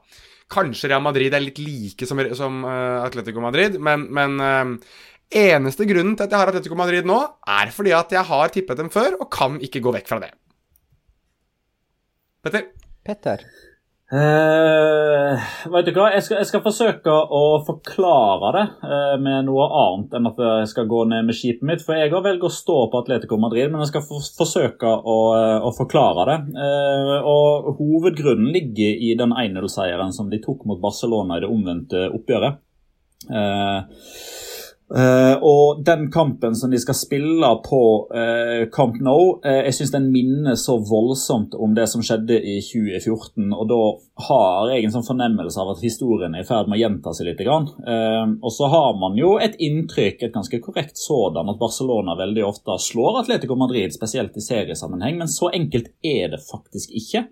Kanskje 0.53 0.91
Real 0.93 1.03
Madrid 1.03 1.35
er 1.35 1.43
litt 1.43 1.59
like 1.59 2.07
som, 2.07 2.21
som 2.39 2.61
uh, 2.69 3.03
Atletico 3.03 3.43
Madrid, 3.43 3.79
men, 3.83 4.07
men 4.15 4.37
uh, 4.45 4.99
eneste 5.33 5.89
grunnen 5.89 6.15
til 6.15 6.29
at 6.29 6.35
jeg 6.35 6.43
har 6.43 6.53
Atletico 6.53 6.79
Madrid 6.79 7.09
nå, 7.09 7.17
er 7.57 7.73
fordi 7.75 7.97
at 7.97 8.13
jeg 8.15 8.29
har 8.29 8.53
tippet 8.55 8.83
dem 8.83 8.93
før, 8.93 9.17
og 9.19 9.31
kan 9.33 9.57
ikke 9.65 9.83
gå 9.83 9.95
vekk 9.97 10.13
fra 10.13 10.21
det. 10.23 10.35
Petter? 12.47 12.69
Petter? 13.07 13.49
Uh, 14.07 15.35
vet 15.73 15.89
du 15.89 15.97
hva, 15.97 16.13
jeg 16.15 16.23
skal, 16.23 16.37
jeg 16.39 16.47
skal, 16.47 16.61
forsøke 16.63 17.11
å 17.11 17.41
forklare 17.67 18.53
det 18.55 18.63
uh, 18.87 19.17
med 19.19 19.49
noe 19.49 19.65
annet 19.67 20.15
enn 20.15 20.29
at 20.31 20.39
jeg 20.45 20.69
skal 20.71 20.87
gå 20.93 21.01
ned 21.11 21.27
med 21.27 21.35
skipet 21.35 21.67
mitt. 21.67 21.83
For 21.83 21.99
jeg 21.99 22.13
har 22.13 22.23
velger 22.23 22.47
å 22.47 22.55
stå 22.55 22.77
på 22.93 23.01
Atletico 23.03 23.39
Madrid, 23.43 23.67
men 23.73 23.83
jeg 23.83 23.91
skal 23.91 24.07
for, 24.07 24.23
forsøke 24.39 24.93
å, 24.95 25.17
uh, 25.35 25.67
å, 25.67 25.75
forklare 25.75 26.29
det. 26.31 26.39
og 27.27 27.73
Hovedgrunnen 27.81 28.53
ligger 28.55 29.03
i 29.09 29.11
den 29.19 29.35
1-0-seieren 29.35 30.15
som 30.15 30.31
de 30.31 30.39
tok 30.45 30.63
mot 30.71 30.79
Barcelona 30.83 31.41
i 31.41 31.43
det 31.43 31.51
omvendte 31.51 32.07
oppgjøret. 32.15 32.63
Uh, 33.27 33.83
og 35.43 35.81
den 35.83 36.05
kampen 36.15 36.55
som 36.55 36.71
de 36.71 36.79
skal 36.79 36.95
spille 36.95 37.49
på 37.65 37.81
uh, 38.07 38.69
Camp 38.71 39.01
Nou, 39.03 39.41
uh, 39.43 39.57
jeg 39.67 39.75
syns 39.75 39.91
den 39.97 40.07
minner 40.15 40.55
så 40.61 40.77
voldsomt 40.79 41.57
om 41.59 41.75
det 41.75 41.89
som 41.91 42.05
skjedde 42.07 42.39
i 42.39 42.61
2014. 42.63 43.51
Og 43.51 43.65
da 43.73 43.81
har 44.29 44.71
jeg 44.71 44.87
en 44.87 44.95
sånn 44.95 45.09
fornemmelse 45.09 45.59
av 45.59 45.75
at 45.75 45.83
historien 45.83 46.39
er 46.39 46.45
i 46.45 46.49
ferd 46.49 46.71
med 46.71 46.79
å 46.79 46.83
gjenta 46.85 47.15
seg 47.17 47.33
litt. 47.33 47.43
og 47.43 48.53
så 48.55 48.71
har 48.73 48.95
man 49.01 49.19
jo 49.19 49.35
et 49.43 49.59
inntrykk, 49.59 50.23
et 50.23 50.35
ganske 50.35 50.61
korrekt 50.63 50.97
sådan, 50.99 51.51
at 51.51 51.59
Barcelona 51.61 52.15
veldig 52.17 52.47
ofte 52.47 52.79
slår 52.81 53.21
Atletico 53.25 53.59
Madrid, 53.59 53.93
spesielt 53.93 54.37
i 54.37 54.45
seriesammenheng, 54.45 55.19
men 55.19 55.29
så 55.29 55.51
enkelt 55.51 55.91
er 56.03 56.31
det 56.33 56.41
faktisk 56.47 56.95
ikke. 56.95 57.27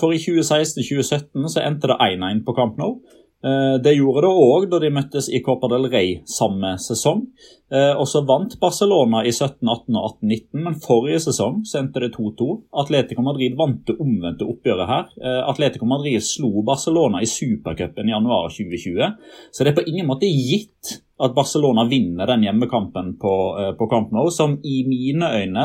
for 0.00 0.14
i 0.14 0.18
2016-2017 0.22 1.48
så 1.52 1.60
endte 1.60 1.90
det 1.90 1.98
1-1 2.00 2.44
på 2.46 2.54
Camp 2.56 2.78
Nou. 2.80 3.00
Eh, 3.44 3.76
det 3.82 3.92
gjorde 3.94 4.24
det 4.24 4.30
òg 4.34 4.64
da 4.70 4.80
de 4.82 4.88
møttes 4.90 5.28
i 5.30 5.38
Copa 5.46 5.68
del 5.70 5.86
Rey 5.92 6.16
samme 6.26 6.72
sesong. 6.82 7.22
Eh, 7.70 7.92
og 7.94 8.08
så 8.10 8.24
vant 8.26 8.56
Barcelona 8.58 9.22
i 9.22 9.30
17, 9.30 9.62
18 9.62 9.94
og 9.94 10.08
18, 10.18 10.32
19, 10.32 10.64
men 10.64 10.78
forrige 10.82 11.20
sesong 11.28 11.60
sendte 11.68 12.02
det 12.02 12.10
2-2. 12.16 12.48
Atletico 12.82 13.22
Madrid 13.22 13.54
vant 13.58 13.84
det 13.86 13.98
omvendte 14.02 14.48
oppgjøret 14.48 14.90
her. 14.90 15.06
Eh, 15.22 15.40
Atletico 15.52 15.86
Madrid 15.86 16.24
slo 16.26 16.64
Barcelona 16.66 17.22
i 17.22 17.30
supercupen 17.30 18.10
i 18.10 18.16
januar 18.16 18.50
2020, 18.50 19.14
så 19.52 19.64
det 19.64 19.72
er 19.72 19.78
på 19.78 19.86
ingen 19.86 20.10
måte 20.10 20.26
gitt 20.26 20.98
at 21.18 21.34
Barcelona 21.34 21.86
vinner 21.86 22.30
den 22.30 22.46
hjemmekampen 22.46 23.16
på, 23.18 23.34
på 23.78 23.86
Camp 23.90 24.12
Nou, 24.14 24.28
som 24.30 24.54
i 24.62 24.84
mine 24.86 25.26
øyne 25.34 25.64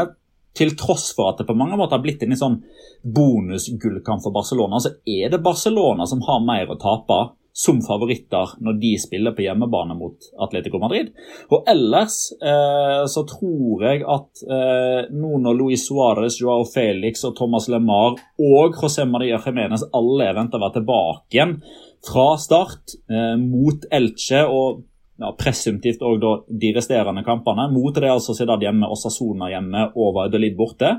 til 0.57 0.73
tross 0.77 1.11
for 1.17 1.29
at 1.29 1.41
det 1.41 1.45
på 1.49 1.55
mange 1.57 1.77
måter 1.77 1.97
har 1.97 2.01
blitt 2.01 2.23
en 2.25 2.33
sånn 2.37 2.57
bonusgullkamp 3.05 4.21
for 4.25 4.33
Barcelona, 4.33 4.81
så 4.81 4.95
er 5.05 5.29
det 5.33 5.41
Barcelona 5.45 6.07
som 6.09 6.21
har 6.25 6.41
mer 6.45 6.73
å 6.73 6.77
tape 6.81 7.19
som 7.53 7.81
favoritter 7.85 8.55
når 8.65 8.77
de 8.81 8.91
spiller 8.97 9.35
på 9.37 9.45
hjemmebane 9.45 9.93
mot 9.97 10.29
Atletico 10.41 10.79
Madrid. 10.81 11.11
Og 11.53 11.67
ellers 11.69 12.17
eh, 12.41 13.03
så 13.09 13.23
tror 13.29 13.85
jeg 13.85 14.01
at 14.09 14.41
eh, 14.47 15.11
nå 15.13 15.37
når 15.43 15.59
Luis 15.59 15.85
Suárez, 15.85 16.39
Joao 16.41 16.65
Felix 16.65 17.21
og 17.29 17.35
Thomas 17.37 17.69
LeMar 17.69 18.17
og 18.41 18.79
José 18.79 19.05
Maria 19.09 19.37
Jiménez 19.43 19.85
alle 19.93 20.31
er 20.31 20.39
venta 20.39 20.57
å 20.57 20.63
være 20.65 20.79
tilbake 20.79 21.37
igjen 21.37 21.59
fra 22.03 22.33
start 22.41 22.97
eh, 23.11 23.37
mot 23.39 23.85
Elche 23.93 24.41
og 24.49 24.81
ja, 25.21 25.29
presumptivt 25.37 26.01
òg 26.01 26.25
de 26.49 26.73
resterende 26.75 27.21
kampene, 27.25 27.69
mot 27.71 27.93
det 27.93 28.09
altså 28.09 28.33
Zidad 28.33 28.63
hjemme, 28.65 28.89
Osasona 28.89 29.51
hjemme 29.53 29.87
og 29.93 30.15
Valladolid 30.17 30.57
borte, 30.57 30.95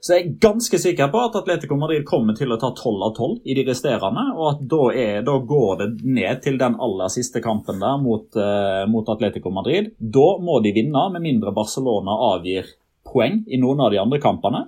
så 0.00 0.14
jeg 0.14 0.22
er 0.24 0.36
ganske 0.42 0.78
sikker 0.80 1.08
på 1.12 1.20
at 1.26 1.36
Atletico 1.40 1.76
Madrid 1.80 2.04
kommer 2.08 2.36
til 2.38 2.52
å 2.52 2.58
ta 2.60 2.70
12 2.74 3.04
av 3.06 3.14
12 3.16 3.50
i 3.50 3.56
de 3.58 3.64
resterende, 3.68 4.24
og 4.36 4.46
at 4.50 4.62
da, 4.74 4.82
er, 4.92 5.18
da 5.26 5.36
går 5.52 5.74
det 5.80 5.88
ned 6.04 6.42
til 6.44 6.58
den 6.60 6.78
aller 6.86 7.12
siste 7.12 7.42
kampen 7.44 7.80
der 7.82 8.00
mot, 8.02 8.28
uh, 8.36 8.84
mot, 8.90 9.08
Atletico 9.14 9.52
Madrid. 9.54 9.92
Da 9.98 10.28
må 10.44 10.60
de 10.64 10.74
vinne, 10.76 11.06
med 11.14 11.24
mindre 11.24 11.54
Barcelona 11.56 12.16
avgir 12.32 12.68
poeng 13.04 13.42
i 13.46 13.60
noen 13.60 13.84
av 13.84 13.92
de 13.94 14.02
andre 14.02 14.20
kampene. 14.22 14.66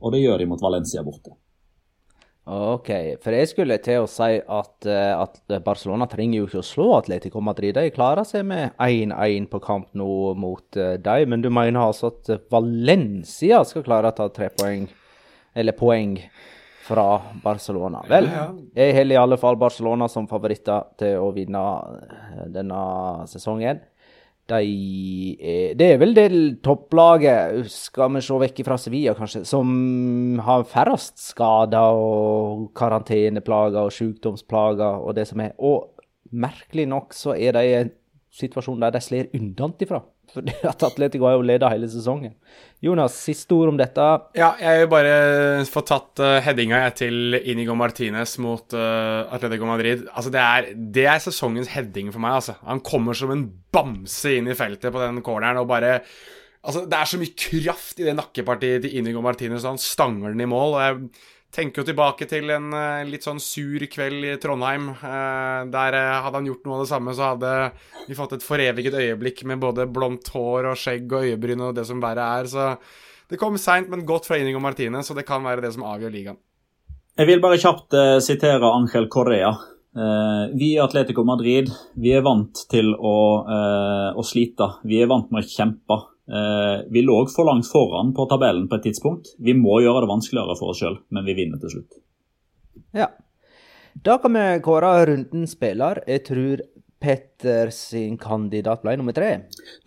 Og 0.00 0.14
det 0.14 0.22
gjør 0.22 0.40
de 0.40 0.48
mot 0.48 0.62
Valencia 0.64 1.04
borte. 1.04 1.39
OK. 2.48 2.88
For 3.22 3.36
jeg 3.36 3.50
skulle 3.50 3.76
til 3.84 4.04
å 4.04 4.08
si 4.10 4.38
at, 4.40 4.86
eh, 4.88 5.12
at 5.12 5.56
Barcelona 5.64 6.08
trenger 6.10 6.40
jo 6.40 6.46
ikke 6.48 6.62
å 6.62 6.66
slå 6.66 6.86
Atletico 6.96 7.42
Madrid. 7.44 7.76
De 7.76 7.92
klarer 7.94 8.26
seg 8.26 8.46
med 8.48 8.72
1-1 8.80 9.50
på 9.52 9.60
kamp 9.62 9.90
nå 9.94 10.08
mot 10.40 10.80
uh, 10.80 10.94
dem. 10.96 11.34
Men 11.34 11.44
du 11.44 11.50
mener 11.52 11.84
altså 11.84 12.10
at 12.10 12.48
Valencia 12.50 13.60
skal 13.68 13.84
klare 13.86 14.10
å 14.10 14.16
ta 14.16 14.30
tre 14.34 14.48
poeng, 14.56 14.88
eller 15.54 15.76
poeng, 15.78 16.16
fra 16.90 17.20
Barcelona? 17.42 18.02
Vel, 18.08 18.26
jeg 18.74 18.94
holder 18.96 19.14
i 19.14 19.20
alle 19.20 19.38
fall 19.40 19.58
Barcelona 19.60 20.08
som 20.10 20.26
favoritter 20.30 20.88
til 20.98 21.22
å 21.22 21.30
vinne 21.34 21.60
eh, 21.60 22.46
denne 22.50 22.80
sesongen. 23.30 23.82
De 24.50 25.36
er, 25.38 25.74
det 25.78 25.86
er 25.86 26.00
vel 26.00 26.14
det 26.16 26.28
topplaget, 26.66 27.68
skal 27.70 28.10
vi 28.16 28.22
se 28.24 28.38
vekk 28.42 28.62
fra 28.66 28.78
Sevilla 28.80 29.14
kanskje, 29.14 29.44
som 29.46 29.70
har 30.42 30.66
færrest 30.68 31.20
skader 31.30 32.00
og 32.00 32.70
karanteneplager 32.78 33.86
og 33.86 33.94
sykdomsplager 33.94 35.04
og 35.04 35.14
det 35.18 35.28
som 35.30 35.44
er. 35.44 35.54
Og 35.58 35.92
merkelig 36.30 36.88
nok 36.90 37.14
så 37.14 37.36
er 37.36 37.54
de 37.58 37.64
en 37.78 37.92
situasjon 38.34 38.82
der 38.82 38.94
de 38.94 39.02
slår 39.02 39.30
unnafra. 39.38 40.02
Fordi 40.34 40.54
at 40.70 40.82
Atletico 40.86 41.26
har 41.28 41.36
jo 41.36 41.46
leda 41.46 41.70
hele 41.72 41.88
sesongen. 41.90 42.34
Jonas, 42.80 43.16
siste 43.26 43.52
ord 43.52 43.72
om 43.72 43.78
dette? 43.80 44.04
Ja, 44.38 44.54
jeg 44.62 44.82
vil 44.82 44.90
bare 44.92 45.14
få 45.68 45.82
tatt 45.84 46.22
uh, 46.22 46.38
headinga 46.44 46.80
til 46.96 47.36
Inigo 47.40 47.76
Martinez 47.76 48.36
mot 48.40 48.76
uh, 48.76 49.28
Atletico 49.34 49.68
Madrid. 49.68 50.06
Altså, 50.14 50.32
det 50.32 50.42
er, 50.42 50.70
det 50.96 51.06
er, 51.06 51.20
sesongens 51.20 51.72
heading 51.74 52.12
for 52.14 52.22
meg, 52.24 52.38
altså. 52.40 52.56
Han 52.68 52.82
kommer 52.86 53.16
som 53.16 53.34
en 53.34 53.48
bamse 53.72 54.36
inn 54.38 54.48
i 54.48 54.56
feltet 54.56 54.94
på 54.94 55.02
den 55.02 55.20
corneren 55.26 55.62
og 55.62 55.70
bare 55.70 55.98
Altså, 56.60 56.82
det 56.84 56.92
er 56.92 57.08
så 57.08 57.16
mye 57.16 57.32
kraft 57.40 58.02
i 58.02 58.04
det 58.04 58.12
nakkepartiet 58.12 58.82
til 58.84 58.98
Inigo 59.00 59.22
Martinez, 59.24 59.62
og 59.64 59.78
han 59.78 59.78
stanger 59.80 60.34
den 60.34 60.42
i 60.44 60.48
mål. 60.50 60.74
og 60.76 60.82
jeg 60.84 60.98
tenker 61.54 61.82
jo 61.82 61.88
tilbake 61.88 62.26
til 62.30 62.50
en 62.54 62.70
uh, 62.74 63.02
litt 63.06 63.26
sånn 63.26 63.40
sur 63.42 63.82
kveld 63.90 64.26
i 64.26 64.36
Trondheim. 64.42 64.90
Uh, 65.02 65.66
der 65.72 65.96
uh, 65.98 66.20
hadde 66.24 66.38
han 66.38 66.50
gjort 66.50 66.66
noe 66.66 66.78
av 66.78 66.84
det 66.84 66.90
samme, 66.92 67.14
så 67.16 67.32
hadde 67.32 67.54
vi 68.06 68.18
fått 68.18 68.36
et 68.38 68.46
foreviget 68.46 68.98
øyeblikk 69.00 69.42
med 69.50 69.62
både 69.62 69.88
blondt 69.90 70.30
hår 70.34 70.70
og 70.72 70.78
skjegg 70.78 71.10
og 71.10 71.26
øyebryn 71.26 71.66
og 71.66 71.74
det 71.78 71.86
som 71.88 72.02
verre 72.02 72.28
er. 72.38 72.50
Så 72.50 72.68
det 73.30 73.40
kom 73.40 73.58
seint, 73.60 73.90
men 73.90 74.06
godt 74.06 74.30
fra 74.30 74.38
Inigo 74.40 74.62
Martine, 74.62 75.02
så 75.06 75.16
det 75.16 75.26
kan 75.28 75.44
være 75.46 75.66
det 75.66 75.74
som 75.74 75.86
avgjør 75.86 76.14
ligaen. 76.14 76.40
Jeg 77.18 77.28
vil 77.28 77.42
bare 77.42 77.58
kjapt 77.60 77.94
sitere 78.24 78.70
Angel 78.70 79.08
Correa. 79.12 79.50
vi 80.56 80.70
i 80.72 80.80
Atletico 80.80 81.24
Madrid 81.26 81.68
vi 81.98 82.14
er 82.14 82.22
vant 82.24 82.62
til 82.70 82.94
å, 82.94 83.16
å 84.16 84.22
slite. 84.24 84.70
Vi 84.86 85.02
er 85.02 85.10
vant 85.10 85.28
med 85.34 85.44
å 85.44 85.50
kjempe. 85.50 85.98
Eh, 86.30 86.84
vi 86.90 87.02
lå 87.02 87.16
for 87.34 87.48
langt 87.48 87.66
foran 87.66 88.14
på 88.14 88.26
tabellen 88.30 88.68
på 88.68 88.78
et 88.78 88.86
tidspunkt. 88.86 89.34
Vi 89.38 89.54
må 89.58 89.80
gjøre 89.82 90.04
det 90.04 90.12
vanskeligere 90.12 90.54
for 90.58 90.70
oss 90.70 90.82
sjøl, 90.82 91.00
men 91.10 91.26
vi 91.26 91.34
vinner 91.38 91.58
til 91.62 91.74
slutt. 91.74 91.98
Ja. 92.94 93.10
Da 94.06 94.18
kan 94.22 94.36
vi 94.38 94.44
kåre 94.62 94.92
runden 95.10 95.48
spiller. 95.50 96.02
Jeg 96.06 96.22
tror 96.28 96.62
Petter 97.00 97.70
sin 97.72 98.18
kandidat 98.20 98.82
ble 98.84 98.92
nummer 99.00 99.14
tre. 99.16 99.30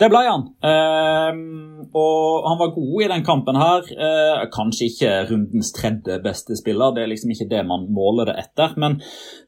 Det 0.01 0.07
ble 0.09 0.21
han. 0.25 0.47
Eh, 0.65 1.41
og 1.93 2.47
han 2.47 2.57
var 2.57 2.71
god 2.73 3.03
i 3.03 3.09
den 3.11 3.25
kampen 3.27 3.59
her. 3.59 3.85
Eh, 3.93 4.45
kanskje 4.53 4.87
ikke 4.89 5.11
rundens 5.29 5.69
tredje 5.75 6.17
beste 6.23 6.57
spiller, 6.57 6.95
det 6.95 7.03
er 7.03 7.11
liksom 7.11 7.33
ikke 7.35 7.49
det 7.51 7.61
man 7.69 7.85
måler 7.93 8.31
det 8.31 8.37
etter. 8.41 8.73
Men 8.81 8.97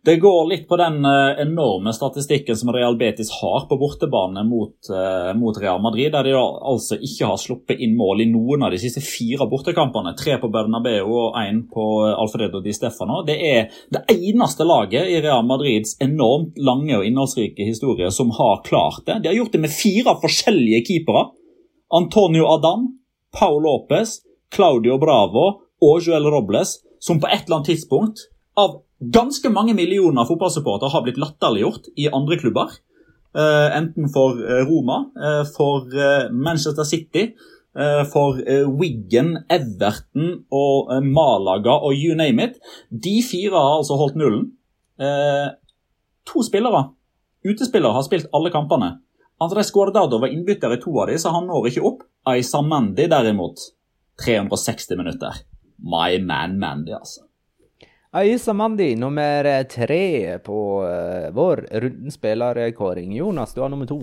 det 0.05 0.19
går 0.21 0.43
litt 0.51 0.67
på 0.69 0.77
den 0.77 0.99
eh, 1.09 1.41
enorme 1.41 1.93
statistikken 1.97 2.59
som 2.59 2.69
Real 2.75 2.99
Betis 2.99 3.31
har 3.39 3.65
på 3.69 3.79
bortebane 3.81 4.45
mot, 4.45 4.75
eh, 4.93 5.31
mot, 5.33 5.57
Real 5.61 5.81
Madrid, 5.81 6.11
der 6.13 6.29
de 6.29 6.35
altså 6.37 6.99
ikke 7.01 7.31
har 7.31 7.41
sluppet 7.41 7.81
inn 7.81 7.97
mål 7.97 8.21
i 8.21 8.29
noen 8.29 8.67
av 8.67 8.75
de 8.75 8.81
siste 8.81 9.01
fire 9.01 9.49
bortekampene. 9.49 10.13
Tre 10.19 10.37
på 10.41 10.51
Bernabeu 10.53 11.01
og 11.09 11.41
én 11.41 11.63
på 11.71 11.87
Alfredo 12.11 12.61
Di 12.61 12.77
Stefano. 12.77 13.23
Det 13.25 13.39
er 13.49 13.73
det 13.89 14.05
eneste 14.13 14.67
laget 14.67 15.09
i 15.09 15.17
Real 15.23 15.45
Madrids 15.47 15.97
enormt 16.03 16.59
lange 16.61 16.99
og 16.99 17.07
innholdsrike 17.07 17.54
innholdsrike 17.55 17.63
historier 17.63 18.09
som 18.09 18.31
har 18.31 18.63
klart 18.63 19.05
det. 19.05 19.19
De 19.23 19.27
har 19.27 19.35
gjort 19.35 19.51
det 19.51 19.61
med 19.61 19.71
fire 19.71 20.15
forskjellige 20.21 20.85
keepere. 20.85 21.31
Antonio 21.93 22.45
Adam, 22.45 22.99
Paul 23.31 23.63
Lopez, 23.63 24.21
Claudio 24.53 24.97
Bravo 24.97 25.61
og 25.81 26.01
Joel 26.01 26.25
Robles, 26.25 26.79
som 26.99 27.19
på 27.19 27.27
et 27.27 27.45
eller 27.45 27.57
annet 27.57 27.67
tidspunkt 27.67 28.17
av 28.57 28.81
ganske 28.99 29.49
mange 29.49 29.73
millioner 29.73 30.25
fotballsupportere 30.25 30.89
har 30.89 31.03
blitt 31.03 31.19
latterliggjort 31.19 31.91
i 31.97 32.09
andre 32.09 32.37
klubber. 32.39 32.71
Uh, 33.35 33.67
enten 33.75 34.07
for 34.09 34.37
uh, 34.39 34.63
Roma, 34.63 35.11
uh, 35.19 35.43
for 35.43 35.85
Manchester 36.31 36.83
City, 36.83 37.33
for 38.07 38.37
Wiggen, 38.79 39.33
Everton 39.51 40.45
og 40.47 40.93
Malaga 41.03 41.73
og 41.83 41.91
you 41.91 42.15
name 42.15 42.39
it. 42.39 42.53
De 42.87 43.17
fire 43.19 43.51
har 43.51 43.81
altså 43.81 43.97
holdt 43.99 44.15
nullen. 44.15 44.45
to 46.25 46.39
spillere 46.41 46.85
Utespillere 47.45 47.93
har 47.93 48.03
spilt 48.03 48.31
alle 48.33 48.49
kampene. 48.49 48.95
Andres 49.37 49.71
Guardado 49.71 50.17
var 50.17 50.31
innbytter 50.33 50.73
i 50.73 50.79
to 50.81 50.93
av 51.01 51.11
de, 51.11 51.19
så 51.19 51.29
han 51.35 51.45
når 51.45 51.69
ikke 51.69 51.83
opp. 51.85 52.05
Aisa 52.25 52.63
Mandy 52.65 53.05
derimot 53.11 53.61
360 54.25 54.97
minutter. 54.97 55.43
My 55.77 56.17
man 56.23 56.57
Mandy, 56.59 56.95
altså. 56.95 57.25
Aisa 58.15 58.53
Mandi, 58.53 58.95
nummer 58.95 59.63
tre 59.69 60.39
på 60.39 60.59
uh, 60.87 61.27
vår 61.35 61.65
runden 61.71 62.11
spillerkåring. 62.11 63.13
Jonas, 63.17 63.53
du 63.53 63.61
har 63.61 63.69
nummer 63.69 63.85
to. 63.85 63.99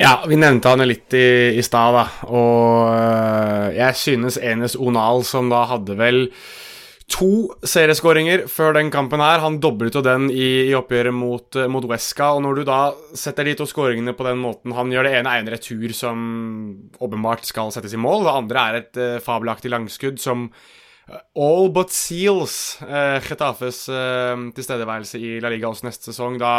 Ja, 0.00 0.24
vi 0.26 0.38
nevnte 0.40 0.72
han 0.72 0.82
litt 0.88 1.14
i, 1.14 1.52
i 1.54 1.62
stad, 1.62 1.94
da. 1.94 2.06
Og 2.32 2.88
uh, 2.88 3.68
jeg 3.76 4.00
synes 4.00 4.40
Enes 4.40 4.74
Onal, 4.80 5.22
som 5.28 5.52
da 5.52 5.66
hadde 5.76 5.98
vel 6.00 6.24
to 7.10 7.28
serieskåringer 7.66 8.44
før 8.50 8.76
den 8.76 8.90
kampen 8.92 9.22
her. 9.22 9.40
Han 9.42 9.58
doblet 9.62 9.96
jo 9.96 10.02
den 10.04 10.28
i, 10.30 10.68
i 10.68 10.74
oppgjøret 10.76 11.14
mot, 11.14 11.48
uh, 11.58 11.68
mot 11.72 11.86
Wesca. 11.90 12.32
Og 12.36 12.42
når 12.44 12.60
du 12.60 12.62
da 12.68 12.80
setter 13.18 13.48
de 13.48 13.56
to 13.58 13.66
skåringene 13.68 14.14
på 14.16 14.26
den 14.26 14.40
måten 14.42 14.74
Han 14.76 14.92
gjør 14.92 15.08
det 15.08 15.16
ene 15.18 15.32
er 15.32 15.42
en 15.42 15.50
retur 15.52 15.94
som 15.96 16.22
åpenbart 17.02 17.46
skal 17.48 17.72
settes 17.74 17.96
i 17.96 18.00
mål. 18.00 18.26
Det 18.26 18.36
andre 18.36 18.64
er 18.64 18.80
et 18.80 19.02
uh, 19.02 19.18
fabelaktig 19.24 19.72
langskudd 19.72 20.22
som 20.22 20.48
uh, 20.50 21.20
all 21.34 21.72
but 21.74 21.94
seals 21.94 22.78
uh, 22.84 23.18
Chetafes 23.24 23.84
tilstedeværelse 24.56 25.20
i 25.20 25.38
La 25.42 25.52
Liga 25.52 25.70
også 25.70 25.88
neste 25.88 26.12
sesong. 26.12 26.38
Da, 26.42 26.54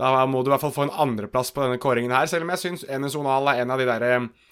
da 0.00 0.16
må 0.30 0.42
du 0.42 0.50
i 0.50 0.54
hvert 0.54 0.64
fall 0.64 0.76
få 0.76 0.88
en 0.88 0.96
andreplass 1.06 1.54
på 1.54 1.64
denne 1.64 1.82
kåringen 1.82 2.14
her, 2.14 2.30
selv 2.30 2.46
om 2.46 2.54
jeg 2.54 2.66
syns 2.66 2.88
Enes 2.88 3.18
Onal 3.18 3.52
er 3.52 3.64
en 3.64 3.74
av 3.74 3.82
de 3.82 3.90
derre 3.90 4.16
Eh, 4.18 4.43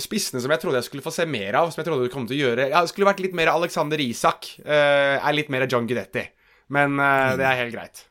spissene 0.00 0.40
som 0.42 0.52
jeg 0.52 0.62
trodde 0.62 0.80
jeg 0.80 0.88
skulle 0.88 1.04
få 1.04 1.12
se 1.14 1.26
mer 1.28 1.58
av. 1.60 1.70
Som 1.72 1.82
jeg 1.82 1.88
trodde 1.88 2.08
du 2.08 2.12
kom 2.12 2.26
til 2.28 2.38
å 2.38 2.42
gjøre 2.48 2.68
Ja, 2.70 2.82
det 2.82 2.92
skulle 2.92 3.08
vært 3.10 3.22
litt 3.24 3.36
mer 3.36 3.52
Alexander 3.52 4.00
Isak. 4.02 4.48
Uh, 4.64 5.16
er 5.20 5.36
litt 5.36 5.52
mer 5.52 5.66
John 5.70 5.88
Gudetti. 5.88 6.24
Men 6.72 6.98
uh, 6.98 7.34
det 7.38 7.46
er 7.46 7.60
helt 7.64 7.74
greit. 7.76 8.06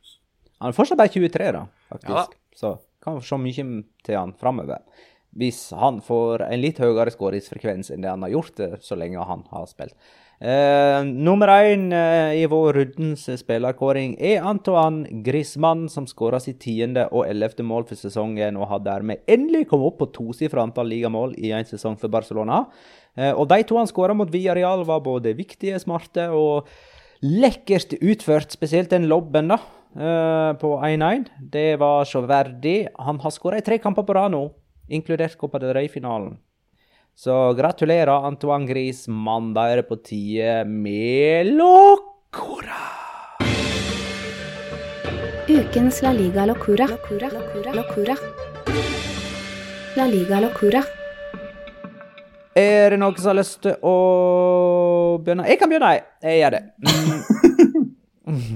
Han 0.61 0.71
er 0.71 0.77
fortsatt 0.77 0.99
bare 0.99 1.11
23, 1.11 1.49
da, 1.57 1.65
faktisk. 1.91 2.11
Ja, 2.13 2.25
da. 2.25 2.55
Så 2.55 2.75
kan 3.03 3.19
se 3.21 3.37
mye 3.41 3.65
til 4.05 4.17
han 4.17 4.33
framover. 4.39 4.81
Hvis 5.35 5.69
han 5.75 5.99
får 6.03 6.45
en 6.47 6.61
litt 6.63 6.79
høyere 6.79 7.11
skåringsfrekvens 7.11 7.91
enn 7.91 8.05
det 8.05 8.11
han 8.11 8.23
har 8.23 8.31
gjort 8.37 8.61
så 8.83 8.95
lenge 8.99 9.23
han 9.27 9.43
har 9.51 9.67
spilt. 9.67 9.97
Uh, 10.35 10.99
nummer 11.07 11.47
én 11.63 11.85
uh, 11.95 12.33
i 12.35 12.43
vår 12.51 12.75
rundens 12.75 13.21
spillerkåring 13.39 14.17
er 14.19 14.43
Antoine 14.43 15.21
Griezmann, 15.23 15.85
som 15.87 16.03
skåra 16.09 16.41
sitt 16.43 16.59
tiende 16.65 17.05
og 17.07 17.23
ellevte 17.29 17.63
mål 17.63 17.87
for 17.87 17.95
sesongen, 17.95 18.59
og 18.59 18.67
har 18.67 18.83
dermed 18.83 19.23
endelig 19.31 19.69
kommet 19.69 19.93
opp 19.93 20.01
på 20.01 20.09
tosifra 20.17 20.65
antall 20.67 20.91
ligamål 20.91 21.37
i 21.39 21.53
en 21.55 21.69
sesong 21.69 21.95
for 22.01 22.11
Barcelona. 22.11 22.65
Uh, 23.15 23.31
og 23.31 23.47
de 23.53 23.61
to 23.63 23.79
han 23.79 23.87
skåra 23.87 24.17
mot 24.17 24.33
Villarreal, 24.33 24.83
var 24.83 25.05
både 25.07 25.37
viktige, 25.39 25.79
smarte 25.79 26.27
og 26.35 26.67
lekkert 27.23 27.95
utført. 28.01 28.51
Spesielt 28.51 28.91
den 28.91 29.07
lobben 29.07 29.53
da, 29.53 29.61
på 30.59 30.73
1-1. 30.83 31.29
Det 31.39 31.77
var 31.79 32.03
så 32.03 32.19
verdig. 32.27 32.89
Han 32.99 33.21
har 33.23 33.31
skåra 33.31 33.61
i 33.61 33.63
tre 33.63 33.77
kamper 33.79 34.03
på 34.03 34.17
rad 34.17 34.33
nå, 34.33 34.49
inkludert 34.87 35.37
Copa 35.37 35.59
del 35.59 35.73
Rey-finalen. 35.73 36.37
Så 37.15 37.53
gratulerer, 37.53 38.25
Antoine 38.27 38.67
Gris. 38.67 39.07
Mandag 39.07 39.71
er 39.71 39.75
det 39.81 39.87
på 39.87 39.95
tide 40.03 40.65
med 40.67 41.53
Locora. 41.55 42.83
Ukens 45.47 46.01
La 46.01 46.11
Liga 46.11 46.45
Locura. 46.45 46.87
Locura. 46.91 47.29
Locura. 47.31 47.73
Locura. 47.73 48.15
La 49.95 50.05
Liga 50.11 50.39
Locura. 50.43 50.83
Er 52.55 52.89
det 52.91 52.99
noen 52.99 53.15
som 53.19 53.31
har 53.31 53.39
lyst 53.39 53.61
til 53.63 53.75
å 53.83 53.95
begynne? 55.23 55.47
Jeg 55.47 55.59
kan 55.59 55.71
begynne, 55.71 55.95
jeg. 55.95 56.39
gjør 56.39 56.59
det. 56.59 56.63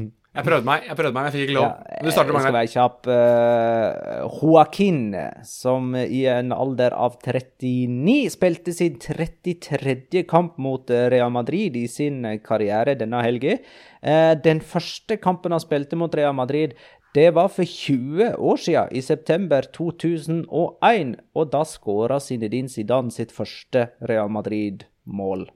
Jeg 0.39 0.47
prøvde 0.47 0.67
meg, 0.67 0.85
jeg 0.87 0.97
prøvde 0.97 1.13
meg, 1.13 1.19
men 1.19 1.27
jeg 1.29 1.35
fikk 1.35 1.45
ikke 1.45 1.55
lov. 1.57 1.65
Ja, 1.67 1.99
du 1.99 2.11
starter, 2.13 2.33
Jeg 2.33 2.43
skal 2.45 2.55
være 2.55 2.71
kjapp. 2.73 3.09
Uh, 3.11 4.39
Joaquin, 4.39 5.01
som 5.47 5.95
i 5.99 6.21
en 6.31 6.53
alder 6.55 6.95
av 6.95 7.17
39 7.25 8.17
spilte 8.33 8.75
sin 8.75 8.99
33. 9.03 10.23
kamp 10.29 10.55
mot 10.61 10.89
eh, 10.93 11.09
Real 11.11 11.33
Madrid 11.33 11.75
i 11.79 11.85
sin 11.91 12.23
karriere 12.45 12.95
denne 12.99 13.21
helgen. 13.25 13.59
Uh, 13.99 14.33
den 14.39 14.63
første 14.63 15.19
kampen 15.19 15.55
han 15.55 15.63
spilte 15.63 15.99
mot 15.99 16.15
Real 16.15 16.35
Madrid, 16.37 16.77
det 17.15 17.33
var 17.33 17.47
for 17.49 17.65
20 17.65 18.35
år 18.37 18.57
siden, 18.61 18.89
i 18.91 19.01
september 19.01 19.65
2001. 19.73 21.15
Og 21.33 21.51
da 21.51 21.63
skåra 21.65 22.19
Zinedine 22.21 22.69
Zidane 22.69 23.11
sitt 23.11 23.33
første 23.33 23.87
Real 24.05 24.29
Madrid-mål. 24.29 25.47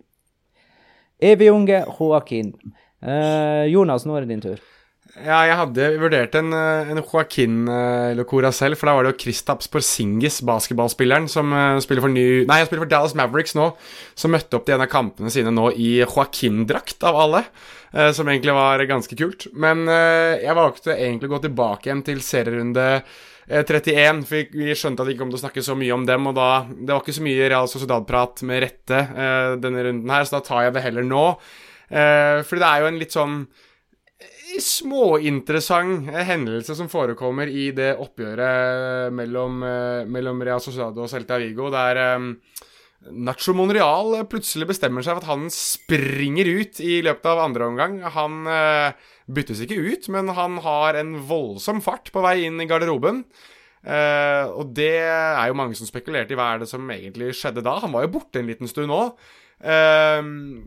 Evig 1.21 1.51
unge 1.53 1.84
Joaquin. 1.99 2.55
Eh, 3.04 3.66
Jonas, 3.68 4.06
nå 4.08 4.16
er 4.16 4.24
det 4.24 4.32
din 4.32 4.43
tur. 4.43 4.62
Ja, 5.14 5.43
jeg 5.45 5.58
hadde 5.60 5.88
vurdert 6.01 6.36
en, 6.39 6.54
eh, 6.58 6.89
en 6.89 6.97
Joaquin 7.04 7.68
Eller 7.68 8.16
Locora 8.18 8.49
selv, 8.51 8.80
for 8.80 8.88
da 8.88 8.95
var 8.95 9.04
det 9.04 9.12
jo 9.14 9.26
Kristaps 9.26 9.68
Porzingis, 9.70 10.39
basketballspilleren, 10.41 11.28
som 11.30 11.51
uh, 11.54 11.78
spiller 11.84 12.01
for 12.01 12.10
New 12.10 12.47
Nei, 12.49 12.64
spiller 12.66 12.82
for 12.82 12.89
Dallas 12.89 13.14
Mavericks 13.14 13.54
nå, 13.54 13.68
som 14.16 14.34
møtte 14.34 14.58
opp 14.58 14.66
til 14.66 14.74
en 14.74 14.86
av 14.88 14.89
kampene 14.89 15.30
sine 15.30 15.51
nå 15.54 15.70
i 15.76 15.99
Joaquin-drakt, 16.01 17.04
av 17.04 17.20
alle. 17.28 17.45
Som 17.93 18.26
egentlig 18.26 18.56
var 18.58 18.82
ganske 18.89 19.14
kult. 19.14 19.43
Men 19.54 19.84
jeg 19.86 20.56
valgte 20.58 20.95
egentlig 20.95 21.28
å 21.30 21.34
gå 21.36 21.39
tilbake 21.43 21.86
igjen 21.86 21.99
til 22.01 22.24
serierunde 22.26 22.86
31, 23.45 24.24
for 24.26 24.56
vi 24.58 24.74
skjønte 24.74 25.04
at 25.04 25.12
vi 25.12 25.14
ikke 25.14 25.22
kom 25.22 25.30
til 25.30 25.38
å 25.38 25.43
snakke 25.43 25.62
så 25.62 25.76
mye 25.78 25.93
om 25.93 26.08
dem, 26.10 26.26
og 26.26 26.34
da 26.34 26.47
Det 26.66 26.89
var 26.89 27.04
ikke 27.04 27.14
så 27.20 27.26
mye 27.28 27.51
Real 27.54 27.70
Sociedad-prat 27.70 28.41
med 28.49 28.64
rette 28.66 29.04
denne 29.62 29.86
runden 29.86 30.10
her, 30.10 30.26
så 30.26 30.39
da 30.39 30.41
tar 30.47 30.66
jeg 30.66 30.74
det 30.74 30.86
heller 30.88 31.06
nå. 31.06 31.28
Fordi 31.89 32.61
det 32.61 32.69
er 32.69 32.81
jo 32.81 32.89
en 32.89 32.99
litt 33.01 33.13
sånn 33.13 33.38
småinteressant 34.61 36.09
hendelse 36.27 36.75
som 36.77 36.89
forekommer 36.91 37.49
i 37.49 37.71
det 37.75 37.93
oppgjøret 38.01 39.13
mellom, 39.15 39.63
eh, 39.65 40.03
mellom 40.05 40.43
Real 40.43 40.61
Sociedad 40.61 40.97
og 40.97 41.09
Celta 41.09 41.39
Vigo, 41.41 41.69
der 41.73 41.97
eh, 42.01 42.27
Nacho 43.13 43.55
Monreal 43.57 44.21
plutselig 44.31 44.69
bestemmer 44.69 45.03
seg 45.03 45.17
for 45.17 45.23
at 45.25 45.31
han 45.31 45.49
springer 45.51 46.47
ut 46.47 46.79
i 46.84 47.01
løpet 47.03 47.25
av 47.34 47.41
andre 47.43 47.67
omgang. 47.67 47.97
Han 48.15 48.45
eh, 48.47 48.93
byttes 49.27 49.63
ikke 49.65 49.81
ut, 49.81 50.07
men 50.13 50.31
han 50.38 50.61
har 50.63 50.99
en 50.99 51.17
voldsom 51.27 51.81
fart 51.84 52.13
på 52.13 52.23
vei 52.23 52.43
inn 52.47 52.61
i 52.61 52.69
garderoben. 52.69 53.25
Uh, 53.84 54.47
og 54.55 54.69
det 54.77 55.01
er 55.03 55.49
jo 55.49 55.57
mange 55.59 55.75
som 55.75 55.84
spekulerte 55.84 56.31
i 56.31 56.38
hva 56.39 56.53
er 56.53 56.61
det 56.61 56.69
som 56.69 56.88
egentlig 56.93 57.34
skjedde 57.36 57.59
da. 57.65 57.73
Han 57.84 57.91
var 57.91 58.05
jo 58.05 58.13
borte 58.13 58.39
en 58.39 58.47
liten 58.47 58.69
stund 58.71 58.88
nå. 58.88 59.01
Uh, 59.64 60.20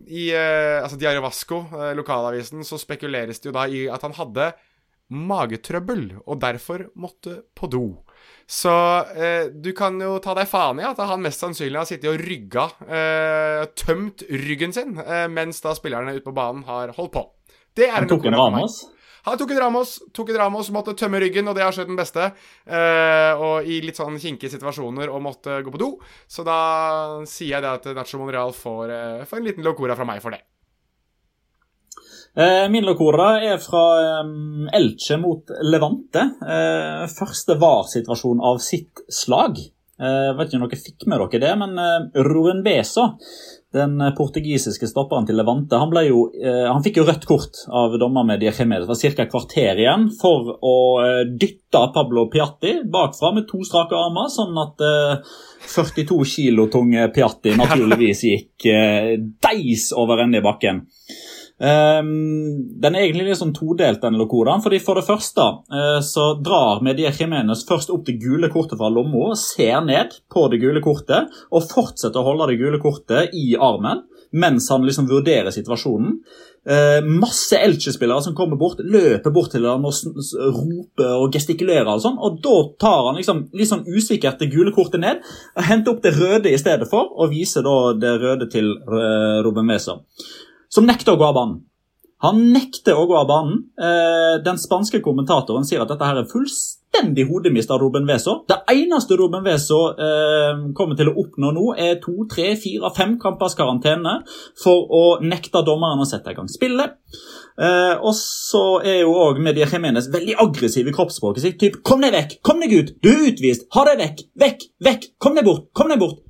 I 0.09 0.31
uh, 0.33 0.81
altså 0.81 0.97
Diario 0.97 1.21
Vasco, 1.21 1.61
uh, 1.69 1.91
lokalavisen, 1.99 2.65
så 2.65 2.79
spekuleres 2.81 3.43
det 3.43 3.51
jo 3.51 3.55
da 3.57 3.67
i 3.69 3.85
at 3.93 4.07
han 4.07 4.17
hadde 4.17 4.51
magetrøbbel, 5.13 6.09
og 6.25 6.41
derfor 6.43 6.89
måtte 6.99 7.43
på 7.55 7.69
do. 7.71 7.85
Så 8.49 8.73
uh, 8.73 9.53
du 9.53 9.71
kan 9.77 10.01
jo 10.01 10.17
ta 10.25 10.33
deg 10.39 10.49
faen 10.49 10.81
i 10.81 10.89
at 10.89 10.99
han 10.99 11.23
mest 11.23 11.45
sannsynlig 11.45 11.83
har 11.83 11.91
sittet 11.91 12.11
og 12.15 12.25
rygga, 12.25 12.67
tømt 13.77 14.25
ryggen 14.33 14.73
sin, 14.73 14.97
mens 15.31 15.61
da 15.61 15.77
spillerne 15.77 16.17
ute 16.17 16.25
på 16.25 16.35
banen 16.35 16.65
har 16.67 16.97
holdt 16.97 17.15
på. 17.19 17.27
Det 17.77 17.91
er 17.91 18.01
han 18.01 18.09
tok 18.11 18.31
en 18.31 18.39
Ramos? 18.41 18.81
Han 19.27 19.39
tok 19.41 19.51
et 19.51 19.59
Ramos, 19.59 19.97
tok 20.15 20.29
et 20.31 20.39
Ramos, 20.39 20.69
måtte 20.75 20.95
tømme 20.99 21.19
ryggen, 21.19 21.49
og 21.51 21.57
det 21.59 21.65
har 21.65 21.75
skjedd 21.75 21.89
den 21.91 21.99
beste. 21.99 22.29
Eh, 22.63 23.33
og 23.43 23.67
i 23.67 23.81
litt 23.83 23.99
sånn 23.99 24.21
kinkige 24.23 24.53
situasjoner 24.53 25.11
og 25.11 25.25
måtte 25.25 25.59
gå 25.67 25.73
på 25.75 25.81
do. 25.83 25.89
Så 26.31 26.45
da 26.47 26.59
sier 27.27 27.57
jeg 27.57 27.65
det 27.65 27.73
at 27.73 27.89
Nacho 27.97 28.21
Monreal 28.21 28.55
får, 28.55 28.93
uh, 28.93 29.25
får 29.27 29.41
en 29.41 29.49
liten 29.49 29.67
locora 29.67 29.99
fra 29.99 30.07
meg 30.07 30.23
for 30.23 30.37
det. 30.37 30.45
Uh, 32.37 32.69
min 32.71 32.87
locora 32.87 33.33
er 33.43 33.59
fra 33.59 33.83
um, 34.23 34.69
Elche 34.77 35.19
mot 35.19 35.51
Levante. 35.67 36.29
første 37.17 37.59
VAR-situasjon 37.59 38.45
av 38.47 38.63
sitt 38.63 39.03
slag. 39.11 39.59
Jeg 39.97 40.35
vet 40.37 40.51
ikke 40.51 40.59
om 40.61 40.69
dere 40.69 40.79
fikk 40.79 41.07
med 41.09 41.23
dere 41.25 41.41
det, 41.41 41.53
men 41.57 41.79
Ruben 42.29 42.61
Beso 42.63 43.07
den 43.77 44.01
portugisiske 44.17 44.89
stopperen 44.91 45.27
til 45.29 45.39
Levante 45.39 45.79
han, 45.81 45.93
jo, 46.07 46.27
eh, 46.35 46.65
han 46.67 46.83
fikk 46.85 47.01
jo 47.01 47.07
rødt 47.07 47.27
kort 47.29 47.61
av 47.69 47.97
dommer 48.01 48.27
med 48.27 48.41
Diachemed. 48.43 48.85
Det 48.85 48.91
var 48.91 49.17
ca. 49.19 49.27
kvarter 49.31 49.83
igjen 49.83 50.09
for 50.17 50.57
å 50.57 50.77
eh, 51.05 51.23
dytte 51.29 51.85
Pablo 51.95 52.27
Piatti 52.33 52.79
bakfra 52.93 53.35
med 53.37 53.47
to 53.51 53.61
strake 53.67 53.97
armer, 53.97 54.31
sånn 54.33 54.57
at 54.63 54.85
eh, 54.87 55.35
42 55.67 56.21
kilo 56.33 56.69
tunge 56.73 57.09
Piatti 57.15 57.55
naturligvis 57.61 58.25
gikk 58.31 58.69
eh, 58.73 59.13
deis 59.21 59.91
over 59.97 60.25
ende 60.25 60.41
i 60.41 60.47
bakken. 60.47 60.85
Um, 61.57 62.67
den 62.83 62.93
er 62.93 63.07
egentlig 63.07 63.31
litt 63.31 63.39
sånn 63.41 63.55
todelt, 63.57 64.03
den 64.03 64.19
lokoraen. 64.21 64.61
fordi 64.65 64.81
For 64.85 64.99
det 64.99 65.07
første 65.07 65.47
uh, 65.73 66.01
så 66.05 66.35
drar 66.45 66.83
Medie 66.85 67.13
Jimenez 67.17 67.65
først 67.69 67.93
opp 67.95 68.05
det 68.09 68.19
gule 68.21 68.51
kortet 68.53 68.77
fra 68.77 68.91
lomma, 68.93 69.33
ser 69.41 69.81
ned 69.87 70.19
på 70.33 70.51
det 70.53 70.61
gule 70.61 70.85
kortet 70.85 71.33
og 71.49 71.71
fortsetter 71.71 72.21
å 72.21 72.29
holde 72.29 72.51
det 72.53 72.61
gule 72.61 72.83
kortet 72.83 73.33
i 73.33 73.55
armen 73.57 74.05
mens 74.37 74.67
han 74.69 74.83
liksom 74.85 75.07
vurderer 75.09 75.55
situasjonen. 75.55 76.19
Uh, 76.67 76.99
masse 77.07 77.57
Elche-spillere 77.57 78.21
som 78.25 78.35
kommer 78.37 78.59
bort, 78.61 78.83
løper 78.83 79.33
bort 79.33 79.53
til 79.55 79.65
ham 79.65 79.87
og 79.87 79.95
roper 80.59 81.13
og 81.23 81.33
gestikulerer. 81.33 81.89
Og 81.95 82.03
sånn, 82.05 82.19
og 82.21 82.41
da 82.45 82.57
tar 82.83 83.05
han 83.07 83.17
liksom 83.17 83.47
litt 83.57 83.71
sånn 83.71 83.87
usikkert 83.87 84.43
det 84.43 84.51
gule 84.53 84.75
kortet 84.77 85.01
ned, 85.01 85.23
og 85.57 85.71
henter 85.71 85.95
opp 85.95 86.03
det 86.05 86.17
røde 86.19 86.53
i 86.53 86.61
stedet 86.61 86.91
for, 86.91 87.15
og 87.17 87.33
viser 87.33 87.65
da 87.65 87.95
det 87.97 88.17
røde 88.21 88.51
til 88.53 88.75
uh, 88.91 89.39
Robin 89.47 89.71
Mesa 89.71 90.03
som 90.73 90.87
nekter 90.89 91.15
å 91.15 91.21
gå 91.21 91.29
av 91.29 91.39
banen. 91.39 91.63
Han 92.25 92.47
nekter 92.55 92.97
å 92.97 93.05
gå 93.09 93.17
av 93.19 93.29
banen. 93.29 93.61
Eh, 93.77 94.39
den 94.45 94.57
spanske 94.61 95.03
kommentatoren 95.05 95.67
sier 95.69 95.83
at 95.85 95.91
dette 95.93 96.07
her 96.09 96.23
er 96.23 96.29
fullstendig 96.31 97.27
hodemist 97.29 97.71
av 97.75 97.83
Ruben 97.83 98.07
Weso. 98.09 98.39
Det 98.49 98.57
eneste 98.73 99.19
Ruben 99.21 99.45
Veso 99.45 99.83
eh, 99.93 100.63
kommer 100.79 100.97
til 100.97 101.11
å 101.13 101.17
oppnå 101.21 101.53
nå, 101.53 101.67
er 101.77 102.01
to, 102.01 102.25
tre, 102.33 102.55
fire, 102.61 102.89
fem 102.97 103.19
kampers 103.21 103.57
karantene 103.59 104.23
for 104.63 104.89
å 104.89 105.05
nekte 105.21 105.61
dommeren 105.67 106.01
å 106.01 106.09
sette 106.09 106.33
i 106.33 106.39
gang 106.39 106.49
spillet. 106.49 106.97
Eh, 107.61 107.95
og 108.01 108.17
så 108.17 108.65
er 108.81 109.03
jo 109.03 109.13
òg 109.27 109.43
Media 109.45 109.69
Jimenez 109.69 110.09
veldig 110.13 110.39
aggressiv 110.41 110.89
i 110.89 110.97
kroppsspråket 110.97 111.45
sitt. 111.45 111.61
Typ 111.61 111.83
'Kom 111.85 112.01
deg 112.01 112.17
vekk! 112.17 112.39
Kom 112.41 112.65
deg 112.65 112.73
ut! 112.73 112.97
Du 113.05 113.13
er 113.13 113.29
utvist! 113.29 113.69
Ha 113.77 113.85
deg 113.93 114.01
vekk! 114.01 114.29
Vekk! 114.41 114.71
Vekk! 114.89 115.11
Kom 115.21 115.37
deg 115.37 115.45
bort! 115.45 115.69
Kom 115.77 115.93
deg 115.93 116.01
bort!' 116.01 116.26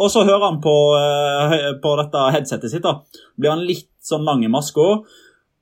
Og 0.00 0.10
så 0.10 0.24
hører 0.26 0.48
han 0.48 0.60
på, 0.62 0.74
uh, 0.98 1.74
på 1.82 1.92
dette 2.00 2.22
headsetet 2.34 2.72
sitt. 2.72 2.82
da. 2.82 2.98
Blir 3.38 3.54
han 3.54 3.66
litt 3.66 3.90
sånn 4.04 4.26
lang 4.26 4.42
i 4.44 4.50
maska. 4.50 4.88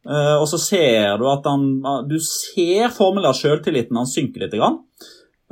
Uh, 0.02 0.36
og 0.40 0.46
så 0.50 0.58
ser 0.58 1.20
du 1.20 1.28
at 1.30 1.44
han 1.46 1.78
Du 2.10 2.16
ser 2.18 2.88
formelen 2.90 3.28
av 3.28 3.36
sjøltilliten 3.38 3.98
hans 3.98 4.14
synker 4.16 4.44
litt. 4.44 4.56
Grann. 4.56 4.80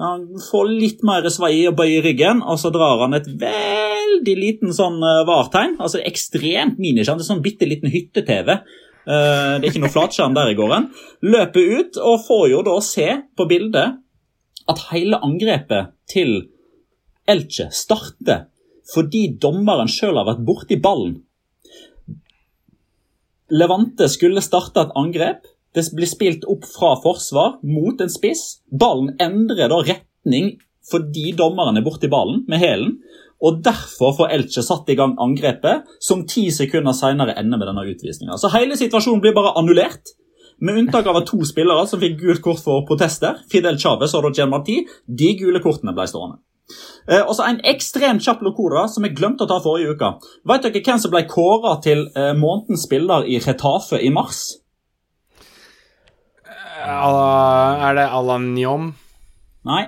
Han 0.01 0.27
får 0.41 0.71
litt 0.73 1.03
mer 1.05 1.29
svei 1.29 1.67
og 1.69 1.77
bøy 1.77 1.99
i 1.99 2.05
ryggen, 2.05 2.41
og 2.41 2.57
så 2.59 2.73
drar 2.73 3.05
han 3.05 3.15
et 3.19 3.29
veldig 3.29 4.37
liten 4.39 4.73
sånn 4.75 4.99
uh, 5.05 5.27
vartegn. 5.29 5.77
Altså 5.79 6.01
ekstremt 6.01 6.81
miniskjerm. 6.81 7.21
Er 7.21 7.29
sånn 7.29 7.45
bitte 7.45 7.69
liten 7.69 7.93
hytte-TV. 7.93 8.57
Det 9.11 9.17
er 9.17 9.65
ikke 9.65 9.81
noe 9.81 9.91
flatskjerm 9.91 10.35
der 10.37 10.53
i 10.53 10.55
gården. 10.55 10.85
Løper 11.25 11.71
ut 11.81 11.97
og 12.05 12.21
får 12.27 12.43
jo 12.53 12.59
da 12.63 12.75
se 12.85 13.07
på 13.35 13.47
bildet 13.49 13.97
at 14.71 14.83
hele 14.93 15.19
angrepet 15.25 15.97
til 16.13 16.35
Elche 17.27 17.71
starter 17.75 18.50
fordi 18.95 19.27
dommeren 19.43 19.91
sjøl 19.91 20.19
har 20.19 20.29
vært 20.29 20.45
borti 20.47 20.79
ballen. 20.83 21.21
Levante 23.51 24.07
skulle 24.11 24.43
starte 24.45 24.85
et 24.85 24.97
angrep. 24.99 25.47
Det 25.75 25.87
blir 25.95 26.11
spilt 26.11 26.47
opp 26.51 26.67
fra 26.67 26.97
forsvar 27.03 27.59
mot 27.67 28.01
en 28.03 28.11
spiss. 28.11 28.61
Ballen 28.71 29.15
endrer 29.23 29.71
da 29.71 29.81
retning 29.83 30.57
fordi 30.91 31.31
dommeren 31.39 31.79
er 31.79 31.85
borti 31.87 32.09
ballen 32.11 32.45
med 32.51 32.63
hælen. 32.63 32.97
Og 33.41 33.63
Derfor 33.65 34.13
får 34.17 34.33
Elche 34.35 34.63
satt 34.63 34.91
i 34.93 34.97
gang 34.99 35.15
angrepet, 35.23 35.87
som 36.01 36.27
ti 36.29 36.51
sekunder 36.53 36.93
senere 36.93 37.39
ender 37.41 37.61
med 37.61 37.71
denne 37.71 37.87
utvisninga. 37.89 38.37
Så 38.37 38.51
hele 38.53 38.77
situasjonen 38.77 39.23
blir 39.23 39.37
bare 39.37 39.55
annullert. 39.57 40.13
Med 40.61 40.77
unntak 40.77 41.07
av 41.09 41.23
to 41.25 41.39
spillere 41.49 41.87
som 41.89 42.03
fikk 42.03 42.19
gult 42.21 42.43
kort 42.45 42.61
for 42.61 42.85
protester, 42.89 43.39
Fidel 43.49 43.79
Chávez 43.81 44.13
og 44.17 44.27
Roger 44.27 44.51
Marti. 44.51 44.83
De 45.07 45.33
gule 45.41 45.63
kortene 45.65 45.95
ble 45.97 46.05
stående. 46.11 46.43
Eh, 47.09 47.21
og 47.21 47.35
så 47.37 47.47
En 47.49 47.61
ekstremt 47.67 48.25
kjapp 48.25 48.43
lokora 48.47 48.87
som 48.89 49.07
jeg 49.07 49.17
glemte 49.19 49.47
å 49.47 49.51
ta 49.51 49.61
forrige 49.65 49.97
uke. 49.97 50.13
Vet 50.49 50.67
dere 50.67 50.83
hvem 50.87 51.03
som 51.03 51.13
ble 51.13 51.25
kåra 51.31 51.77
til 51.85 52.07
eh, 52.15 52.33
månedens 52.39 52.87
spiller 52.87 53.27
i 53.27 53.41
Retafe 53.43 54.01
i 54.01 54.13
mars? 54.15 54.45
Uh, 56.81 57.77
er 57.85 57.99
det 57.99 58.07
Alan 58.09 58.55
Njom? 58.55 58.95
Nei. 59.69 59.83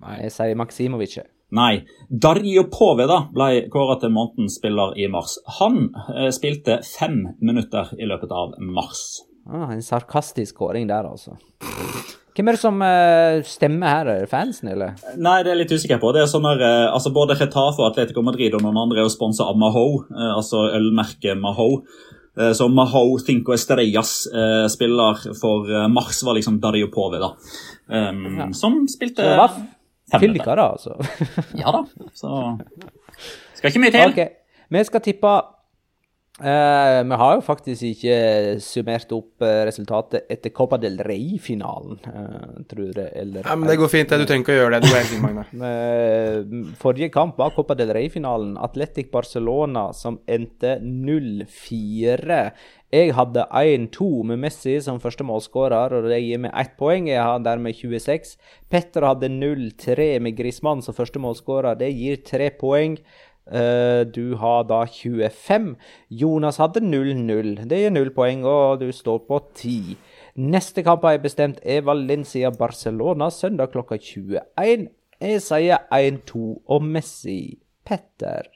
Nei. 0.00 0.16
Jeg 0.24 0.32
sier 0.32 0.56
Maksimovic. 0.56 1.18
Nei. 1.56 1.82
Dario 2.08 2.64
Poveda 2.70 3.24
ble 3.34 3.66
kåra 3.72 3.98
til 4.00 4.14
månedens 4.14 4.56
spiller 4.60 4.94
i 4.96 5.08
mars. 5.10 5.36
Han 5.58 5.90
eh, 6.14 6.30
spilte 6.34 6.80
fem 6.86 7.24
minutter 7.42 7.90
i 7.98 8.08
løpet 8.08 8.32
av 8.32 8.54
mars. 8.62 9.20
Ah, 9.50 9.72
en 9.74 9.82
sarkastisk 9.82 10.62
kåring 10.62 10.88
der, 10.88 11.10
altså. 11.10 11.36
Hvem 12.40 12.48
er 12.48 12.56
det 12.56 12.62
som 12.62 12.78
uh, 12.80 13.42
stemmer 13.44 13.90
her? 13.92 14.08
Er 14.08 14.22
det 14.22 14.30
fansen, 14.30 14.70
eller? 14.72 14.94
Nei, 15.20 15.42
det 15.44 15.50
er 15.50 15.58
jeg 15.58 15.60
litt 15.60 15.74
usikker 15.76 15.98
på. 16.00 16.12
Det 16.16 16.22
er 16.22 16.30
sånn 16.30 16.46
der, 16.48 16.62
uh, 16.64 16.94
altså 16.94 17.12
Både 17.12 17.36
Retafe, 17.36 17.84
Atletico 17.84 18.22
Madrid 18.24 18.56
og 18.56 18.62
noen 18.64 18.78
andre 18.80 19.02
er 19.02 19.04
jo 19.04 19.12
sponsa 19.12 19.44
av 19.50 19.58
Maho, 19.60 20.06
uh, 20.08 20.30
altså 20.38 20.62
ølmerket 20.78 21.36
Maho. 21.40 21.82
Så 22.56 22.70
Maho 22.72 23.18
Cinco 23.20 23.52
Estrellas 23.52 24.12
spiller 24.72 25.18
for 25.36 25.66
Mars 25.92 26.22
var 26.24 26.36
liksom 26.38 26.60
Dario 26.62 26.86
Pove, 26.94 27.18
da. 27.20 27.32
Um, 27.90 28.22
ja. 28.38 28.46
Som 28.56 28.78
spilte 28.88 29.26
fylka, 30.14 30.54
da, 30.54 30.68
altså? 30.70 30.94
ja 31.58 31.74
da. 31.74 31.82
Så 32.16 32.30
skal 33.58 33.74
ikke 33.74 33.82
mye 33.82 33.92
til. 33.92 34.14
Okay. 34.14 34.30
Vi 34.70 34.84
skal 34.88 35.04
tippe 35.04 35.34
Eh, 36.40 36.98
vi 37.04 37.16
har 37.20 37.34
jo 37.36 37.42
faktisk 37.44 37.84
ikke 37.84 38.14
summert 38.64 39.10
opp 39.12 39.44
eh, 39.44 39.58
resultatet 39.68 40.24
etter 40.32 40.52
Copa 40.56 40.78
del 40.80 40.96
Rey-finalen, 41.04 41.98
eh, 42.08 42.62
tror 42.70 42.94
jeg. 42.96 43.10
Eller, 43.12 43.44
Ja, 43.44 43.56
men 43.56 43.68
Det 43.68 43.76
går 43.76 43.92
fint. 43.92 44.08
Du 44.08 44.24
trenger 44.24 44.46
ikke 44.46 44.56
å 44.56 44.60
gjøre 44.62 44.80
det. 44.80 44.88
Helt. 44.88 45.52
Eh, 45.68 46.74
Forrige 46.80 47.10
kamp 47.12 47.36
var 47.36 47.52
Copa 47.56 47.76
del 47.76 47.92
Rey-finalen. 47.92 48.56
Atletic 48.56 49.10
Barcelona 49.12 49.92
som 49.92 50.18
endte 50.26 50.78
0-4. 50.80 52.52
Jeg 52.90 53.12
hadde 53.14 53.44
1-2 53.54 54.24
med 54.26 54.40
Messi 54.42 54.80
som 54.82 54.98
første 54.98 55.22
målskårer, 55.22 55.92
og 55.94 56.08
det 56.10 56.22
gir 56.24 56.40
meg 56.42 56.56
ett 56.58 56.72
poeng. 56.80 57.06
Jeg 57.06 57.22
har 57.22 57.38
dermed 57.44 57.76
26. 57.78 58.32
Petter 58.72 59.06
hadde 59.06 59.28
0-3 59.30 60.18
med 60.24 60.34
Grismann 60.38 60.82
som 60.82 60.96
første 60.96 61.22
målskårer. 61.22 61.78
Det 61.78 61.92
gir 61.94 62.16
tre 62.26 62.50
poeng. 62.50 62.96
Eh, 63.50 64.04
du 64.06 64.36
har 64.38 64.64
da 64.68 64.84
25. 64.86 65.74
Jonas 66.08 66.60
hadde 66.62 66.80
0-0. 66.84 67.66
Det 67.66 67.80
gir 67.82 67.90
null 67.94 68.12
poeng, 68.14 68.44
og 68.46 68.80
du 68.80 68.92
står 68.94 69.24
på 69.26 69.40
10. 69.54 69.96
Neste 70.40 70.84
kamp 70.86 71.02
har 71.04 71.16
jeg 71.16 71.24
bestemt 71.26 71.58
er 71.66 71.82
Valencia-Barcelona 71.82 73.30
søndag 73.34 73.72
klokka 73.74 73.98
21. 73.98 74.38
Jeg 75.20 75.42
sier 75.44 75.82
1-2 75.90 76.44
og 76.70 76.86
Messi. 76.86 77.58
Petter. 77.84 78.46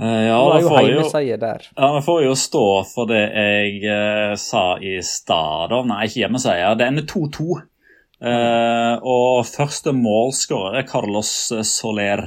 Eh, 0.00 0.26
ja, 0.26 0.36
da 0.48 0.60
får 0.64 0.86
jo, 0.88 1.36
der. 1.38 1.66
ja, 1.76 1.88
da 1.94 2.00
får 2.02 2.22
jo 2.24 2.34
stå 2.34 2.66
for 2.88 3.08
det 3.10 3.20
jeg 3.20 3.82
eh, 3.84 4.34
sa 4.40 4.78
i 4.80 4.96
stad. 5.04 5.74
Nei, 5.86 6.06
ikke 6.08 6.24
hjemmeseier. 6.24 6.78
Det 6.80 6.88
ender 6.88 7.06
2-2. 7.08 7.60
Eh, 8.20 8.94
og 9.00 9.44
første 9.48 9.92
målskårer 9.96 10.80
er 10.80 10.88
Carlos 10.88 11.30
Soler. 11.68 12.24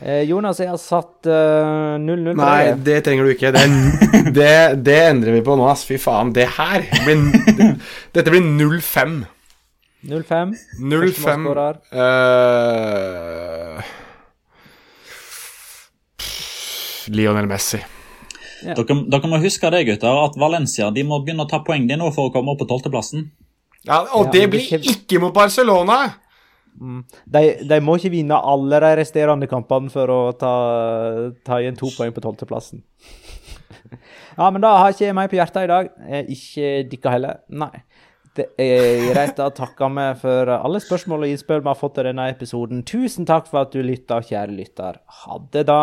Eh, 0.00 0.22
Jonas, 0.24 0.56
jeg 0.62 0.70
har 0.72 0.78
satt 0.80 1.26
eh, 1.28 1.98
0-0 2.00 2.30
på 2.32 2.38
Nei, 2.40 2.72
det 2.80 3.02
trenger 3.04 3.26
du 3.28 3.32
ikke. 3.34 3.50
Det, 3.52 3.64
det, 4.38 4.52
det 4.86 4.98
endrer 5.10 5.34
vi 5.36 5.42
på 5.44 5.56
nå, 5.58 5.66
ass. 5.68 5.82
Fy 5.88 5.98
faen. 6.00 6.30
Det 6.32 6.46
her 6.56 6.86
blir 7.04 7.18
Dette 8.16 8.32
blir 8.32 8.40
0-5. 8.40 9.18
0-5. 10.08 10.54
0-5 10.80 11.44
målskårer. 11.44 11.76
eh, 11.92 13.82
Lionel 17.12 17.46
Messi. 17.50 17.80
Yeah. 18.62 18.78
Dere, 18.78 18.96
dere 19.10 19.28
må 19.30 19.38
huske 19.42 19.70
det, 19.74 19.84
gutter, 19.88 20.18
at 20.24 20.36
Valencia 20.38 20.88
de 20.94 21.02
må 21.06 21.18
begynne 21.24 21.44
å 21.44 21.50
ta 21.50 21.58
poeng 21.66 21.84
de 21.90 21.96
nå 21.98 22.08
for 22.14 22.30
å 22.30 22.32
komme 22.34 22.54
opp 22.54 22.60
på 22.62 22.68
tolvteplassen. 22.70 23.24
Ja, 23.82 24.04
og 24.14 24.28
Ja, 24.28 24.32
det 24.38 24.44
blir 24.52 24.62
ikke- 24.62 24.82
ikke 24.96 25.20
mot 25.20 25.34
Barcelona! 25.34 26.14
De, 26.72 27.42
de 27.68 27.80
må 27.84 27.98
ikke 27.98 28.14
vinne 28.14 28.38
alle 28.38 28.80
de 28.82 28.92
resterende 28.98 29.48
kampene 29.50 29.92
for 29.92 30.10
å 30.10 30.20
ta, 30.38 30.54
ta 31.46 31.60
igjen 31.60 31.78
to 31.78 31.90
poeng 31.96 32.14
på 32.14 32.24
tolvteplassen. 32.24 32.82
ja, 34.38 34.48
men 34.48 34.62
da 34.64 34.76
har 34.80 34.94
ikke 34.94 35.06
jeg 35.06 35.18
mer 35.18 35.30
på 35.30 35.38
hjertet 35.38 35.66
i 35.66 35.72
dag. 35.72 35.92
Ikke 36.32 36.72
dere 36.90 37.16
heller. 37.16 37.42
Nei. 37.52 37.74
Det 38.32 38.46
er 38.56 39.10
greit. 39.12 39.34
Da 39.36 39.50
takker 39.52 39.92
vi 39.92 40.06
for 40.22 40.54
alle 40.56 40.80
spørsmål 40.80 41.26
og 41.26 41.34
innspill 41.34 41.60
vi 41.60 41.68
har 41.68 41.78
fått 41.78 41.98
til 41.98 42.08
denne 42.08 42.30
episoden. 42.32 42.80
Tusen 42.88 43.28
takk 43.28 43.50
for 43.50 43.66
at 43.66 43.76
du 43.76 43.82
lytta, 43.84 44.22
kjære 44.24 44.56
lytter. 44.56 45.02
Ha 45.22 45.42
det, 45.52 45.66
da. 45.68 45.82